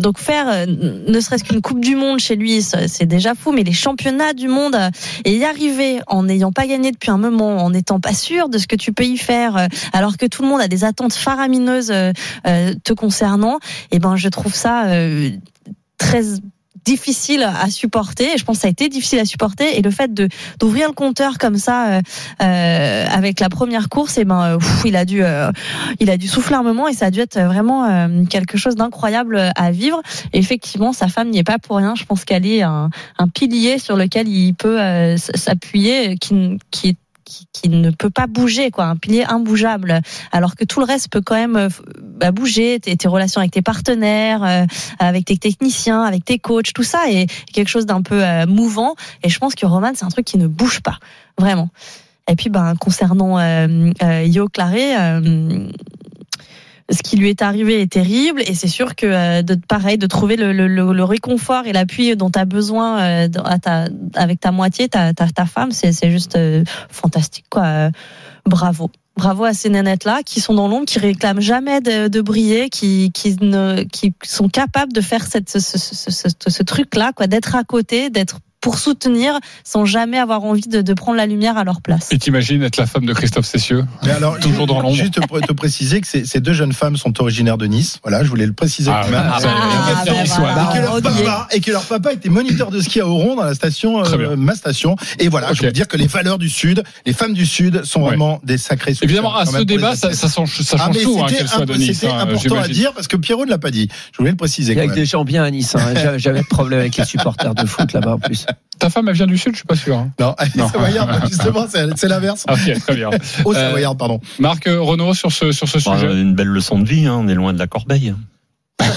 donc 0.00 0.18
faire 0.18 0.66
ne 0.66 1.20
serait-ce 1.20 1.44
qu'une 1.44 1.60
Coupe 1.60 1.80
du 1.80 1.96
Monde 1.96 2.18
chez 2.18 2.36
lui, 2.36 2.62
c'est 2.62 3.06
déjà 3.06 3.34
fou, 3.34 3.52
mais 3.52 3.62
les 3.62 3.72
championnats 3.72 4.32
du 4.32 4.48
monde 4.48 4.76
et 5.24 5.36
y 5.36 5.44
arriver 5.44 6.00
en 6.06 6.24
n'ayant 6.24 6.52
pas 6.52 6.66
gagné 6.66 6.92
depuis 6.92 7.10
un 7.10 7.18
moment, 7.18 7.58
en 7.58 7.70
n'étant 7.70 8.00
pas 8.00 8.14
sûr 8.14 8.48
de 8.48 8.58
ce 8.62 8.66
que 8.66 8.76
tu 8.76 8.92
peux 8.92 9.04
y 9.04 9.18
faire, 9.18 9.56
euh, 9.56 9.66
alors 9.92 10.16
que 10.16 10.26
tout 10.26 10.42
le 10.42 10.48
monde 10.48 10.60
a 10.60 10.68
des 10.68 10.84
attentes 10.84 11.14
faramineuses 11.14 11.92
te 11.92 12.92
concernant, 12.92 13.56
et 13.90 13.96
eh 13.96 13.98
ben 13.98 14.16
je 14.16 14.28
trouve 14.28 14.54
ça 14.54 14.86
très 15.98 16.22
difficile 16.84 17.42
à 17.42 17.70
supporter. 17.70 18.36
Je 18.36 18.44
pense 18.44 18.56
que 18.56 18.62
ça 18.62 18.68
a 18.68 18.70
été 18.70 18.88
difficile 18.88 19.18
à 19.18 19.24
supporter. 19.24 19.78
Et 19.78 19.82
le 19.82 19.90
fait 19.90 20.12
de 20.12 20.28
d'ouvrir 20.58 20.88
le 20.88 20.94
compteur 20.94 21.38
comme 21.38 21.56
ça 21.56 21.88
euh, 21.88 22.00
euh, 22.42 23.06
avec 23.06 23.40
la 23.40 23.48
première 23.48 23.88
course, 23.88 24.18
et 24.18 24.22
eh 24.22 24.24
ben 24.24 24.58
il 24.84 24.96
a 24.96 25.04
dû 25.04 25.22
euh, 25.22 25.50
il 26.00 26.10
a 26.10 26.16
dû 26.16 26.28
souffler 26.28 26.56
un 26.56 26.62
moment 26.62 26.88
et 26.88 26.94
ça 26.94 27.06
a 27.06 27.10
dû 27.10 27.20
être 27.20 27.38
vraiment 27.40 27.84
euh, 27.84 28.24
quelque 28.24 28.58
chose 28.58 28.74
d'incroyable 28.74 29.52
à 29.54 29.70
vivre. 29.70 30.00
Effectivement, 30.32 30.92
sa 30.92 31.08
femme 31.08 31.30
n'y 31.30 31.38
est 31.38 31.44
pas 31.44 31.58
pour 31.58 31.76
rien. 31.76 31.94
Je 31.94 32.04
pense 32.04 32.24
qu'elle 32.24 32.46
est 32.46 32.62
un, 32.62 32.90
un, 33.18 33.28
pilier 33.28 33.78
sur 33.78 33.96
lequel 33.96 34.28
il 34.28 34.54
peut 34.54 34.80
euh, 34.80 35.16
s'appuyer, 35.16 36.16
qui, 36.18 36.58
qui 36.70 36.90
est 36.90 36.96
qui, 37.24 37.68
ne 37.68 37.90
peut 37.90 38.10
pas 38.10 38.26
bouger, 38.26 38.70
quoi, 38.70 38.86
un 38.86 38.96
pilier 38.96 39.24
imbougeable, 39.24 40.00
alors 40.32 40.56
que 40.56 40.64
tout 40.64 40.80
le 40.80 40.86
reste 40.86 41.10
peut 41.10 41.20
quand 41.20 41.34
même 41.34 41.56
euh, 41.56 41.68
bah, 41.98 42.32
bouger, 42.32 42.80
tes, 42.80 43.08
relations 43.08 43.40
avec 43.40 43.52
tes 43.52 43.62
partenaires, 43.62 44.42
euh, 44.44 44.66
avec 44.98 45.24
tes 45.24 45.36
techniciens, 45.36 46.02
avec 46.02 46.24
tes 46.24 46.38
coachs, 46.38 46.72
tout 46.72 46.82
ça 46.82 47.10
est 47.10 47.26
quelque 47.52 47.68
chose 47.68 47.86
d'un 47.86 48.02
peu 48.02 48.22
euh, 48.24 48.46
mouvant. 48.46 48.94
Et 49.22 49.28
je 49.28 49.38
pense 49.38 49.54
que 49.54 49.66
Roman, 49.66 49.92
c'est 49.94 50.04
un 50.04 50.10
truc 50.10 50.24
qui 50.24 50.38
ne 50.38 50.46
bouge 50.46 50.80
pas, 50.80 50.98
vraiment. 51.38 51.68
Et 52.28 52.36
puis, 52.36 52.50
ben, 52.50 52.74
concernant 52.76 53.40
Yo 54.24 54.48
Claré, 54.48 54.94
ce 56.92 57.02
qui 57.02 57.16
lui 57.16 57.30
est 57.30 57.42
arrivé 57.42 57.80
est 57.80 57.90
terrible. 57.90 58.42
Et 58.46 58.54
c'est 58.54 58.68
sûr 58.68 58.94
que 58.94 59.06
euh, 59.06 59.42
de 59.42 59.54
pareil 59.54 59.98
de 59.98 60.06
trouver 60.06 60.36
le, 60.36 61.04
réconfort 61.04 61.66
et 61.66 61.72
l'appui 61.72 62.14
dont 62.16 62.30
tu 62.30 62.38
as 62.38 62.44
besoin 62.44 63.00
euh, 63.00 63.28
avec 64.14 64.40
ta 64.40 64.52
moitié 64.52 64.88
ta, 64.88 65.12
femme 65.46 65.72
c'est 65.72 66.10
juste 66.10 66.36
euh, 66.36 66.64
fantastique 66.90 67.46
quoi. 67.50 67.90
Bravo. 68.46 68.90
Bravo 69.16 69.44
à 69.44 69.52
ces 69.52 69.68
nanettes-là 69.68 70.22
qui 70.24 70.40
sont 70.40 70.54
dans 70.54 70.68
l'ombre, 70.68 70.86
qui 70.86 70.98
réclament 70.98 71.40
jamais 71.40 71.80
de, 71.80 72.20
briller, 72.20 72.70
qui, 72.70 73.12
sont 74.22 74.48
capables 74.48 74.92
de 74.92 75.00
faire 75.02 75.26
ce, 75.26 75.38
ce 75.58 76.62
truc-là, 76.62 77.12
quoi, 77.14 77.26
d'être 77.26 77.54
à 77.54 77.62
côté, 77.62 78.08
d'être 78.08 78.38
pour 78.62 78.78
soutenir 78.78 79.38
sans 79.64 79.84
jamais 79.84 80.18
avoir 80.18 80.44
envie 80.44 80.68
de, 80.68 80.80
de 80.80 80.94
prendre 80.94 81.18
la 81.18 81.26
lumière 81.26 81.58
à 81.58 81.64
leur 81.64 81.82
place. 81.82 82.08
Et 82.12 82.18
t'imagines 82.18 82.62
être 82.62 82.78
la 82.78 82.86
femme 82.86 83.04
de 83.04 83.12
Christophe 83.12 83.44
Cessieux 83.44 83.84
Mais 84.04 84.12
alors, 84.12 84.38
Toujours 84.40 84.66
dans 84.66 84.80
l'ombre. 84.80 84.94
Juste 84.94 85.14
te, 85.14 85.46
te 85.46 85.52
préciser 85.52 86.00
que 86.00 86.06
ces, 86.06 86.24
ces, 86.24 86.40
deux 86.40 86.52
jeunes 86.52 86.72
femmes 86.72 86.96
sont 86.96 87.20
originaires 87.20 87.58
de 87.58 87.66
Nice. 87.66 87.98
Voilà, 88.02 88.22
je 88.22 88.28
voulais 88.28 88.46
le 88.46 88.52
préciser 88.52 88.90
ah, 88.92 89.02
quand 89.04 89.10
même. 89.10 89.22
Ah, 89.24 89.38
et, 89.40 90.78
que 90.78 90.80
leur 90.80 91.02
papa, 91.02 91.48
et 91.50 91.60
que 91.60 91.70
leur 91.72 91.84
papa 91.84 92.12
était 92.12 92.28
moniteur 92.28 92.70
de 92.70 92.80
ski 92.80 93.00
à 93.00 93.06
Oron 93.06 93.34
dans 93.34 93.44
la 93.44 93.54
station, 93.54 94.04
euh, 94.04 94.36
ma 94.36 94.54
station. 94.54 94.96
Et 95.18 95.28
voilà, 95.28 95.48
okay. 95.48 95.56
je 95.56 95.66
veux 95.66 95.72
dire 95.72 95.88
que 95.88 95.96
les 95.96 96.06
valeurs 96.06 96.38
du 96.38 96.48
Sud, 96.48 96.84
les 97.04 97.12
femmes 97.12 97.34
du 97.34 97.46
Sud 97.46 97.84
sont 97.84 98.00
ouais. 98.02 98.08
vraiment 98.08 98.40
des 98.44 98.58
sacrés 98.58 98.94
Évidemment, 99.02 99.36
à 99.36 99.44
ce 99.44 99.62
débat, 99.62 99.96
ça, 99.96 100.12
ça, 100.12 100.28
change, 100.28 100.60
ça 100.62 100.76
change 100.76 100.96
ah, 100.96 101.02
tout, 101.02 101.20
hein, 101.20 101.26
qu'elle 101.28 101.48
soit 101.48 101.66
de 101.66 101.74
Nice. 101.74 101.98
C'était 101.98 102.12
hein, 102.12 102.20
important 102.20 102.60
à 102.60 102.68
dire 102.68 102.92
parce 102.92 103.08
que 103.08 103.16
Pierrot 103.16 103.44
ne 103.44 103.50
l'a 103.50 103.58
pas 103.58 103.72
dit. 103.72 103.88
Je 104.12 104.18
voulais 104.18 104.30
le 104.30 104.36
préciser. 104.36 104.78
Avec 104.78 104.92
des 104.92 105.04
gens 105.04 105.24
bien 105.24 105.42
à 105.42 105.50
Nice. 105.50 105.74
Hein. 105.74 106.16
J'avais 106.16 106.42
de 106.42 106.46
problème 106.46 106.78
avec 106.78 106.96
les 106.96 107.04
supporters 107.04 107.54
de 107.54 107.66
foot 107.66 107.92
là-bas 107.92 108.14
en 108.14 108.18
plus. 108.18 108.46
Ta 108.78 108.90
femme, 108.90 109.08
elle 109.08 109.14
vient 109.14 109.26
du 109.26 109.38
Sud, 109.38 109.52
je 109.52 109.58
suis 109.58 109.66
pas 109.66 109.76
sûr. 109.76 109.96
Hein. 109.96 110.10
Non, 110.18 110.34
non. 110.56 110.68
Savoyarde, 110.68 111.26
justement, 111.28 111.66
c'est 111.68 112.08
l'inverse. 112.08 112.44
Ok, 112.48 112.80
très 112.80 112.94
bien. 112.96 113.10
Au 113.44 113.54
Savoyarde, 113.54 113.98
pardon. 113.98 114.20
Marc 114.38 114.64
Renault, 114.66 115.14
sur 115.14 115.30
ce, 115.30 115.52
sur 115.52 115.68
ce 115.68 115.78
sujet. 115.78 116.06
Une 116.06 116.34
belle 116.34 116.48
leçon 116.48 116.78
de 116.78 116.88
vie, 116.88 117.06
hein, 117.06 117.16
on 117.20 117.28
est 117.28 117.34
loin 117.34 117.52
de 117.52 117.58
la 117.58 117.66
corbeille. 117.66 118.14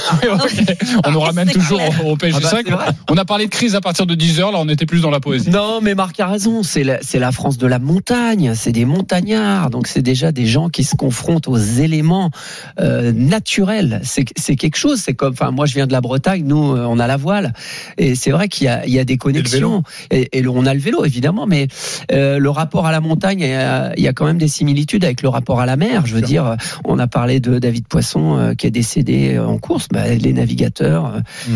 on 1.05 1.11
nous 1.11 1.19
ramène 1.19 1.49
toujours 1.49 1.81
au, 2.03 2.11
au 2.11 2.15
PSG 2.15 2.39
ah 2.51 2.61
bah, 2.69 2.85
on 3.09 3.17
a 3.17 3.25
parlé 3.25 3.45
de 3.45 3.51
crise 3.51 3.75
à 3.75 3.81
partir 3.81 4.05
de 4.05 4.15
10 4.15 4.39
heures, 4.39 4.51
là 4.51 4.59
on 4.59 4.69
était 4.69 4.85
plus 4.85 5.01
dans 5.01 5.09
la 5.09 5.19
poésie. 5.19 5.49
Non, 5.49 5.79
mais 5.81 5.95
Marc 5.95 6.19
a 6.19 6.27
raison, 6.27 6.63
c'est 6.63 6.83
la, 6.83 6.99
la, 7.13 7.31
France 7.31 7.57
de 7.57 7.67
la 7.67 7.79
montagne, 7.79 8.53
c'est 8.55 8.71
des 8.71 8.85
montagnards, 8.85 9.69
donc 9.69 9.87
c'est 9.87 10.01
déjà 10.01 10.31
des 10.31 10.45
gens 10.45 10.69
qui 10.69 10.83
se 10.83 10.95
confrontent 10.95 11.47
aux 11.47 11.57
éléments 11.57 12.31
euh, 12.79 13.11
naturels. 13.13 14.01
C'est 14.03 14.55
quelque 14.55 14.77
chose, 14.77 14.99
c'est 14.99 15.13
comme, 15.13 15.33
enfin 15.33 15.51
moi 15.51 15.65
je 15.65 15.73
viens 15.73 15.87
de 15.87 15.91
la 15.91 16.01
Bretagne, 16.01 16.43
nous 16.45 16.75
euh, 16.75 16.85
on 16.85 16.99
a 16.99 17.07
la 17.07 17.17
voile, 17.17 17.53
et 17.97 18.15
c'est 18.15 18.31
vrai 18.31 18.47
qu'il 18.47 18.67
y, 18.85 18.91
y, 18.91 18.99
a 18.99 19.05
des 19.05 19.17
connexions, 19.17 19.83
et, 20.11 20.37
et, 20.37 20.47
on 20.47 20.65
a 20.65 20.73
le 20.73 20.79
vélo 20.79 21.05
évidemment, 21.05 21.45
mais 21.47 21.67
euh, 22.11 22.39
le 22.39 22.49
rapport 22.49 22.85
à 22.85 22.91
la 22.91 23.01
montagne, 23.01 23.39
il 23.39 23.49
y, 23.49 23.53
a, 23.53 23.93
il 23.97 24.03
y, 24.03 24.07
a, 24.07 24.13
quand 24.13 24.25
même 24.25 24.37
des 24.37 24.47
similitudes 24.47 25.03
avec 25.03 25.21
le 25.21 25.29
rapport 25.29 25.59
à 25.59 25.65
la 25.65 25.75
mer. 25.75 26.05
Je 26.05 26.15
veux 26.15 26.21
dire, 26.21 26.55
on 26.83 26.99
a 26.99 27.07
parlé 27.07 27.39
de 27.39 27.59
David 27.59 27.87
Poisson 27.87 28.37
euh, 28.37 28.53
qui 28.53 28.67
est 28.67 28.71
décédé 28.71 29.37
en 29.39 29.57
bah, 29.91 30.07
les 30.07 30.33
navigateurs, 30.33 31.21
mmh. 31.47 31.53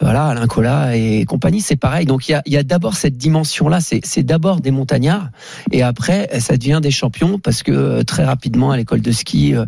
voilà, 0.00 0.26
Alain 0.26 0.46
Colas 0.46 0.96
et 0.96 1.24
compagnie, 1.24 1.60
c'est 1.60 1.76
pareil. 1.76 2.06
Donc 2.06 2.28
il 2.28 2.40
y 2.46 2.56
a, 2.56 2.62
d'abord 2.62 2.94
cette 2.94 3.16
dimension-là, 3.16 3.78
c'est 3.80 4.22
d'abord 4.22 4.60
des 4.60 4.70
montagnards, 4.70 5.28
et 5.72 5.82
après 5.82 6.28
ça 6.40 6.56
devient 6.56 6.80
des 6.82 6.90
champions 6.90 7.38
parce 7.38 7.62
que 7.62 7.72
euh, 7.72 8.02
très 8.02 8.24
rapidement 8.24 8.70
à 8.70 8.76
l'école 8.76 9.00
de 9.00 9.12
ski, 9.12 9.54
euh, 9.54 9.66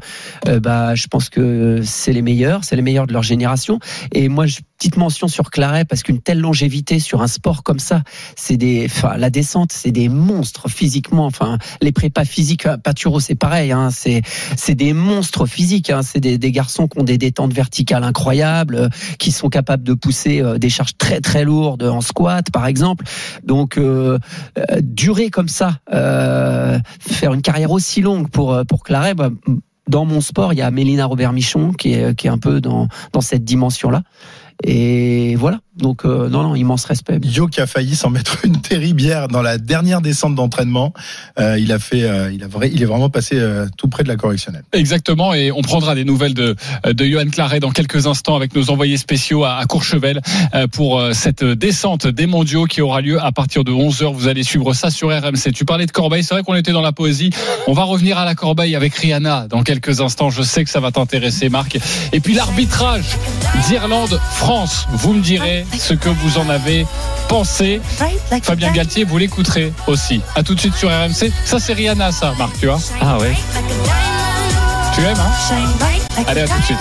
euh, 0.49 0.61
bah 0.61 0.95
je 0.95 1.07
pense 1.07 1.29
que 1.29 1.81
c'est 1.83 2.13
les 2.13 2.23
meilleurs, 2.23 2.65
c'est 2.65 2.77
les 2.77 2.83
meilleurs 2.83 3.07
de 3.07 3.13
leur 3.13 3.23
génération. 3.23 3.79
Et 4.13 4.29
moi, 4.29 4.47
je 4.47 4.61
petite 4.83 4.97
mention 4.97 5.29
sur 5.29 5.53
Claret 5.53 5.85
parce 5.85 6.03
qu'une 6.03 6.21
telle 6.21 6.41
longévité 6.41 6.99
sur 6.99 7.23
un 7.23 7.29
sport 7.29 7.63
comme 7.63 7.79
ça, 7.79 8.03
c'est 8.35 8.57
des, 8.57 8.87
enfin, 8.87 9.17
la 9.17 9.31
descente, 9.31 9.71
c'est 9.71 9.93
des 9.93 10.09
monstres 10.09 10.69
physiquement. 10.69 11.25
Enfin, 11.25 11.59
les 11.81 11.93
prépas 11.93 12.25
physiques, 12.25 12.67
Paturo, 12.83 13.21
c'est 13.21 13.37
pareil. 13.37 13.71
Hein, 13.71 13.91
c'est, 13.93 14.23
c'est 14.57 14.75
des 14.75 14.93
monstres 14.93 15.47
physiques. 15.47 15.91
Hein, 15.91 16.01
c'est 16.03 16.19
des, 16.19 16.51
garçons 16.51 16.89
qui 16.89 16.99
ont 16.99 17.05
des 17.05 17.17
détentes 17.17 17.53
verticales 17.53 18.03
incroyables, 18.03 18.75
euh, 18.75 18.89
qui 19.21 19.31
sont 19.31 19.49
capables 19.49 19.85
de 19.85 19.95
pousser 19.95 20.43
euh, 20.43 20.59
des 20.59 20.69
charges 20.69 20.97
très 20.99 21.21
très 21.21 21.45
lourdes 21.45 21.85
en 21.85 22.01
squat, 22.01 22.51
par 22.51 22.67
exemple. 22.67 23.05
Donc, 23.45 23.79
euh, 23.79 24.19
euh 24.59 24.81
durer 24.83 25.31
comme 25.31 25.49
ça, 25.49 25.79
faire 25.89 27.35
une 27.35 27.43
carrière 27.43 27.71
aussi 27.71 28.01
longue 28.01 28.29
pour 28.31 28.61
pour 28.67 28.83
Claret. 28.83 29.15
Bah, 29.15 29.31
dans 29.89 30.05
mon 30.05 30.21
sport, 30.21 30.53
il 30.53 30.59
y 30.59 30.63
a 30.63 30.71
Mélina 30.71 31.07
Robert 31.07 31.33
Michon 31.33 31.73
qui 31.73 31.93
est, 31.93 32.15
qui 32.15 32.27
est 32.27 32.31
un 32.31 32.39
peu 32.39 32.61
dans, 32.61 32.89
dans 33.13 33.21
cette 33.21 33.45
dimension-là. 33.45 34.03
Et 34.65 35.37
voilà. 35.37 35.61
Donc 35.77 36.05
euh, 36.05 36.29
non, 36.29 36.43
non, 36.43 36.55
immense 36.55 36.85
respect. 36.85 37.19
Yo 37.25 37.47
qui 37.47 37.61
a 37.61 37.67
failli 37.67 37.97
s'en 37.97 38.11
mettre 38.11 38.45
une 38.45 38.61
terribière 38.61 39.29
dans 39.29 39.41
la 39.41 39.57
dernière 39.57 40.03
descente 40.03 40.35
d'entraînement. 40.35 40.93
Euh, 41.39 41.59
il 41.59 41.73
a 41.73 41.79
fait, 41.79 42.03
euh, 42.03 42.31
il 42.31 42.45
a 42.45 42.47
vrai, 42.47 42.71
il 42.73 42.83
est 42.83 42.87
vraiment 42.87 43.09
passé 43.09 43.37
euh, 43.39 43.67
tout 43.79 43.89
près 43.89 44.03
de 44.03 44.09
la 44.09 44.17
correctionnelle. 44.17 44.65
Exactement. 44.73 45.33
Et 45.33 45.51
on 45.51 45.63
prendra 45.63 45.95
des 45.95 46.05
nouvelles 46.05 46.35
de 46.35 46.57
de 46.85 47.05
Johan 47.05 47.29
Claret 47.31 47.61
dans 47.61 47.71
quelques 47.71 48.07
instants 48.07 48.37
avec 48.37 48.55
nos 48.55 48.71
envoyés 48.71 48.99
spéciaux 48.99 49.45
à, 49.45 49.57
à 49.57 49.65
Courchevel 49.65 50.21
euh, 50.55 50.67
pour 50.67 51.03
cette 51.13 51.43
descente 51.45 52.07
des 52.07 52.27
Mondiaux 52.27 52.67
qui 52.67 52.83
aura 52.83 53.01
lieu 53.01 53.21
à 53.21 53.33
partir 53.33 53.65
de 53.65 53.73
11 53.73 54.03
h 54.03 54.13
Vous 54.13 54.29
allez 54.29 54.43
suivre 54.43 54.75
ça 54.75 54.91
sur 54.91 55.09
RMC. 55.09 55.53
Tu 55.55 55.65
parlais 55.65 55.87
de 55.87 55.93
Corbeil. 55.93 56.23
C'est 56.23 56.35
vrai 56.35 56.43
qu'on 56.43 56.55
était 56.55 56.73
dans 56.73 56.83
la 56.83 56.93
poésie. 56.93 57.31
On 57.67 57.73
va 57.73 57.85
revenir 57.85 58.19
à 58.19 58.27
la 58.27 58.35
Corbeil 58.35 58.77
avec 58.77 58.95
Rihanna 58.95 59.47
dans 59.49 59.63
quelques 59.63 60.01
instants. 60.01 60.29
Je 60.29 60.43
sais 60.43 60.65
que 60.65 60.71
ça 60.71 60.81
va 60.81 60.93
t'intéresser, 60.93 61.49
Marc. 61.49 61.79
Et 62.13 62.21
puis 62.21 62.35
l'arbitrage 62.35 63.17
d'Irlande-France. 64.43 64.87
Vous 64.93 65.13
me 65.15 65.23
direz 65.23 65.67
ce 65.79 65.95
que 65.95 66.09
vous 66.09 66.39
en 66.39 66.49
avez 66.49 66.87
pensé. 67.29 67.81
Fabien 68.43 68.73
Galtier, 68.73 69.05
vous 69.05 69.19
l'écouterez 69.19 69.73
aussi. 69.87 70.21
À 70.35 70.43
tout 70.43 70.55
de 70.55 70.61
suite 70.61 70.75
sur 70.75 70.89
RMC. 70.89 71.33
Ça, 71.45 71.59
c'est 71.59 71.73
Rihanna, 71.73 72.13
ça, 72.13 72.33
Marc, 72.39 72.59
tu 72.59 72.67
vois 72.67 72.81
Ah 73.01 73.19
ouais. 73.19 73.33
Tu 74.95 75.01
aimes, 75.03 75.17
hein 75.19 76.25
Allez, 76.27 76.43
à 76.43 76.49
tout 76.49 76.59
de 76.59 76.65
suite. 76.65 76.79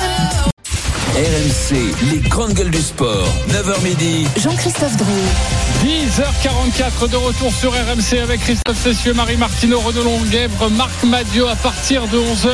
RMC, 1.13 1.93
les 2.12 2.19
grandes 2.30 2.54
gueules 2.54 2.71
du 2.71 2.82
sport. 2.82 3.28
9h 3.50 3.84
midi. 3.84 4.28
Jean-Christophe 4.38 4.97
Drouet. 4.97 5.70
10h44 5.81 7.09
de 7.09 7.15
retour 7.15 7.51
sur 7.51 7.71
RMC 7.71 8.19
avec 8.21 8.41
Christophe 8.41 8.77
Cessieux, 8.77 9.15
Marie 9.15 9.35
Martineau, 9.35 9.79
Renaud 9.79 10.03
Longuèvre, 10.03 10.69
Marc 10.69 11.03
Madio 11.03 11.47
à 11.47 11.55
partir 11.55 12.07
de 12.07 12.19
11h. 12.19 12.49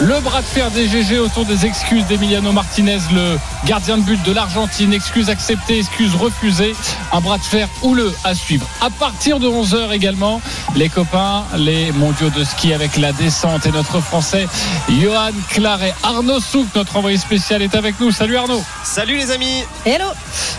Le 0.00 0.18
bras 0.20 0.40
de 0.40 0.46
fer 0.46 0.70
des 0.70 0.88
GG 0.88 1.18
autour 1.18 1.44
des 1.44 1.66
excuses 1.66 2.06
d'Emiliano 2.06 2.52
Martinez, 2.52 3.00
le 3.12 3.38
gardien 3.66 3.98
de 3.98 4.02
but 4.02 4.22
de 4.22 4.32
l'Argentine. 4.32 4.94
Excuses 4.94 5.28
acceptées, 5.28 5.80
excuses 5.80 6.14
refusées. 6.14 6.74
Un 7.12 7.20
bras 7.20 7.36
de 7.36 7.42
fer 7.42 7.68
houleux 7.82 8.14
à 8.24 8.34
suivre. 8.34 8.66
À 8.80 8.88
partir 8.88 9.40
de 9.40 9.46
11h 9.46 9.92
également, 9.92 10.40
les 10.74 10.88
copains, 10.88 11.44
les 11.58 11.92
mondiaux 11.92 12.30
de 12.30 12.44
ski 12.44 12.72
avec 12.72 12.96
la 12.96 13.12
descente 13.12 13.66
et 13.66 13.72
notre 13.72 14.00
français 14.00 14.48
Johan 14.88 15.32
Claret. 15.50 15.92
Arnaud 16.02 16.40
Souk, 16.40 16.68
notre 16.74 16.96
envoyé 16.96 17.18
spécial, 17.18 17.60
est 17.60 17.74
avec 17.74 18.00
nous. 18.00 18.10
Salut 18.10 18.38
Arnaud. 18.38 18.64
Salut 18.84 19.18
les 19.18 19.30
amis. 19.32 19.64
Hello. 19.84 20.06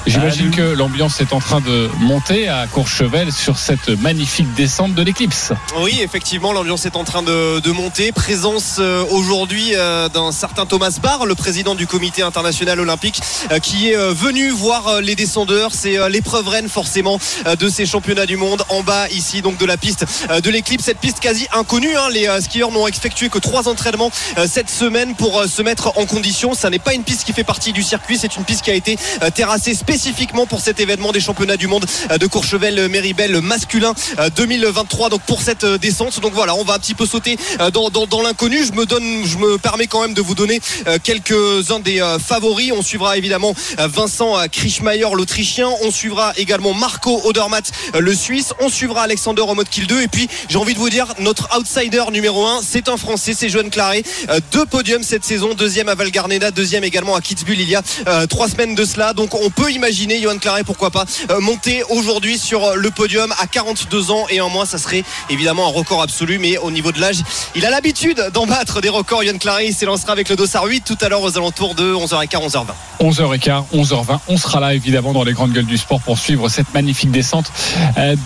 J'imagine 0.06 0.52
que 0.52 0.62
l'ambiance 0.62 1.20
est 1.20 1.34
en 1.34 1.40
train 1.40 1.62
de 1.62 1.90
monter 2.00 2.11
à 2.12 2.68
Courchevel 2.68 3.32
sur 3.32 3.58
cette 3.58 3.88
magnifique 3.88 4.54
descente 4.54 4.94
de 4.94 5.02
l'éclipse. 5.02 5.54
Oui, 5.80 6.02
effectivement, 6.02 6.52
l'ambiance 6.52 6.86
est 6.86 6.98
en 6.98 7.06
train 7.06 7.24
de, 7.24 7.72
monter. 7.72 8.12
Présence 8.12 8.78
euh, 8.80 9.06
aujourd'hui 9.12 9.72
euh, 9.76 10.10
d'un 10.10 10.34
certain 10.34 10.66
Thomas 10.66 10.98
Barr, 11.02 11.26
le 11.26 11.36
président 11.36 11.74
du 11.74 11.88
comité 11.88 12.22
international 12.22 12.82
olympique, 12.82 13.22
euh, 13.52 13.60
qui 13.60 13.90
est 13.90 13.96
venu 14.14 14.50
voir 14.50 15.00
les 15.00 15.16
descendeurs. 15.16 15.72
C'est 15.74 16.10
l'épreuve 16.10 16.50
reine 16.50 16.68
forcément 16.68 17.18
de 17.58 17.70
ces 17.70 17.86
championnats 17.86 18.26
du 18.26 18.36
monde 18.36 18.64
en 18.68 18.84
bas 18.84 19.08
ici 19.10 19.42
donc 19.42 19.58
de 19.58 19.66
la 19.66 19.78
piste 19.78 20.06
de 20.30 20.50
l'éclipse. 20.50 20.84
Cette 20.84 21.00
piste 21.00 21.22
quasi 21.22 21.48
inconnue. 21.54 21.96
Hein. 21.96 22.10
Les 22.12 22.28
skieurs 22.42 22.72
n'ont 22.72 22.88
effectué 22.88 23.30
que 23.30 23.40
trois 23.40 23.70
entraînements 23.70 24.12
cette 24.48 24.70
semaine 24.70 25.16
pour 25.16 25.46
se 25.46 25.62
mettre 25.62 25.98
en 25.98 26.06
condition. 26.06 26.54
Ça 26.56 26.70
n'est 26.70 26.80
pas 26.80 26.94
une 26.94 27.04
piste 27.04 27.24
qui 27.24 27.32
fait 27.32 27.46
partie 27.46 27.72
du 27.72 27.84
circuit. 27.84 28.18
C'est 28.18 28.36
une 28.36 28.44
piste 28.44 28.64
qui 28.64 28.72
a 28.72 28.76
été 28.76 28.98
terrassée 29.34 29.74
spécifiquement 29.74 30.46
pour 30.46 30.60
cet 30.60 30.80
événement 30.82 31.14
des 31.14 31.22
championnats 31.22 31.58
du 31.58 31.68
monde 31.68 31.86
de 32.10 32.28
Courchevel 32.28 32.88
Méribel 32.90 33.42
masculin 33.42 33.94
2023 34.36 35.10
donc 35.10 35.22
pour 35.22 35.42
cette 35.42 35.66
descente 35.66 36.20
donc 36.20 36.34
voilà 36.34 36.56
on 36.56 36.64
va 36.64 36.76
un 36.76 36.80
petit 36.80 36.94
peu 36.94 37.06
sauter 37.06 37.38
dans, 37.74 38.22
l'inconnu. 38.22 38.64
Je 38.66 38.74
me 38.74 38.86
donne 38.86 39.26
je 39.26 39.38
me 39.38 39.58
permets 39.58 39.88
quand 39.88 40.02
même 40.02 40.14
de 40.14 40.22
vous 40.22 40.36
donner 40.36 40.60
quelques-uns 41.04 41.80
des 41.80 42.02
favoris. 42.20 42.72
On 42.72 42.82
suivra 42.82 43.18
évidemment 43.18 43.54
Vincent 43.78 44.36
Krischmeier 44.52 45.06
l'autrichien. 45.14 45.70
On 45.84 45.92
suivra 45.92 46.34
également 46.38 46.74
Marco 46.74 47.22
Odermatt 47.26 47.72
le 47.98 48.16
suisse. 48.16 48.54
On 48.60 48.70
suivra 48.70 49.04
Alexander 49.04 49.44
Kill 49.70 49.88
2 49.88 50.02
et 50.02 50.08
puis 50.08 50.28
j'ai 50.50 50.58
envie 50.58 50.74
de 50.74 50.80
vous 50.80 50.90
dire 50.90 51.08
notre 51.20 51.50
outsider 51.58 52.04
numéro 52.12 52.46
1 52.46 52.62
c'est 52.64 52.90
un 52.90 52.98
français 52.98 53.34
c'est 53.38 53.50
Johan 53.50 53.70
Claret 53.70 54.04
deux 54.52 54.66
podiums 54.66 55.04
cette 55.04 55.26
saison. 55.26 55.54
Deuxième 55.54 55.90
à 55.90 55.96
Val 55.96 56.12
Garneda 56.12 56.52
deuxième 56.52 56.84
également 56.84 57.16
à 57.16 57.22
Kitzbühel 57.22 57.62
il 57.62 57.70
y 57.70 57.76
a 57.76 57.84
trois 58.28 58.50
semaines 58.50 58.76
de 58.76 58.86
cela. 58.86 59.14
Donc 59.14 59.34
on 59.36 59.50
peut 59.50 59.72
imaginer 59.72 60.22
Johan 60.22 60.38
Claret 60.38 60.64
pourquoi 60.64 60.92
pas 60.92 61.06
monter 61.40 61.84
aujourd'hui 61.92 62.38
sur 62.38 62.76
le 62.76 62.92
podium 62.92 63.34
à 63.40 63.48
42 63.48 64.12
ans 64.12 64.26
et 64.30 64.42
en 64.42 64.50
moins. 64.50 64.66
Ça 64.66 64.78
serait 64.78 65.04
évidemment 65.30 65.68
un 65.68 65.72
record 65.72 66.02
absolu 66.02 66.40
mais 66.40 66.58
au 66.58 66.72
niveau 66.72 66.92
de 66.92 67.00
l'âge 67.00 67.22
il 67.56 67.66
a 67.66 67.70
l'habitude 67.70 68.30
d'en 68.34 68.48
battre 68.48 68.82
des 68.82 68.90
records. 68.90 69.24
Yann 69.24 69.38
Clary 69.38 69.74
s'élancera 69.74 70.14
avec 70.14 70.30
le 70.30 70.36
dossard 70.36 70.66
8 70.66 70.84
tout 70.86 70.98
à 71.02 71.10
l'heure 71.10 71.22
aux 71.22 71.38
alentours 71.38 71.76
de 71.76 71.94
11h15 71.94 72.52
11h20 72.52 72.66
11h15 73.02 73.64
11h20 73.74 74.20
on 74.28 74.38
sera 74.38 74.60
là 74.60 74.74
évidemment 74.74 75.14
dans 75.14 75.24
les 75.24 75.34
grandes 75.34 75.52
gueules 75.52 75.66
du 75.66 75.78
sport 75.78 76.02
pour 76.02 76.18
suivre 76.18 76.50
cette 76.50 76.74
magnifique 76.74 77.12
descente 77.12 77.52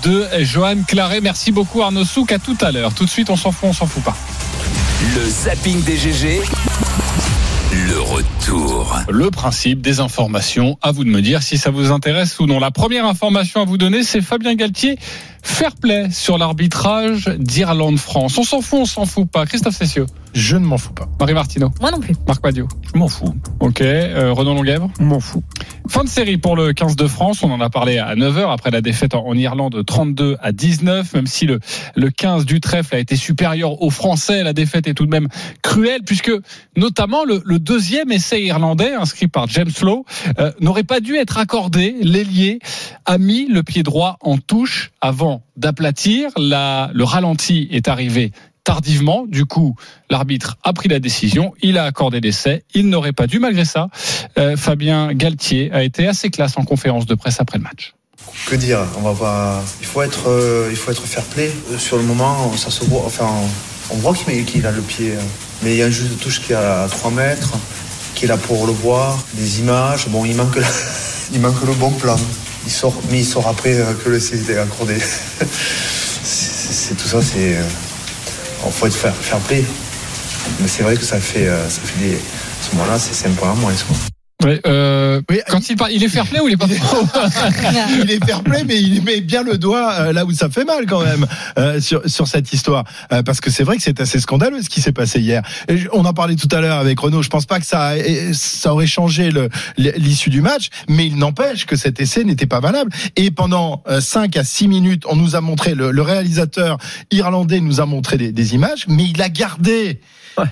de 0.03 0.27
Johan 0.39 0.77
Claret. 0.87 1.21
Merci 1.21 1.51
beaucoup 1.51 1.81
Arnaud 1.81 2.05
Souk. 2.05 2.31
À 2.31 2.39
tout 2.39 2.57
à 2.61 2.71
l'heure. 2.71 2.93
Tout 2.93 3.05
de 3.05 3.09
suite 3.09 3.29
on 3.29 3.35
s'en 3.35 3.51
fout 3.51 3.69
on 3.69 3.73
s'en 3.73 3.87
fout 3.87 4.03
pas. 4.03 4.15
Le 5.15 5.29
zapping 5.29 5.83
des 5.83 5.97
GG 5.97 6.41
le 7.75 7.99
retour. 7.99 8.97
Le 9.09 9.29
principe 9.29 9.81
des 9.81 9.99
informations. 9.99 10.77
À 10.81 10.91
vous 10.91 11.03
de 11.03 11.09
me 11.09 11.21
dire 11.21 11.43
si 11.43 11.57
ça 11.57 11.71
vous 11.71 11.91
intéresse 11.91 12.39
ou 12.39 12.45
non. 12.45 12.57
La 12.59 12.71
première 12.71 13.05
information 13.05 13.61
à 13.61 13.65
vous 13.65 13.77
donner, 13.77 14.03
c'est 14.03 14.21
Fabien 14.21 14.55
Galtier. 14.55 14.97
Fair 15.45 15.75
play 15.75 16.09
sur 16.11 16.37
l'arbitrage 16.37 17.27
d'Irlande-France. 17.37 18.37
On 18.37 18.43
s'en 18.43 18.61
fout, 18.61 18.79
on 18.81 18.85
s'en 18.85 19.05
fout 19.05 19.29
pas. 19.29 19.45
Christophe 19.45 19.75
Cessieux. 19.75 20.07
Je 20.33 20.57
ne 20.57 20.65
m'en 20.65 20.77
fous 20.77 20.91
pas. 20.91 21.07
Marie 21.17 21.33
Martineau. 21.33 21.71
Moi 21.79 21.91
non 21.91 21.99
plus. 22.01 22.13
Marc 22.27 22.43
Madio. 22.43 22.67
Je 22.93 22.99
m'en 22.99 23.07
fous. 23.07 23.33
Ok. 23.61 23.79
Euh, 23.79 24.33
Renaud 24.33 24.53
Longuèvre. 24.53 24.91
M'en 24.99 25.21
fous. 25.21 25.43
Fin 25.87 26.03
de 26.03 26.09
série 26.09 26.37
pour 26.37 26.57
le 26.57 26.73
15 26.73 26.97
de 26.97 27.07
France. 27.07 27.41
On 27.41 27.51
en 27.51 27.61
a 27.61 27.69
parlé 27.69 27.99
à 27.99 28.15
9h 28.15 28.51
après 28.51 28.71
la 28.71 28.81
défaite 28.81 29.13
en, 29.13 29.33
Irlande 29.33 29.81
32 29.85 30.35
à 30.41 30.51
19. 30.51 31.13
Même 31.13 31.27
si 31.27 31.45
le, 31.45 31.61
le 31.95 32.09
15 32.09 32.45
du 32.45 32.59
trèfle 32.59 32.95
a 32.95 32.99
été 32.99 33.15
supérieur 33.15 33.81
aux 33.81 33.91
Français, 33.91 34.43
la 34.43 34.51
défaite 34.51 34.87
est 34.87 34.93
tout 34.93 35.05
de 35.05 35.11
même 35.11 35.29
cruelle 35.61 36.01
puisque 36.05 36.31
notamment 36.75 37.23
le, 37.23 37.41
le 37.45 37.59
deuxième 37.59 38.11
essai 38.11 38.41
irlandais 38.41 38.93
inscrit 38.93 39.27
par 39.27 39.47
James 39.47 39.71
Lowe 39.81 40.05
euh, 40.39 40.51
n'aurait 40.59 40.83
pas 40.83 40.99
dû 40.99 41.15
être 41.15 41.37
accordé. 41.37 41.95
L'ailier 42.01 42.59
a 43.05 43.17
mis 43.17 43.47
le 43.47 43.63
pied 43.63 43.83
droit 43.83 44.17
en 44.19 44.37
touche 44.37 44.91
avant 44.99 45.34
d'aplatir. 45.57 46.31
La, 46.37 46.89
le 46.93 47.03
ralenti 47.03 47.67
est 47.71 47.87
arrivé 47.87 48.31
tardivement. 48.65 49.25
Du 49.27 49.45
coup, 49.45 49.75
l'arbitre 50.09 50.57
a 50.63 50.73
pris 50.73 50.89
la 50.89 50.99
décision, 50.99 51.53
il 51.61 51.77
a 51.77 51.85
accordé 51.85 52.19
l'essai. 52.19 52.63
Il 52.73 52.89
n'aurait 52.89 53.13
pas 53.13 53.27
dû, 53.27 53.39
malgré 53.39 53.63
ça. 53.63 53.87
Euh, 54.37 54.57
Fabien 54.57 55.13
Galtier 55.13 55.71
a 55.71 55.83
été 55.83 56.07
assez 56.07 56.29
classe 56.29 56.57
en 56.57 56.65
conférence 56.65 57.05
de 57.05 57.15
presse 57.15 57.39
après 57.39 57.57
le 57.57 57.63
match. 57.63 57.93
Que 58.47 58.55
dire? 58.55 58.79
On 59.01 59.11
va. 59.13 59.63
Il 59.79 59.85
faut 59.85 60.01
être, 60.01 60.29
euh, 60.29 60.67
il 60.71 60.75
faut 60.75 60.91
être 60.91 61.05
fair 61.05 61.23
play. 61.23 61.51
Sur 61.77 61.97
le 61.97 62.03
moment, 62.03 62.51
ça 62.57 62.71
se 62.71 62.83
voit. 62.83 63.03
Enfin, 63.05 63.29
on 63.91 63.95
voit 63.97 64.13
qu'il 64.13 64.65
a 64.65 64.71
le 64.71 64.81
pied, 64.81 65.13
mais 65.63 65.73
il 65.75 65.77
y 65.77 65.83
a 65.83 65.85
un 65.85 65.89
juge 65.91 66.09
de 66.09 66.15
touche 66.15 66.41
qui 66.41 66.53
est 66.53 66.55
à 66.55 66.87
3 66.89 67.11
mètres, 67.11 67.53
qui 68.15 68.25
est 68.25 68.27
là 68.27 68.37
pour 68.37 68.65
le 68.65 68.73
voir, 68.73 69.17
des 69.35 69.59
images. 69.59 70.07
Bon, 70.09 70.25
il 70.25 70.35
manque, 70.35 70.57
il 71.33 71.39
manque 71.39 71.61
le 71.65 71.73
bon 71.73 71.91
plan. 71.91 72.17
Il 72.65 72.71
sort, 72.71 72.93
mais 73.11 73.19
il 73.19 73.25
sort 73.25 73.47
après 73.47 73.77
que 74.03 74.09
le 74.09 74.19
C 74.19 74.39
est 74.49 74.57
accordé. 74.57 74.97
c'est 76.23 76.95
tout 76.97 77.07
ça, 77.07 77.21
c'est 77.21 77.57
il 78.65 78.71
faut 78.71 78.87
être 78.87 78.95
fair, 78.95 79.13
fair 79.15 79.39
play. 79.39 79.63
Mais 80.59 80.67
c'est 80.67 80.83
vrai 80.83 80.95
que 80.95 81.03
ça 81.03 81.19
fait, 81.19 81.47
ça 81.69 81.81
fait 81.81 82.07
des. 82.07 82.15
À 82.15 82.69
ce 82.71 82.75
moment-là, 82.75 82.97
c'est 82.99 83.29
point 83.35 83.51
à 83.51 83.55
moins. 83.55 83.73
Oui, 84.43 84.59
euh, 84.67 85.21
oui, 85.29 85.39
quand 85.47 85.69
il, 85.69 85.77
parle, 85.77 85.93
il 85.93 86.03
est 86.03 86.09
fair 86.09 86.25
play 86.25 86.41
ou 86.41 86.47
il 86.47 86.53
est 86.53 86.57
pas 86.57 86.67
Il 87.99 88.11
est 88.11 88.23
fair 88.23 88.43
play, 88.43 88.63
mais 88.65 88.79
il 88.79 89.01
met 89.01 89.21
bien 89.21 89.43
le 89.43 89.57
doigt 89.57 89.93
euh, 89.93 90.13
là 90.13 90.25
où 90.25 90.31
ça 90.33 90.49
fait 90.49 90.65
mal 90.65 90.85
quand 90.85 91.03
même 91.03 91.25
euh, 91.57 91.79
sur, 91.79 92.07
sur 92.07 92.27
cette 92.27 92.51
histoire. 92.51 92.83
Euh, 93.13 93.23
parce 93.23 93.39
que 93.39 93.49
c'est 93.49 93.63
vrai 93.63 93.77
que 93.77 93.83
c'est 93.83 94.01
assez 94.01 94.19
scandaleux 94.19 94.61
ce 94.61 94.69
qui 94.69 94.81
s'est 94.81 94.91
passé 94.91 95.21
hier. 95.21 95.41
Et 95.69 95.85
on 95.93 96.03
en 96.03 96.13
parlait 96.13 96.35
tout 96.35 96.49
à 96.51 96.59
l'heure 96.59 96.77
avec 96.77 96.99
Renaud. 96.99 97.21
Je 97.21 97.29
pense 97.29 97.45
pas 97.45 97.59
que 97.59 97.65
ça, 97.65 97.93
ça 98.33 98.73
aurait 98.73 98.87
changé 98.87 99.29
l'issue 99.77 100.29
du 100.29 100.41
match, 100.41 100.67
mais 100.89 101.07
il 101.07 101.15
n'empêche 101.15 101.65
que 101.65 101.77
cet 101.77 102.01
essai 102.01 102.25
n'était 102.25 102.45
pas 102.45 102.59
valable. 102.59 102.91
Et 103.15 103.31
pendant 103.31 103.83
5 103.99 104.35
à 104.35 104.43
6 104.43 104.67
minutes, 104.67 105.03
on 105.07 105.15
nous 105.15 105.37
a 105.37 105.41
montré, 105.41 105.75
le, 105.75 105.91
le 105.91 106.01
réalisateur 106.01 106.77
irlandais 107.09 107.61
nous 107.61 107.79
a 107.79 107.85
montré 107.85 108.17
des, 108.17 108.33
des 108.33 108.53
images, 108.53 108.85
mais 108.89 109.05
il 109.05 109.21
a 109.21 109.29
gardé 109.29 110.01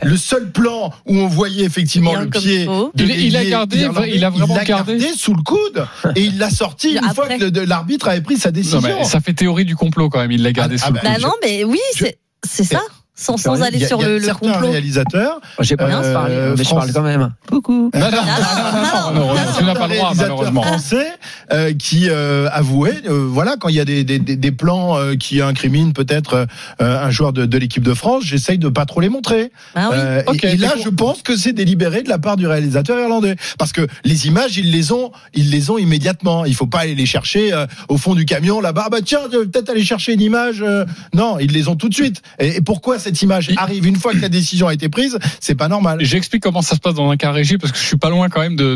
le 0.01 0.17
seul 0.17 0.51
plan 0.51 0.93
où 1.05 1.17
on 1.17 1.27
voyait 1.27 1.63
effectivement 1.65 2.15
le 2.15 2.29
pied. 2.29 2.65
De 2.65 2.91
il, 3.03 3.09
il, 3.25 3.38
a 3.38 3.45
gardé 3.45 3.77
il 4.13 4.23
a 4.23 4.29
vraiment 4.29 4.55
l'a 4.55 4.63
gardé. 4.63 4.99
sous 5.15 5.34
le 5.34 5.43
coude 5.43 5.86
et 6.15 6.21
il 6.21 6.38
l'a 6.38 6.49
sorti 6.49 6.91
une 6.97 6.97
Après. 6.99 7.13
fois 7.13 7.27
que 7.38 7.59
l'arbitre 7.59 8.07
avait 8.07 8.21
pris 8.21 8.38
sa 8.38 8.51
décision. 8.51 8.81
Non, 8.81 8.88
mais 8.99 9.03
ça 9.03 9.19
fait 9.19 9.34
théorie 9.34 9.65
du 9.65 9.75
complot 9.75 10.09
quand 10.09 10.19
même. 10.19 10.31
Il 10.31 10.43
l'a 10.43 10.51
gardé 10.53 10.75
Ah, 10.81 10.86
sous 10.88 10.93
le 10.93 10.99
bah, 11.01 11.09
Bah 11.13 11.19
non, 11.21 11.34
mais 11.43 11.63
oui, 11.63 11.79
c'est 11.95 12.17
c'est 12.45 12.63
ça. 12.63 12.81
Sans, 13.16 13.38
sans 13.38 13.55
Il 13.55 13.59
y 13.59 13.61
a- 13.61 13.66
aller 13.68 13.78
il 13.78 13.82
y 13.82 13.86
a 13.86 13.88
sur 13.88 14.01
le, 14.01 14.18
le 14.18 14.24
certains 14.24 14.51
complot. 14.53 14.72
réalisateurs. 14.72 15.39
J'ai 15.59 15.78
pas 15.78 15.86
rien 15.86 15.99
à 15.99 16.03
se 16.03 16.14
parler, 16.14 16.36
Euh, 16.36 16.51
mais 16.57 16.64
je 16.64 16.70
France- 16.70 16.80
parle 16.91 16.93
quand 16.93 17.01
même. 17.03 17.34
Coucou. 17.47 17.91
Non, 17.93 17.99
non, 17.99 18.09
non, 18.09 18.11
non, 18.11 19.14
non, 19.14 19.28
non, 19.28 19.34
non, 19.36 19.41
tu 19.55 19.64
n'as 19.64 19.76
pas 19.76 19.88
le 19.88 19.95
droit, 19.95 20.14
malheureusement. 20.16 20.64
français 20.64 21.07
euh, 21.51 21.74
qui 21.74 22.09
euh, 22.09 22.49
avouaient, 22.51 23.01
euh, 23.07 23.28
voilà, 23.30 23.55
quand 23.59 23.70
il 23.70 23.76
y 23.76 23.80
a 23.80 23.86
des, 23.86 24.03
des, 24.03 24.18
des, 24.18 24.51
plans 24.51 24.97
euh, 24.97 25.14
qui 25.16 25.41
incriminent 25.41 25.91
peut-être 25.91 26.47
euh, 26.82 27.05
un 27.05 27.11
joueur 27.11 27.34
de, 27.34 27.45
de 27.45 27.57
l'équipe 27.59 27.84
de 27.84 27.93
France, 27.93 28.24
j'essaye 28.26 28.57
de 28.57 28.68
pas 28.70 28.86
trop 28.86 28.99
les 28.99 29.09
montrer. 29.09 29.51
Ah 29.76 29.89
oui. 29.91 29.97
Euh, 29.99 30.24
Ok, 30.26 30.43
et, 30.43 30.53
et 30.53 30.57
là, 30.57 30.74
je 30.84 30.89
pense 30.89 31.22
que 31.22 31.36
c'est 31.38 31.53
délibéré 31.53 32.01
de 32.01 32.09
la 32.09 32.18
part 32.18 32.36
du 32.38 32.47
réalisateur 32.47 32.99
irlandais, 32.99 33.36
parce 33.59 33.74
que 33.74 33.88
les 34.03 34.26
images, 34.28 34.57
ils 34.57 34.72
les 34.72 34.91
ont, 34.91 35.11
ils 35.36 35.51
les 35.51 35.70
ont 35.70 35.78
immédiatement. 35.78 36.45
Il 36.45 36.55
faut 36.55 36.66
pas 36.68 36.80
aller 36.80 36.95
les 36.95 37.05
chercher 37.05 37.53
euh, 37.53 37.68
au 37.89 37.97
fond 37.97 38.16
du 38.16 38.26
camion 38.26 38.59
là-bas. 38.59 38.84
Ah 38.88 38.89
bah 38.89 38.97
tiens, 39.05 39.20
je 39.32 39.38
peut-être 39.43 39.70
aller 39.70 39.84
chercher 39.84 40.14
une 40.14 40.22
image. 40.22 40.64
euh. 40.64 40.86
non, 41.14 41.38
ils 41.39 41.51
les 41.51 41.68
ont 41.68 41.76
tout 41.76 41.89
de 41.89 41.93
suite. 41.93 42.22
Et, 42.39 42.55
et 42.57 42.61
pourquoi 42.61 42.97
cette 43.03 43.21
image 43.21 43.51
arrive 43.57 43.85
une 43.85 43.95
fois 43.97 44.13
que 44.13 44.19
la 44.19 44.29
décision 44.29 44.67
a 44.67 44.73
été 44.73 44.89
prise 44.89 45.19
C'est 45.39 45.55
pas 45.55 45.67
normal. 45.67 45.99
J'explique 46.01 46.41
comment 46.43 46.61
ça 46.61 46.75
se 46.75 46.79
passe 46.79 46.95
dans 46.95 47.09
un 47.09 47.17
cas 47.17 47.31
régie 47.31 47.57
parce 47.57 47.71
que 47.71 47.77
je 47.77 47.83
suis 47.85 47.97
pas 47.97 48.09
loin 48.09 48.29
quand 48.29 48.41
même 48.41 48.55
de 48.55 48.75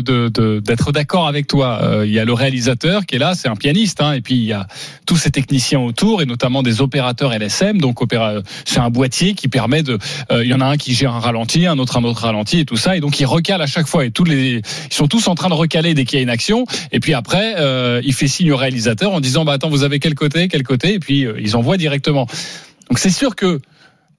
d'être 0.60 0.92
d'accord 0.92 1.26
avec 1.26 1.46
toi. 1.46 1.80
Euh, 1.82 2.06
Il 2.06 2.12
y 2.12 2.18
a 2.18 2.24
le 2.24 2.32
réalisateur 2.32 3.06
qui 3.06 3.16
est 3.16 3.18
là, 3.18 3.34
c'est 3.34 3.48
un 3.48 3.56
pianiste, 3.56 4.00
hein, 4.00 4.12
et 4.12 4.20
puis 4.20 4.34
il 4.36 4.44
y 4.44 4.52
a 4.52 4.66
tous 5.06 5.16
ces 5.16 5.30
techniciens 5.30 5.80
autour 5.80 6.22
et 6.22 6.26
notamment 6.26 6.62
des 6.62 6.80
opérateurs 6.80 7.32
LSM. 7.32 7.78
Donc 7.80 8.00
opéra- 8.02 8.42
c'est 8.64 8.78
un 8.80 8.90
boîtier 8.90 9.34
qui 9.34 9.48
permet 9.48 9.82
de. 9.82 9.98
euh, 10.30 10.44
Il 10.44 10.50
y 10.50 10.54
en 10.54 10.60
a 10.60 10.66
un 10.66 10.76
qui 10.76 10.94
gère 10.94 11.14
un 11.14 11.20
ralenti, 11.20 11.66
un 11.66 11.78
autre 11.78 11.96
un 11.96 12.04
autre 12.04 12.22
ralenti 12.22 12.60
et 12.60 12.64
tout 12.64 12.76
ça, 12.76 12.96
et 12.96 13.00
donc 13.00 13.18
il 13.20 13.26
recale 13.26 13.62
à 13.62 13.66
chaque 13.66 13.86
fois. 13.86 14.04
Et 14.04 14.10
tous 14.10 14.24
les 14.24 14.62
ils 14.90 14.94
sont 14.94 15.08
tous 15.08 15.26
en 15.28 15.34
train 15.34 15.48
de 15.48 15.54
recaler 15.54 15.94
dès 15.94 16.04
qu'il 16.04 16.18
y 16.18 16.20
a 16.20 16.22
une 16.22 16.30
action. 16.30 16.64
Et 16.92 17.00
puis 17.00 17.14
après, 17.14 17.54
euh, 17.58 18.00
il 18.04 18.12
fait 18.14 18.28
signe 18.28 18.52
au 18.52 18.56
réalisateur 18.56 19.12
en 19.12 19.20
disant 19.20 19.44
bah 19.44 19.52
attends 19.54 19.70
vous 19.70 19.82
avez 19.84 19.98
quel 19.98 20.14
côté, 20.14 20.48
quel 20.48 20.62
côté, 20.62 20.94
et 20.94 20.98
puis 20.98 21.24
euh, 21.24 21.34
ils 21.40 21.56
envoient 21.56 21.76
directement. 21.78 22.26
Donc 22.88 22.98
c'est 22.98 23.10
sûr 23.10 23.34
que 23.36 23.60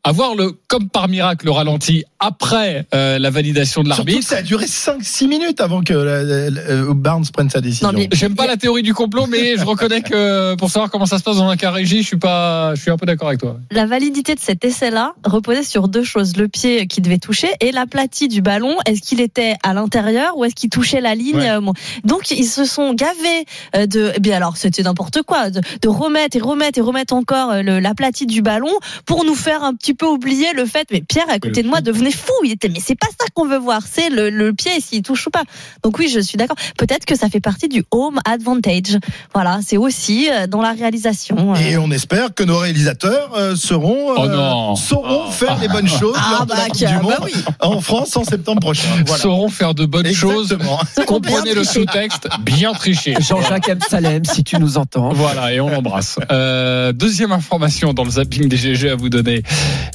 avoir 0.04 0.36
le 0.36 0.54
comme 0.68 0.90
par 0.90 1.08
miracle 1.08 1.46
le 1.46 1.52
ralenti 1.52 2.04
après 2.20 2.86
euh, 2.94 3.18
la 3.20 3.30
validation 3.30 3.84
de 3.84 3.90
l'arbitre. 3.90 4.24
ça 4.28 4.38
a 4.38 4.42
duré 4.42 4.66
5-6 4.66 5.28
minutes 5.28 5.62
avant 5.62 5.82
que 5.84 5.94
la- 5.94 6.24
la- 6.24 6.50
la- 6.50 6.94
Barnes 6.94 7.26
prenne 7.34 7.50
sa 7.50 7.62
décision. 7.62 7.92
Non, 7.92 7.98
mais- 7.98 8.10
J'aime 8.14 8.36
pas 8.36 8.48
la 8.48 8.58
théorie 8.58 8.82
du 8.84 8.94
complot, 8.94 9.26
mais 9.28 9.58
je 9.58 9.64
reconnais 9.66 10.02
que 10.02 10.56
pour 10.56 10.70
savoir 10.70 10.90
comment 10.92 11.06
ça 11.06 11.18
se 11.18 11.24
passe 11.24 11.38
dans 11.38 11.48
un 11.50 11.58
cas 11.58 11.72
régie, 11.72 12.02
je 12.02 12.08
suis 12.08 12.18
pas, 12.18 12.76
je 12.76 12.82
suis 12.82 12.92
un 12.92 12.98
peu 12.98 13.06
d'accord 13.06 13.28
avec 13.30 13.40
toi. 13.40 13.58
La 13.72 13.86
validité 13.86 14.36
de 14.36 14.40
cet 14.40 14.64
essai-là 14.66 15.14
reposait 15.26 15.64
sur 15.64 15.88
deux 15.88 16.04
choses 16.04 16.36
le 16.38 16.48
pied 16.48 16.88
qui 16.88 17.02
devait 17.02 17.18
toucher 17.18 17.50
et 17.62 17.72
l'aplati 17.72 18.28
du 18.28 18.42
ballon. 18.42 18.76
Est-ce 18.86 19.02
qu'il 19.02 19.22
était 19.22 19.56
à 19.64 19.74
l'intérieur 19.74 20.38
ou 20.38 20.46
est-ce 20.46 20.56
qu'il 20.56 20.70
touchait 20.70 21.02
la 21.02 21.16
ligne? 21.16 21.36
Ouais. 21.38 21.50
euh, 21.50 21.62
bon. 21.62 21.74
Donc 22.04 22.32
ils 22.32 22.46
se 22.46 22.66
sont 22.66 22.94
gavés 22.94 23.46
euh, 23.76 23.86
de. 23.86 24.12
Eh 24.16 24.20
bien 24.20 24.36
alors 24.38 24.58
c'était 24.58 24.84
n'importe 24.84 25.22
quoi 25.24 25.50
de, 25.50 25.62
de 25.82 25.88
remettre 25.88 26.36
et 26.38 26.40
remettre 26.42 26.80
et 26.80 26.82
remettre 26.82 27.14
encore 27.14 27.52
euh, 27.52 27.62
l'aplati 27.64 28.26
du 28.26 28.42
ballon 28.42 28.72
pour 29.06 29.24
nous 29.26 29.36
faire 29.36 29.64
un 29.64 29.74
petit 29.74 29.89
peu 29.96 30.06
oublier 30.08 30.48
le 30.56 30.66
fait. 30.66 30.88
Mais 30.92 31.02
Pierre 31.02 31.30
à 31.30 31.40
côté 31.40 31.64
de 31.64 31.68
moi 31.68 31.82
devenait 31.82 32.12
fou. 32.12 32.32
Il 32.44 32.52
était 32.52 32.70
mais 32.70 32.80
c'est 32.84 32.96
pas 33.00 33.08
ça 33.08 33.26
qu'on 33.34 33.48
veut 33.48 33.58
voir. 33.58 33.82
C'est 33.90 34.10
le, 34.10 34.30
le 34.30 34.54
pied 34.54 34.72
s'il 34.82 35.02
touche 35.02 35.28
ou 35.28 35.30
pas. 35.30 35.44
Donc 35.84 35.98
oui 36.00 36.10
je 36.14 36.20
suis 36.20 36.38
d'accord. 36.38 36.58
Peut-être 36.78 37.06
que 37.06 37.16
ça 37.18 37.30
fait 37.30 37.40
partie 37.40 37.68
du 37.70 37.84
home 37.92 38.20
advantage. 38.26 38.98
Voilà 39.34 39.60
c'est 39.66 39.78
aussi 39.78 40.30
euh, 40.30 40.48
dans 40.48 40.62
la 40.62 40.72
réalisation. 40.74 41.54
euh. 41.54 41.58
Et 41.60 41.78
on 41.78 41.92
espère 41.92 42.34
que 42.34 42.44
nos 42.44 42.58
réalisateurs 42.58 43.32
euh, 43.36 43.56
seront 43.56 44.14
Oh 44.18 44.24
euh, 44.26 44.76
sauront 44.76 45.30
faire 45.32 45.58
les 45.60 45.68
bonnes 45.68 45.88
choses 45.88 46.16
Ah 46.18 46.30
lors 46.32 46.46
de 46.46 46.50
bah, 46.52 46.56
la 46.58 46.64
Coupe 46.66 46.76
qui- 46.78 46.86
du 46.86 46.94
bah 46.94 47.02
Monde 47.02 47.16
oui. 47.24 47.34
en 47.60 47.82
France 47.82 48.16
en 48.18 48.24
septembre 48.24 48.60
prochain. 48.62 48.88
Voilà. 49.06 49.22
Sauront 49.22 49.50
faire 49.50 49.74
de 49.74 49.86
bonnes 49.86 50.14
choses. 50.14 50.58
Comprenez 51.06 51.54
le 51.54 51.64
sous-texte, 51.64 52.28
bien 52.42 52.74
triché. 52.74 53.16
Jean-Jacques 53.20 53.70
Amsalem, 53.70 54.26
si 54.26 54.44
tu 54.44 54.58
nous 54.58 54.78
entends. 54.78 55.10
Voilà, 55.14 55.54
et 55.54 55.60
on 55.60 55.70
l'embrasse. 55.70 56.18
Euh, 56.32 56.92
deuxième 56.92 57.32
information 57.32 57.94
dans 57.94 58.04
le 58.04 58.12
zapping 58.12 58.48
des 58.48 58.58
GG 58.58 58.90
à 58.90 58.96
vous 58.96 59.10
donner. 59.10 59.44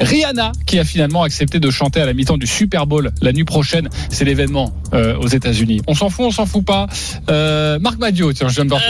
Rihanna, 0.00 0.52
qui 0.66 0.78
a 0.78 0.84
finalement 0.84 1.22
accepté 1.22 1.60
de 1.60 1.70
chanter 1.70 2.00
à 2.00 2.06
la 2.06 2.12
mi-temps 2.14 2.38
du 2.38 2.46
Super 2.46 2.86
Bowl 2.86 3.12
la 3.20 3.32
nuit 3.32 3.44
prochaine. 3.44 3.88
C'est 4.10 4.24
l'événement 4.24 4.72
euh, 4.92 5.16
aux 5.16 5.28
États-Unis. 5.28 5.82
On 5.86 5.94
s'en 5.94 6.10
fout, 6.10 6.26
on 6.26 6.30
s'en 6.30 6.46
fout 6.46 6.64
pas. 6.64 6.86
Euh, 7.30 7.78
Marc 7.78 7.98
Madio, 7.98 8.32
tiens, 8.32 8.48
je 8.48 8.54
viens 8.54 8.64
de 8.64 8.70
voir. 8.70 8.82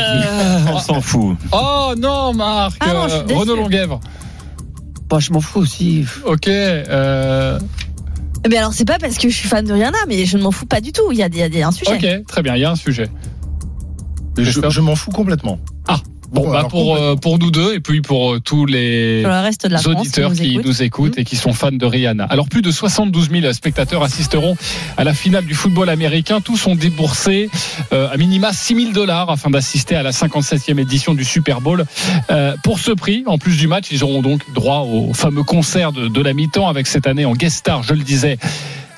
On 0.73 0.79
s'en 0.79 1.01
fout. 1.01 1.37
Oh 1.53 1.95
non, 1.99 2.33
Marc. 2.35 2.77
Ah 2.81 2.87
non, 2.89 3.07
euh. 3.11 3.35
Renaud 3.35 3.57
Longuèvre. 3.57 4.01
Bah, 5.09 5.19
je 5.21 5.33
m'en 5.33 5.41
fous 5.41 5.61
aussi. 5.61 6.05
Ok. 6.25 6.49
Euh, 6.49 7.59
Mais 8.49 8.57
alors 8.57 8.73
c'est 8.73 8.87
pas 8.87 8.99
parce 8.99 9.19
que 9.19 9.29
je 9.29 9.35
suis 9.37 9.49
fan 9.49 9.65
de 9.65 9.73
Rihanna, 9.73 9.99
mais 10.09 10.25
je 10.25 10.37
ne 10.39 10.43
m'en 10.43 10.51
fous 10.51 10.67
pas 10.67 10.81
du 10.81 10.93
tout. 10.93 11.13
Il 11.13 11.19
y 11.19 11.23
a, 11.23 11.27
il 11.27 11.55
y 11.55 11.63
a 11.63 11.69
un 11.69 11.73
sujet. 11.73 11.93
ok, 12.21 12.27
très 12.27 12.43
bien. 12.43 12.57
Il 12.57 12.63
y 12.63 12.65
a 12.65 12.71
un 12.71 12.77
sujet. 12.77 13.09
Je, 14.37 14.51
je 14.51 14.81
m'en 14.81 14.97
fous 14.97 15.11
complètement. 15.13 15.61
Ah, 15.87 16.01
bon, 16.35 16.45
Bon, 16.45 16.51
bah 16.53 16.67
pour, 16.69 16.97
euh, 16.97 17.17
pour 17.17 17.39
nous 17.39 17.51
deux 17.51 17.75
et 17.75 17.81
puis 17.81 18.03
pour 18.03 18.35
euh, 18.35 18.41
tous 18.41 18.67
les 18.67 19.21
Sur 19.21 19.31
le 19.31 19.41
reste 19.41 19.67
de 19.67 19.73
la 19.73 19.79
France, 19.79 19.95
auditeurs 19.95 20.33
qui 20.33 20.43
nous 20.43 20.45
qui 20.45 20.53
écoute. 20.55 20.67
nous 20.67 20.83
écoutent 20.83 21.19
et 21.19 21.25
qui 21.25 21.37
sont 21.37 21.53
fans 21.53 21.73
de 21.73 21.87
Rihanna. 21.87 22.25
Alors 22.25 22.49
plus 22.49 22.61
de 22.63 22.71
72 22.71 23.31
000 23.31 23.53
spectateurs 23.53 24.03
assisteront 24.03 24.57
à 24.97 25.05
la 25.05 25.15
finale 25.15 25.47
du 25.47 25.55
football 25.55 25.89
américain. 25.89 26.41
Tous 26.41 26.67
ont 26.67 26.75
déboursé 26.75 27.49
euh, 27.93 28.11
à 28.13 28.17
minima 28.17 28.53
6 28.53 28.75
000 28.77 28.93
dollars 28.93 29.31
afin 29.31 29.51
d'assister 29.51 29.95
à 29.97 30.03
la 30.03 30.11
57e 30.11 30.79
édition 30.79 31.15
du 31.15 31.25
Super 31.25 31.61
Bowl. 31.61 31.85
Euh, 32.31 32.57
pour 32.63 32.79
ce 32.79 32.91
prix, 32.91 33.23
en 33.27 33.39
plus 33.39 33.57
du 33.57 33.69
match, 33.69 33.87
ils 33.91 34.05
auront 34.05 34.21
donc 34.21 34.43
droit 34.53 34.81
au 34.81 35.15
fameux 35.15 35.45
concert 35.45 35.93
de, 35.93 36.09
de 36.09 36.21
la 36.21 36.35
mi-temps 36.35 36.69
avec 36.69 36.87
cette 36.87 37.07
année 37.07 37.25
en 37.25 37.33
guest 37.35 37.59
star, 37.59 37.83
je 37.83 37.95
le 37.95 38.03
disais. 38.03 38.39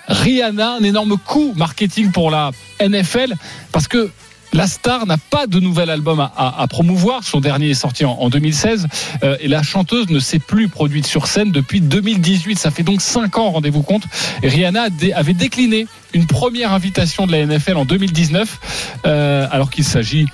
Rihanna, 0.08 0.76
un 0.80 0.84
énorme 0.84 1.16
coup 1.18 1.52
marketing 1.56 2.12
pour 2.12 2.30
la 2.30 2.52
NFL 2.80 3.34
parce 3.72 3.88
que 3.88 4.10
la 4.56 4.66
star 4.66 5.06
n'a 5.06 5.18
pas 5.18 5.46
de 5.46 5.60
nouvel 5.60 5.90
album 5.90 6.18
à, 6.34 6.66
promouvoir. 6.68 7.22
Son 7.24 7.40
dernier 7.40 7.70
est 7.70 7.74
sorti 7.74 8.06
en, 8.06 8.12
en 8.12 8.30
2016. 8.30 8.86
Euh, 9.22 9.36
et 9.40 9.48
la 9.48 9.62
chanteuse 9.62 10.08
ne 10.08 10.18
s'est 10.18 10.38
plus 10.38 10.68
produite 10.68 11.06
sur 11.06 11.26
scène 11.26 11.52
depuis 11.52 11.82
2018. 11.82 12.58
Ça 12.58 12.70
fait 12.70 12.82
donc 12.82 13.02
5 13.02 13.36
ans, 13.36 13.50
rendez-vous 13.50 13.82
compte. 13.82 14.04
Rihanna 14.42 14.88
avait 15.14 15.34
décliné 15.34 15.86
une 16.14 16.26
première 16.26 16.72
invitation 16.72 17.26
de 17.26 17.32
la 17.32 17.44
NFL 17.44 17.76
en 17.76 17.84
2019, 17.84 19.00
euh, 19.04 19.46
alors 19.50 19.68
qu'il 19.68 19.84
s'agit 19.84 20.26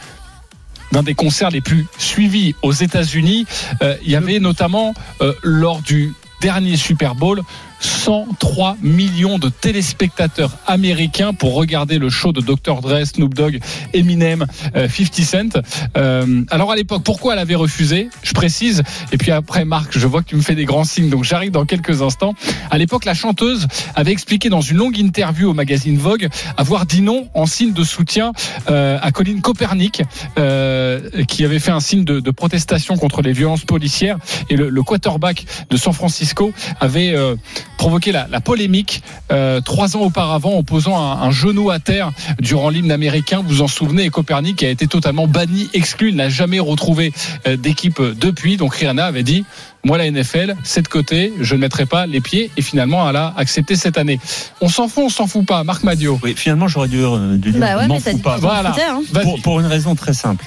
d'un 0.92 1.02
des 1.02 1.14
concerts 1.14 1.50
les 1.50 1.60
plus 1.60 1.86
suivis 1.98 2.54
aux 2.62 2.72
États-Unis. 2.72 3.46
Euh, 3.82 3.96
il 4.04 4.10
y 4.12 4.16
avait 4.16 4.38
notamment 4.38 4.94
lors 5.42 5.82
du 5.82 6.14
dernier 6.40 6.76
Super 6.76 7.16
Bowl 7.16 7.42
103 7.84 8.76
millions 8.82 9.38
de 9.38 9.48
téléspectateurs 9.48 10.56
américains 10.66 11.34
pour 11.34 11.54
regarder 11.54 11.98
le 11.98 12.10
show 12.10 12.32
de 12.32 12.40
Dr. 12.40 12.80
Dre, 12.80 13.04
Snoop 13.04 13.34
Dogg, 13.34 13.60
Eminem, 13.92 14.46
euh, 14.76 14.88
50 14.88 15.24
Cent. 15.24 15.62
Euh, 15.96 16.44
alors 16.50 16.72
à 16.72 16.76
l'époque, 16.76 17.02
pourquoi 17.04 17.34
elle 17.34 17.38
avait 17.38 17.54
refusé? 17.54 18.08
Je 18.22 18.32
précise. 18.32 18.82
Et 19.12 19.18
puis 19.18 19.30
après, 19.30 19.64
Marc, 19.64 19.96
je 19.96 20.06
vois 20.06 20.22
que 20.22 20.28
tu 20.28 20.36
me 20.36 20.42
fais 20.42 20.54
des 20.54 20.64
grands 20.64 20.84
signes, 20.84 21.10
donc 21.10 21.24
j'arrive 21.24 21.50
dans 21.50 21.64
quelques 21.64 22.02
instants. 22.02 22.34
À 22.70 22.78
l'époque, 22.78 23.04
la 23.04 23.14
chanteuse 23.14 23.66
avait 23.94 24.12
expliqué 24.12 24.48
dans 24.48 24.60
une 24.60 24.78
longue 24.78 24.98
interview 24.98 25.50
au 25.50 25.54
magazine 25.54 25.98
Vogue 25.98 26.28
avoir 26.56 26.86
dit 26.86 27.02
non 27.02 27.28
en 27.34 27.46
signe 27.46 27.72
de 27.72 27.84
soutien 27.84 28.32
euh, 28.70 28.98
à 29.00 29.10
Colin 29.12 29.40
Copernic, 29.40 30.02
euh, 30.38 31.24
qui 31.26 31.44
avait 31.44 31.58
fait 31.58 31.70
un 31.70 31.80
signe 31.80 32.04
de, 32.04 32.20
de 32.20 32.30
protestation 32.30 32.96
contre 32.96 33.22
les 33.22 33.32
violences 33.32 33.64
policières. 33.64 34.18
Et 34.50 34.56
le, 34.56 34.68
le 34.68 34.82
quarterback 34.82 35.44
de 35.70 35.76
San 35.76 35.92
Francisco 35.92 36.52
avait 36.80 37.14
euh, 37.14 37.36
provoqué 37.82 38.12
la, 38.12 38.28
la 38.30 38.40
polémique 38.40 39.02
euh, 39.32 39.60
trois 39.60 39.96
ans 39.96 40.02
auparavant 40.02 40.52
en 40.56 40.62
posant 40.62 40.96
un, 40.96 41.20
un 41.22 41.30
genou 41.32 41.70
à 41.70 41.80
terre 41.80 42.12
durant 42.40 42.68
l'hymne 42.68 42.92
américain. 42.92 43.42
Vous 43.42 43.56
vous 43.56 43.62
en 43.62 43.66
souvenez, 43.66 44.04
et 44.04 44.08
Copernic 44.10 44.62
a 44.62 44.68
été 44.68 44.86
totalement 44.86 45.26
banni, 45.26 45.68
exclu, 45.74 46.10
il 46.10 46.16
n'a 46.16 46.28
jamais 46.28 46.60
retrouvé 46.60 47.12
euh, 47.48 47.56
d'équipe 47.56 48.00
depuis. 48.00 48.56
Donc 48.56 48.74
Rihanna 48.74 49.04
avait 49.06 49.24
dit 49.24 49.44
moi 49.84 49.98
la 49.98 50.08
NFL, 50.08 50.54
c'est 50.62 50.82
de 50.82 50.86
côté, 50.88 51.32
je 51.40 51.56
ne 51.56 51.60
mettrai 51.60 51.86
pas 51.86 52.06
les 52.06 52.20
pieds. 52.20 52.52
Et 52.56 52.62
finalement, 52.62 53.10
elle 53.10 53.16
a 53.16 53.34
accepté 53.36 53.74
cette 53.74 53.98
année. 53.98 54.20
On 54.60 54.68
s'en 54.68 54.86
fout, 54.86 55.02
on 55.06 55.08
s'en 55.08 55.26
fout 55.26 55.44
pas. 55.44 55.64
Marc 55.64 55.82
Madio. 55.82 56.20
Oui, 56.22 56.34
finalement, 56.36 56.68
j'aurais 56.68 56.86
dû, 56.86 57.02
euh, 57.02 57.36
dû 57.36 57.50
dire, 57.50 57.60
Bah 57.60 57.76
ouais, 57.78 57.88
m'en 57.88 57.98
fous 57.98 58.18
pas. 58.18 58.36
Voilà. 58.36 58.76
hein. 58.88 59.02
Pour, 59.22 59.42
pour 59.42 59.58
une 59.58 59.66
raison 59.66 59.96
très 59.96 60.14
simple. 60.14 60.44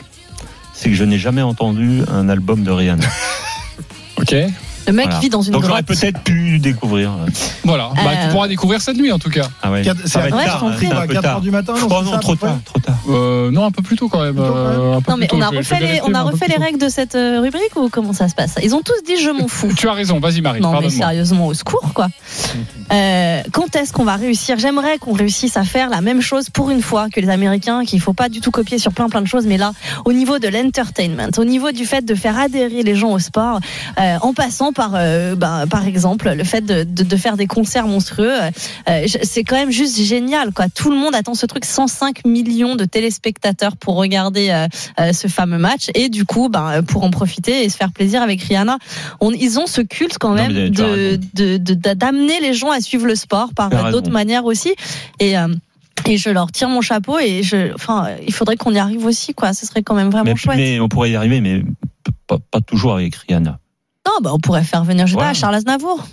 C'est 0.73 0.87
que 0.89 0.95
je 0.95 1.03
n'ai 1.03 1.17
jamais 1.19 1.41
entendu 1.41 1.99
un 2.09 2.29
album 2.29 2.63
de 2.63 2.71
Rihanna. 2.71 3.05
Ok. 4.21 4.33
Le 4.87 4.93
mec 4.93 5.05
Voilà. 5.05 5.19
vit 5.19 5.29
dans 5.29 5.41
une 5.41 5.53
Donc 5.53 5.65
j'aurais 5.65 5.83
peut-être 5.83 6.19
pu 6.21 6.59
découvrir. 6.59 7.11
euh, 7.11 7.29
Voilà. 7.63 7.89
Bah, 7.95 8.01
Euh. 8.05 8.25
tu 8.27 8.31
pourras 8.31 8.47
découvrir 8.47 8.81
cette 8.81 8.97
nuit 8.97 9.11
en 9.11 9.19
tout 9.19 9.29
cas. 9.29 9.47
Ah 9.61 9.71
ouais. 9.71 9.81
Quatre- 9.83 10.07
Ça 10.07 10.19
va 10.19 10.25
c'est 10.29 10.33
hein, 10.33 10.97
à 10.97 11.07
peu 11.07 11.13
4 11.13 11.21
tard. 11.23 11.31
heures 11.35 11.41
du 11.41 11.51
matin, 11.51 11.73
non, 11.79 11.87
Oh 11.89 12.03
non, 12.03 12.17
trop 12.19 12.35
tard, 12.35 12.57
trop 12.65 12.79
tard. 12.79 12.95
Euh, 13.09 13.51
non, 13.51 13.65
un 13.65 13.71
peu 13.71 13.81
plus 13.81 13.95
tôt 13.95 14.09
quand 14.09 14.21
même. 14.23 14.37
Euh, 14.39 14.99
Non 15.07 15.17
mais 15.17 15.27
on 15.33 15.41
a 15.41 15.49
refait 15.49 15.79
les, 15.79 16.01
on 16.03 16.13
a 16.13 16.21
refait 16.23 16.47
les 16.47 16.57
règles 16.63 16.79
de 16.79 16.89
cette 16.89 17.13
rubrique 17.13 17.75
ou 17.75 17.89
comment 17.89 18.13
ça 18.13 18.27
se 18.29 18.35
passe? 18.35 18.55
Ils 18.63 18.75
ont 18.75 18.81
tous 18.81 19.01
dit 19.05 19.17
je 19.21 19.29
m'en 19.31 19.47
fous. 19.47 19.71
Tu 19.77 19.87
as 19.87 19.93
raison, 19.93 20.19
vas-y 20.19 20.41
Marie, 20.41 20.61
Non 20.61 20.79
mais 20.81 20.89
sérieusement 20.89 21.47
au 21.47 21.53
secours 21.53 21.93
quoi. 21.93 22.07
Euh, 22.91 23.41
quand 23.51 23.75
est-ce 23.75 23.91
qu'on 23.91 24.03
va 24.03 24.15
réussir? 24.15 24.59
J'aimerais 24.59 24.99
qu'on 24.99 25.13
réussisse 25.13 25.57
à 25.57 25.63
faire 25.63 25.89
la 25.89 26.01
même 26.01 26.21
chose 26.21 26.51
pour 26.51 26.69
une 26.69 26.83
fois 26.83 27.09
que 27.09 27.19
les 27.19 27.29
Américains, 27.29 27.83
qu'il 27.83 27.99
faut 27.99 28.13
pas 28.13 28.29
du 28.29 28.41
tout 28.41 28.51
copier 28.51 28.77
sur 28.77 28.91
plein 28.93 29.09
plein 29.09 29.21
de 29.23 29.27
choses, 29.27 29.47
mais 29.47 29.57
là 29.57 29.73
au 30.05 30.13
niveau 30.13 30.37
de 30.37 30.47
l'entertainment, 30.47 31.29
au 31.39 31.45
niveau 31.45 31.71
du 31.71 31.85
fait 31.85 32.05
de 32.05 32.13
faire 32.13 32.37
adhérer 32.37 32.83
les 32.83 32.95
gens 32.95 33.11
au 33.11 33.17
sport, 33.19 33.59
en 33.97 34.33
passant 34.33 34.71
par 34.75 34.91
euh, 34.93 35.35
bah, 35.35 35.63
par 35.69 35.87
exemple 35.87 36.29
le 36.31 36.43
fait 36.43 36.61
de, 36.61 36.83
de, 36.83 37.03
de 37.03 37.15
faire 37.17 37.37
des 37.37 37.47
concerts 37.47 37.87
monstrueux, 37.87 38.31
euh, 38.89 39.05
c'est 39.23 39.43
quand 39.43 39.55
même 39.55 39.71
juste 39.71 39.99
génial. 39.99 40.51
Quoi. 40.53 40.65
Tout 40.69 40.91
le 40.91 40.97
monde 40.97 41.15
attend 41.15 41.33
ce 41.33 41.45
truc. 41.47 41.65
105 41.65 42.25
millions 42.25 42.75
de 42.75 42.85
téléspectateurs 42.85 43.77
pour 43.77 43.95
regarder 43.95 44.49
euh, 44.51 44.67
euh, 44.99 45.13
ce 45.13 45.27
fameux 45.27 45.57
match 45.57 45.87
et 45.95 46.09
du 46.09 46.25
coup, 46.25 46.49
ben, 46.49 46.83
pour 46.83 47.03
en 47.03 47.09
profiter 47.09 47.63
et 47.63 47.69
se 47.69 47.77
faire 47.77 47.91
plaisir 47.91 48.21
avec 48.21 48.41
Rihanna. 48.43 48.77
On, 49.21 49.31
ils 49.31 49.59
ont 49.59 49.65
ce 49.67 49.81
culte 49.81 50.17
quand 50.19 50.33
même 50.33 50.51
de 50.69 51.17
de- 51.33 51.93
d'amener 51.93 52.39
les 52.41 52.53
gens 52.53 52.71
à 52.71 52.81
suivre 52.81 53.07
le 53.07 53.15
sport 53.15 53.53
par 53.55 53.69
d'autres 53.91 54.11
manières 54.11 54.45
aussi. 54.45 54.73
Et 55.19 55.37
euh, 55.37 55.47
et 56.07 56.17
je 56.17 56.29
leur 56.29 56.51
tire 56.51 56.69
mon 56.69 56.81
chapeau 56.81 57.17
et 57.19 57.41
je, 57.41 57.73
enfin, 57.73 58.09
il 58.27 58.33
faudrait 58.33 58.57
qu'on 58.57 58.73
y 58.73 58.77
arrive 58.77 59.05
aussi, 59.05 59.33
quoi. 59.33 59.53
Ce 59.53 59.65
serait 59.65 59.81
quand 59.81 59.95
même 59.95 60.09
vraiment 60.09 60.25
Mais, 60.31 60.35
chouette. 60.35 60.57
mais 60.57 60.79
on 60.79 60.87
pourrait 60.89 61.09
y 61.11 61.15
arriver, 61.15 61.41
mais 61.41 61.63
pas, 62.27 62.37
pas 62.51 62.59
toujours 62.61 62.93
avec 62.93 63.15
Rihanna. 63.15 63.57
Non, 64.05 64.13
bah, 64.21 64.31
on 64.33 64.39
pourrait 64.39 64.63
faire 64.63 64.83
venir, 64.83 65.07
je 65.07 65.13
sais 65.13 65.17
pas, 65.17 65.33
Charles 65.33 65.55
Aznavour. 65.55 66.05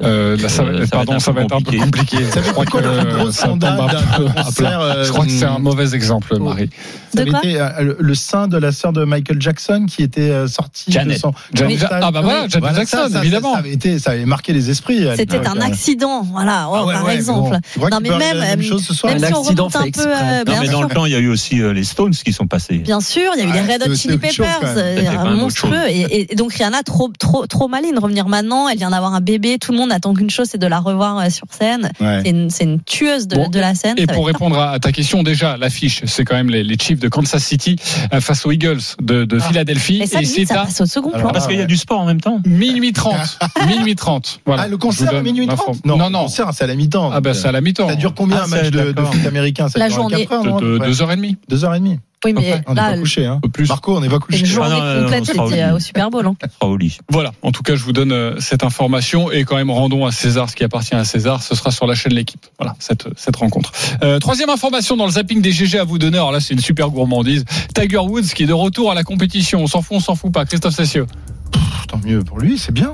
Euh, 0.00 0.38
là, 0.38 0.48
ça, 0.48 0.62
va- 0.62 0.70
Euh, 0.70 0.86
ça 0.86 0.90
pardon, 0.96 1.18
ça 1.18 1.32
va 1.32 1.42
être 1.42 1.54
un 1.54 1.60
peu 1.60 1.76
compliqué. 1.76 2.24
Ça 2.24 2.40
Je 2.42 2.50
crois 2.52 2.64
quoi 2.64 2.80
le 2.80 2.88
plus 3.04 3.12
gros 3.14 3.26
que 3.26 3.30
ça 3.32 3.48
tombe 3.48 3.62
scandale 3.62 3.78
un 3.78 4.16
peu 4.16 4.24
d'un 4.24 4.30
à 4.30 4.44
concert, 4.44 4.54
plat. 4.54 4.80
euh, 4.80 5.04
Je 5.04 5.12
crois 5.12 5.26
que 5.26 5.30
c'est 5.30 5.44
un 5.44 5.58
mauvais 5.58 5.94
exemple, 5.94 6.38
Marie. 6.38 6.70
Ça 7.14 7.20
avait 7.20 7.30
été 7.30 7.60
euh, 7.60 7.94
le, 7.98 8.14
sein 8.14 8.48
de 8.48 8.56
la 8.56 8.72
sœur 8.72 8.94
de 8.94 9.04
Michael 9.04 9.36
Jackson 9.38 9.84
qui 9.86 10.02
était 10.02 10.30
euh, 10.30 10.46
sorti 10.48 10.90
Janet. 10.90 11.16
de 11.16 11.20
son. 11.20 11.34
Janet- 11.52 11.84
ah 11.90 12.10
bah 12.10 12.22
voilà, 12.22 12.48
Janet 12.48 12.74
Jackson, 12.74 12.96
ça, 12.96 13.10
ça, 13.10 13.18
évidemment. 13.20 13.52
Ça, 13.52 13.58
avait 13.58 13.72
été, 13.72 13.98
ça 13.98 14.12
avait 14.12 14.24
marqué 14.24 14.54
les 14.54 14.70
esprits. 14.70 15.06
C'était 15.14 15.36
l'époque, 15.36 15.54
un 15.54 15.60
accident, 15.60 16.22
voilà, 16.22 16.68
oh, 16.70 16.74
Ah 16.74 16.86
ouais, 16.86 16.94
par 16.94 17.04
ouais, 17.04 17.14
exemple. 17.14 17.58
bon, 17.76 17.88
non, 17.90 17.98
mais 18.02 18.08
même, 18.08 18.38
la 18.38 18.46
même 18.56 18.62
chose 18.62 18.82
ce 18.82 18.94
soir 18.94 19.12
même 19.12 19.22
Un 19.22 19.26
si 19.26 19.34
on 19.34 19.40
accident 19.42 19.64
remonte 19.64 19.76
un 19.76 19.78
fait 19.84 19.90
peu, 19.90 20.00
exprès. 20.10 20.40
euh, 20.40 20.44
Non, 20.46 20.54
mais 20.62 20.68
dans 20.68 20.82
le 20.84 20.88
temps, 20.88 21.04
il 21.04 21.12
y 21.12 21.16
a 21.16 21.18
eu 21.18 21.28
aussi 21.28 21.56
les 21.56 21.84
Stones 21.84 22.14
qui 22.14 22.32
sont 22.32 22.46
passés. 22.46 22.78
Bien 22.78 23.02
sûr, 23.02 23.30
il 23.36 23.40
y 23.40 23.42
a 23.42 23.44
eu 23.44 23.52
les 23.52 23.60
Ouais, 23.60 23.74
Red 23.74 23.90
Hot 23.90 23.94
Chili 23.94 24.16
Peppers, 24.16 25.36
monstrueux. 25.36 25.76
Et, 25.90 26.32
et 26.32 26.34
donc 26.34 26.54
Rihanna, 26.54 26.82
trop, 26.82 27.10
trop, 27.18 27.46
trop 27.46 27.68
maline, 27.68 27.98
revenir 27.98 28.26
maintenant. 28.28 28.68
Elle 28.70 28.78
vient 28.78 28.90
d'avoir 28.90 29.12
un 29.12 29.20
bébé. 29.20 29.58
Tout 29.60 29.72
le 29.72 29.78
monde 29.78 29.81
monde 29.82 29.92
attend 29.92 30.14
qu'une 30.14 30.30
chose, 30.30 30.48
c'est 30.50 30.58
de 30.58 30.66
la 30.66 30.80
revoir 30.80 31.18
euh, 31.18 31.30
sur 31.30 31.46
scène. 31.50 31.90
C'est, 31.98 32.64
une, 32.64 32.80
tueuse 32.82 33.28
de, 33.28 33.58
la 33.58 33.74
scène. 33.74 33.94
Et 33.98 34.06
pour 34.06 34.26
répondre 34.26 34.58
à 34.58 34.78
ta 34.78 34.92
question, 34.92 35.22
déjà, 35.22 35.56
l'affiche, 35.56 36.02
c'est 36.06 36.24
quand 36.24 36.34
même 36.34 36.50
les, 36.50 36.62
les 36.62 36.78
Chiefs 36.78 37.00
de 37.00 37.08
Kansas 37.08 37.42
City 37.42 37.76
euh, 38.12 38.20
face 38.20 38.46
aux 38.46 38.52
Eagles 38.52 38.80
de. 39.00 39.26
Ah. 39.32 39.40
Philadelphie. 39.40 40.06
Ça, 40.06 40.20
et 40.20 40.24
c'est 40.24 40.44
ça 40.44 40.66
au 40.80 40.86
second 40.86 41.10
plan. 41.10 41.30
Parce 41.30 41.46
qu'il 41.46 41.58
y 41.58 41.62
a 41.62 41.66
du 41.66 41.76
sport 41.76 42.00
en 42.00 42.06
même 42.06 42.20
temps. 42.20 42.40
Minuit 42.46 42.92
30. 42.92 43.38
Ah. 43.40 43.66
minuit 43.66 43.94
30. 43.94 44.40
Voilà. 44.46 44.62
Ah, 44.62 44.68
le 44.68 44.76
concert 44.76 45.14
à 45.14 45.22
minuit 45.22 45.46
30 45.46 45.84
non, 45.84 45.96
non, 45.96 46.10
non. 46.10 46.20
Le 46.20 46.24
concert, 46.26 46.50
c'est 46.52 46.64
à 46.64 46.66
la 46.66 46.74
mi-temps. 46.74 47.10
Ah, 47.12 47.20
bah, 47.20 47.34
c'est 47.34 47.48
à 47.48 47.52
la 47.52 47.60
mi-temps. 47.60 47.88
Ça 47.88 47.96
dure 47.96 48.14
combien 48.14 48.38
ah, 48.40 48.44
un 48.44 48.48
match 48.48 48.70
de, 48.70 48.92
de 48.92 49.02
foot 49.02 49.26
américain? 49.26 49.66
La 49.74 49.88
journée. 49.88 50.28
Hein, 50.30 50.42
deux 50.78 51.02
heures, 51.02 51.16
de, 51.16 51.16
2h30. 51.16 51.36
2h30. 51.50 51.98
Oui, 52.24 52.32
mais 52.34 52.62
On 52.68 52.74
n'est 52.74 52.80
là, 52.80 52.90
pas 52.92 52.98
couché. 52.98 53.26
Hein. 53.26 53.40
Plus. 53.52 53.68
Marco, 53.68 53.96
on 53.96 54.00
n'est 54.00 54.08
pas 54.08 54.14
une 54.14 54.20
couché. 54.20 54.44
journée 54.46 54.76
Ah, 54.80 54.94
non, 54.94 54.94
non, 54.94 55.02
complète, 55.02 55.22
on 55.22 55.24
sera 55.32 55.44
au 55.46 55.52
euh, 55.52 55.76
au 55.76 55.78
Super 55.80 56.10
Bowl. 56.10 56.26
hein. 56.26 56.34
On 56.42 56.48
sera 56.48 56.70
au 56.72 56.76
lit. 56.76 56.98
Voilà, 57.10 57.32
en 57.42 57.50
tout 57.50 57.62
cas, 57.62 57.74
je 57.74 57.82
vous 57.82 57.92
donne 57.92 58.12
euh, 58.12 58.36
cette 58.38 58.62
information 58.62 59.30
et 59.32 59.44
quand 59.44 59.56
même 59.56 59.70
rendons 59.70 60.06
à 60.06 60.12
César 60.12 60.48
ce 60.48 60.54
qui 60.54 60.62
appartient 60.62 60.94
à 60.94 61.04
César. 61.04 61.42
Ce 61.42 61.54
sera 61.56 61.70
sur 61.72 61.86
la 61.86 61.94
chaîne 61.94 62.12
L'équipe. 62.14 62.46
Voilà, 62.58 62.76
cette, 62.78 63.08
cette 63.16 63.34
rencontre. 63.36 63.72
Euh, 64.02 64.18
troisième 64.20 64.50
information 64.50 64.96
dans 64.96 65.06
le 65.06 65.12
zapping 65.12 65.40
des 65.42 65.50
GG 65.52 65.78
à 65.78 65.84
vous 65.84 65.98
donner. 65.98 66.18
Alors 66.18 66.30
là, 66.32 66.38
c'est 66.40 66.54
une 66.54 66.60
super 66.60 66.90
gourmandise. 66.90 67.44
Tiger 67.74 67.98
Woods 67.98 68.22
qui 68.34 68.44
est 68.44 68.46
de 68.46 68.52
retour 68.52 68.90
à 68.92 68.94
la 68.94 69.02
compétition. 69.02 69.60
On 69.62 69.66
s'en 69.66 69.82
fout, 69.82 69.96
on 69.96 70.00
s'en 70.00 70.14
fout 70.14 70.30
pas. 70.32 70.44
Christophe 70.44 70.74
Cessieux. 70.74 71.06
Pff, 71.50 71.86
Tant 71.88 71.98
mieux 72.04 72.22
pour 72.22 72.38
lui, 72.38 72.56
c'est 72.58 72.72
bien. 72.72 72.92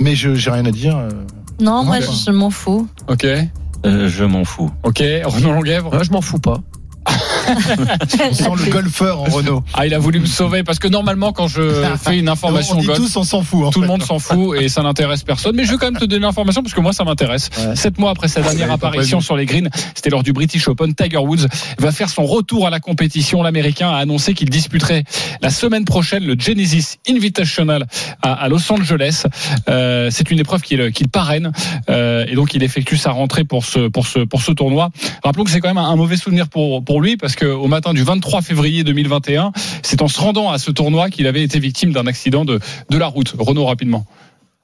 Mais 0.00 0.14
je 0.14 0.34
j'ai 0.34 0.50
rien 0.50 0.64
à 0.66 0.70
dire. 0.70 0.96
euh. 0.96 1.08
Non, 1.60 1.84
moi, 1.84 1.96
Ouais. 1.96 2.02
je, 2.02 2.10
je 2.26 2.30
m'en 2.30 2.50
fous. 2.50 2.88
Ok, 3.08 3.24
Euh, 3.84 4.08
je 4.08 4.24
m'en 4.24 4.44
fous. 4.44 4.70
ok. 4.84 5.02
Renaud 5.24 5.52
Longuèvre. 5.52 5.92
Moi, 5.92 6.02
je 6.04 6.10
m'en 6.10 6.20
fous 6.22 6.38
pas. 6.38 6.60
On 8.30 8.34
sent 8.34 8.64
le 8.64 8.70
golfeur 8.70 9.20
en 9.20 9.24
Renault. 9.24 9.64
Ah, 9.74 9.86
il 9.86 9.94
a 9.94 9.98
voulu 9.98 10.20
me 10.20 10.26
sauver 10.26 10.62
parce 10.62 10.78
que 10.78 10.88
normalement, 10.88 11.32
quand 11.32 11.48
je 11.48 11.84
fais 12.02 12.18
une 12.18 12.28
information 12.28 12.76
on 12.76 12.80
dit 12.80 12.86
golf, 12.86 12.98
tous, 12.98 13.16
on 13.16 13.24
s'en 13.24 13.42
fout. 13.42 13.66
en 13.66 13.70
tout 13.70 13.80
le 13.80 13.86
monde 13.86 14.02
s'en 14.02 14.18
fout 14.18 14.60
et 14.60 14.68
ça 14.68 14.82
n'intéresse 14.82 15.22
personne. 15.22 15.56
Mais 15.56 15.64
je 15.64 15.72
vais 15.72 15.76
quand 15.78 15.90
même 15.90 16.00
te 16.00 16.04
donner 16.04 16.22
l'information 16.22 16.62
parce 16.62 16.74
que 16.74 16.80
moi, 16.80 16.92
ça 16.92 17.04
m'intéresse. 17.04 17.50
Ouais. 17.58 17.76
Sept 17.76 17.98
mois 17.98 18.10
après 18.10 18.28
sa 18.28 18.40
dernière 18.40 18.60
Ouais, 18.60 18.66
pas 18.78 18.88
apparition 18.88 19.20
sur 19.20 19.36
les 19.36 19.46
greens, 19.46 19.68
c'était 19.94 20.10
lors 20.10 20.22
du 20.22 20.32
British 20.32 20.68
Open. 20.68 20.94
Tiger 20.94 21.18
Woods 21.18 21.46
va 21.78 21.92
faire 21.92 22.08
son 22.10 22.24
retour 22.24 22.66
à 22.66 22.70
la 22.70 22.80
compétition. 22.80 23.42
L'Américain 23.42 23.90
a 23.90 23.96
annoncé 23.96 24.34
qu'il 24.34 24.50
disputerait 24.50 25.04
la 25.40 25.50
semaine 25.50 25.84
prochaine 25.84 26.24
le 26.24 26.38
Genesis 26.38 26.98
Invitational 27.08 27.86
à, 28.22 28.32
à 28.32 28.48
Los 28.48 28.70
Angeles. 28.72 29.24
Euh, 29.68 30.08
c'est 30.10 30.30
une 30.30 30.38
épreuve 30.38 30.62
qu'il 30.62 30.92
qu'il 30.92 31.08
parraine 31.08 31.52
euh, 31.88 32.24
et 32.28 32.34
donc 32.34 32.54
il 32.54 32.62
effectue 32.62 32.96
sa 32.96 33.10
rentrée 33.12 33.44
pour 33.44 33.64
ce 33.64 33.88
pour 33.88 34.06
ce 34.06 34.20
pour 34.20 34.42
ce 34.42 34.52
tournoi. 34.52 34.90
Rappelons 35.24 35.44
que 35.44 35.50
c'est 35.50 35.60
quand 35.60 35.68
même 35.68 35.78
un, 35.78 35.88
un 35.88 35.96
mauvais 35.96 36.16
souvenir 36.16 36.48
pour 36.48 36.84
pour 36.84 37.00
lui 37.00 37.16
parce 37.16 37.34
que 37.36 37.39
au 37.46 37.68
matin 37.68 37.94
du 37.94 38.02
23 38.02 38.42
février 38.42 38.84
2021, 38.84 39.52
c'est 39.82 40.02
en 40.02 40.08
se 40.08 40.20
rendant 40.20 40.50
à 40.50 40.58
ce 40.58 40.70
tournoi 40.70 41.10
qu'il 41.10 41.26
avait 41.26 41.42
été 41.42 41.58
victime 41.58 41.92
d'un 41.92 42.06
accident 42.06 42.44
de 42.44 42.60
de 42.88 42.98
la 42.98 43.06
route. 43.06 43.34
Renault 43.38 43.66
rapidement. 43.66 44.04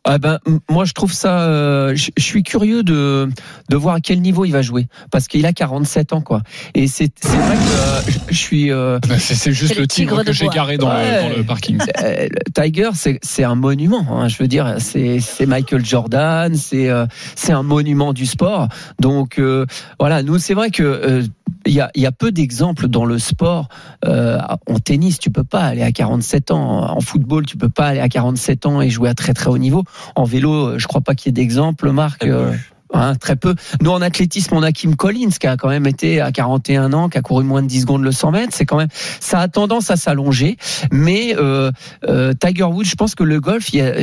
Ah 0.08 0.18
ben, 0.18 0.38
moi, 0.70 0.84
je 0.84 0.92
trouve 0.92 1.12
ça. 1.12 1.40
euh, 1.40 1.94
je 1.96 2.10
je 2.16 2.22
suis 2.22 2.42
curieux 2.44 2.82
de 2.84 3.28
de 3.68 3.76
voir 3.76 3.96
à 3.96 4.00
quel 4.00 4.20
niveau 4.22 4.44
il 4.44 4.52
va 4.52 4.62
jouer 4.62 4.86
parce 5.10 5.26
qu'il 5.26 5.44
a 5.46 5.52
47 5.52 6.12
ans, 6.12 6.20
quoi. 6.20 6.42
Et 6.74 6.86
c'est 6.86 7.10
c'est 7.20 7.36
vrai 7.36 7.56
que 7.56 7.60
euh, 7.60 8.00
je, 8.06 8.18
je 8.34 8.38
suis. 8.38 8.70
euh, 8.70 8.98
C'est 9.18 9.34
c'est 9.34 9.52
juste 9.52 9.76
le 9.76 9.86
tigre 9.88 10.10
tigre 10.12 10.24
que 10.24 10.32
j'ai 10.32 10.46
garé 10.48 10.78
dans, 10.78 10.88
le, 10.88 11.30
dans 11.30 11.36
le 11.36 11.44
parking. 11.44 11.78
euh, 12.02 12.28
Tiger, 12.54 12.90
c'est 12.94 13.18
c'est 13.22 13.42
un 13.44 13.56
monument. 13.56 14.06
hein, 14.10 14.28
je 14.28 14.36
veux 14.38 14.48
dire, 14.48 14.76
c'est 14.78 15.18
c'est 15.20 15.46
Michael 15.46 15.84
Jordan, 15.84 16.54
c'est 16.54 16.88
euh, 16.88 17.06
c'est 17.34 17.52
un 17.52 17.64
monument 17.64 18.12
du 18.12 18.26
sport. 18.26 18.68
Donc 19.00 19.38
euh, 19.40 19.66
voilà, 19.98 20.22
nous 20.22 20.38
c'est 20.38 20.54
vrai 20.54 20.70
que 20.70 20.82
euh, 20.84 21.22
il 21.66 21.72
y 21.72 21.80
a 21.80 21.90
il 21.96 22.02
y 22.02 22.06
a 22.06 22.12
peu 22.12 22.30
d'exemples 22.30 22.86
dans 22.86 23.04
le 23.04 23.18
sport. 23.18 23.68
Euh, 24.04 24.38
en 24.68 24.78
tennis, 24.78 25.18
tu 25.18 25.30
peux 25.30 25.42
pas 25.44 25.62
aller 25.62 25.82
à 25.82 25.90
47 25.90 26.52
ans. 26.52 26.90
En 26.96 27.00
football, 27.00 27.44
tu 27.44 27.56
peux 27.56 27.68
pas 27.68 27.86
aller 27.88 28.00
à 28.00 28.08
47 28.08 28.66
ans 28.66 28.80
et 28.80 28.88
jouer 28.90 29.08
à 29.08 29.14
très 29.14 29.34
très 29.34 29.50
haut 29.50 29.58
niveau. 29.58 29.82
En 30.14 30.24
vélo, 30.24 30.78
je 30.78 30.86
crois 30.86 31.00
pas 31.00 31.14
qu'il 31.14 31.28
y 31.28 31.30
ait 31.30 31.32
d'exemple, 31.32 31.90
Marc. 31.90 32.20
Très 32.20 32.28
peu. 32.28 32.34
euh, 32.34 32.52
hein, 32.94 33.14
très 33.14 33.36
peu. 33.36 33.54
Nous, 33.80 33.90
en 33.90 34.02
athlétisme, 34.02 34.54
on 34.54 34.62
a 34.62 34.72
Kim 34.72 34.96
Collins 34.96 35.30
qui 35.38 35.46
a 35.46 35.56
quand 35.56 35.68
même 35.68 35.86
été 35.86 36.20
à 36.20 36.32
41 36.32 36.92
ans, 36.92 37.08
qui 37.08 37.18
a 37.18 37.22
couru 37.22 37.44
moins 37.44 37.62
de 37.62 37.66
10 37.66 37.82
secondes 37.82 38.02
le 38.02 38.12
100 38.12 38.30
mètres. 38.30 38.52
C'est 38.54 38.66
quand 38.66 38.76
même, 38.76 38.88
ça 39.20 39.40
a 39.40 39.48
tendance 39.48 39.90
à 39.90 39.96
s'allonger. 39.96 40.56
Mais 40.92 41.34
euh, 41.36 41.70
euh, 42.08 42.32
Tiger 42.34 42.64
Woods, 42.64 42.84
je 42.84 42.94
pense 42.94 43.14
que 43.14 43.24
le 43.24 43.40
golf, 43.40 43.72
il 43.72 43.78
y 43.78 43.82
a, 43.82 43.94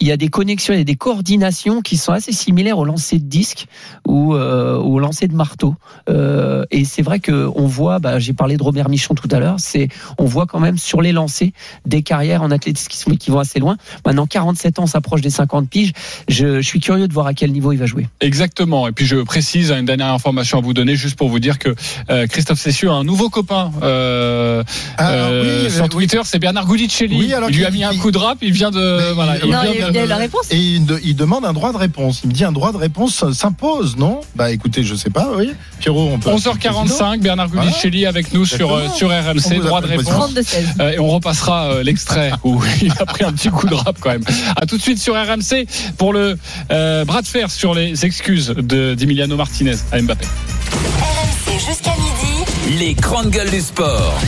il 0.00 0.06
y 0.06 0.12
a 0.12 0.16
des 0.16 0.28
connexions, 0.28 0.74
il 0.74 0.78
y 0.78 0.80
a 0.80 0.84
des 0.84 0.94
coordinations 0.96 1.82
qui 1.82 1.96
sont 1.96 2.12
assez 2.12 2.32
similaires 2.32 2.78
au 2.78 2.84
lancer 2.84 3.18
de 3.18 3.24
disque 3.24 3.66
ou, 4.06 4.34
euh, 4.34 4.76
au 4.76 4.98
lancer 5.00 5.26
de 5.26 5.34
marteau. 5.34 5.74
Euh, 6.08 6.64
et 6.70 6.84
c'est 6.84 7.02
vrai 7.02 7.18
que 7.18 7.48
on 7.56 7.66
voit, 7.66 7.98
bah, 7.98 8.18
j'ai 8.18 8.32
parlé 8.32 8.56
de 8.56 8.62
Robert 8.62 8.88
Michon 8.88 9.14
tout 9.14 9.28
à 9.32 9.40
l'heure, 9.40 9.56
c'est 9.58 9.88
on 10.18 10.24
voit 10.24 10.46
quand 10.46 10.60
même 10.60 10.78
sur 10.78 11.02
les 11.02 11.10
lancers 11.12 11.50
des 11.84 12.02
carrières 12.02 12.42
en 12.42 12.50
athlétisme 12.50 12.88
qui, 12.88 12.96
sont, 12.96 13.10
qui 13.12 13.30
vont 13.30 13.40
assez 13.40 13.58
loin. 13.58 13.76
Maintenant, 14.06 14.26
47 14.26 14.78
ans, 14.78 14.84
on 14.84 14.86
s'approche 14.86 15.20
des 15.20 15.30
50 15.30 15.68
piges. 15.68 15.92
Je, 16.28 16.60
je 16.60 16.66
suis 16.66 16.80
curieux 16.80 17.08
de 17.08 17.12
voir 17.12 17.26
à 17.26 17.34
quel 17.34 17.50
niveau 17.50 17.72
il 17.72 17.78
va 17.78 17.86
jouer. 17.86 18.06
Exactement. 18.20 18.86
Et 18.88 18.92
puis 18.92 19.04
je 19.06 19.16
précise 19.16 19.72
une 19.72 19.84
dernière 19.84 20.12
information 20.12 20.58
à 20.58 20.60
vous 20.60 20.74
donner, 20.74 20.94
juste 20.96 21.16
pour 21.16 21.28
vous 21.28 21.40
dire 21.40 21.58
que 21.58 21.74
euh, 22.10 22.26
Christophe 22.28 22.60
Cessieux 22.60 22.88
a 22.90 22.94
un 22.94 23.04
nouveau 23.04 23.30
copain 23.30 23.72
euh, 23.82 24.62
Ah, 24.96 25.10
euh, 25.12 25.64
oui, 25.64 25.70
sur 25.70 25.84
euh, 25.84 25.88
Twitter, 25.88 26.20
c'est 26.24 26.38
Bernard 26.38 26.66
Gulicelli. 26.66 27.18
Oui, 27.18 27.34
alors 27.34 27.50
il 27.50 27.56
lui 27.56 27.64
a 27.64 27.70
mis 27.70 27.82
un 27.84 27.94
coup 27.96 28.10
de 28.12 28.18
rap, 28.18 28.38
il 28.42 28.52
vient 28.52 28.70
de 28.70 28.78
Mais 29.08 29.12
voilà, 29.12 29.36
il- 29.38 29.44
il 29.46 29.50
Non, 29.50 29.62
vient 29.62 29.87
il 29.92 29.98
a- 29.98 30.02
a 30.02 30.06
la 30.06 30.16
réponse. 30.16 30.46
Et 30.50 30.56
il, 30.56 30.86
de- 30.86 31.00
il 31.04 31.16
demande 31.16 31.44
un 31.44 31.52
droit 31.52 31.72
de 31.72 31.76
réponse. 31.78 32.20
Il 32.24 32.28
me 32.28 32.32
dit 32.34 32.44
un 32.44 32.52
droit 32.52 32.72
de 32.72 32.76
réponse 32.76 33.30
s'impose, 33.32 33.96
non? 33.96 34.20
Bah 34.36 34.50
écoutez, 34.50 34.82
je 34.82 34.94
sais 34.94 35.10
pas, 35.10 35.28
oui. 35.36 35.52
Pierrot, 35.80 36.10
on 36.12 36.18
peut. 36.18 36.30
11h45, 36.30 37.20
Bernard 37.20 37.48
Gulicelli 37.48 38.06
avec 38.06 38.32
nous 38.32 38.44
sur, 38.46 38.74
euh, 38.74 38.88
sur 38.94 39.08
On 39.08 39.30
RMC, 39.30 39.60
droit 39.62 39.80
de 39.80 39.86
réponse. 39.86 40.04
32 40.06 40.42
16. 40.42 40.68
Euh, 40.80 40.90
et 40.92 40.98
on 40.98 41.08
repassera 41.08 41.72
euh, 41.72 41.82
l'extrait 41.82 42.32
où 42.44 42.60
il 42.82 42.92
a 42.98 43.06
pris 43.06 43.24
un 43.24 43.32
petit 43.32 43.48
coup 43.50 43.66
de 43.66 43.74
rap 43.74 43.96
quand 44.00 44.10
même. 44.10 44.24
À 44.56 44.66
tout 44.66 44.76
de 44.76 44.82
suite 44.82 44.98
sur 44.98 45.14
RMC 45.14 45.66
pour 45.96 46.12
le 46.12 46.38
euh, 46.70 47.04
bras 47.04 47.22
de 47.22 47.26
fer 47.26 47.50
sur 47.50 47.74
les 47.74 48.04
excuses 48.04 48.48
de 48.56 48.94
d'Emiliano 48.94 49.36
Martinez 49.36 49.76
à 49.92 50.00
Mbappé. 50.00 50.26
RMC 50.26 51.58
jusqu'à 51.66 51.92
midi. 51.92 52.78
Les 52.78 52.94
grandes 52.94 53.30
gueules 53.30 53.50
du 53.50 53.60
sport. 53.60 54.18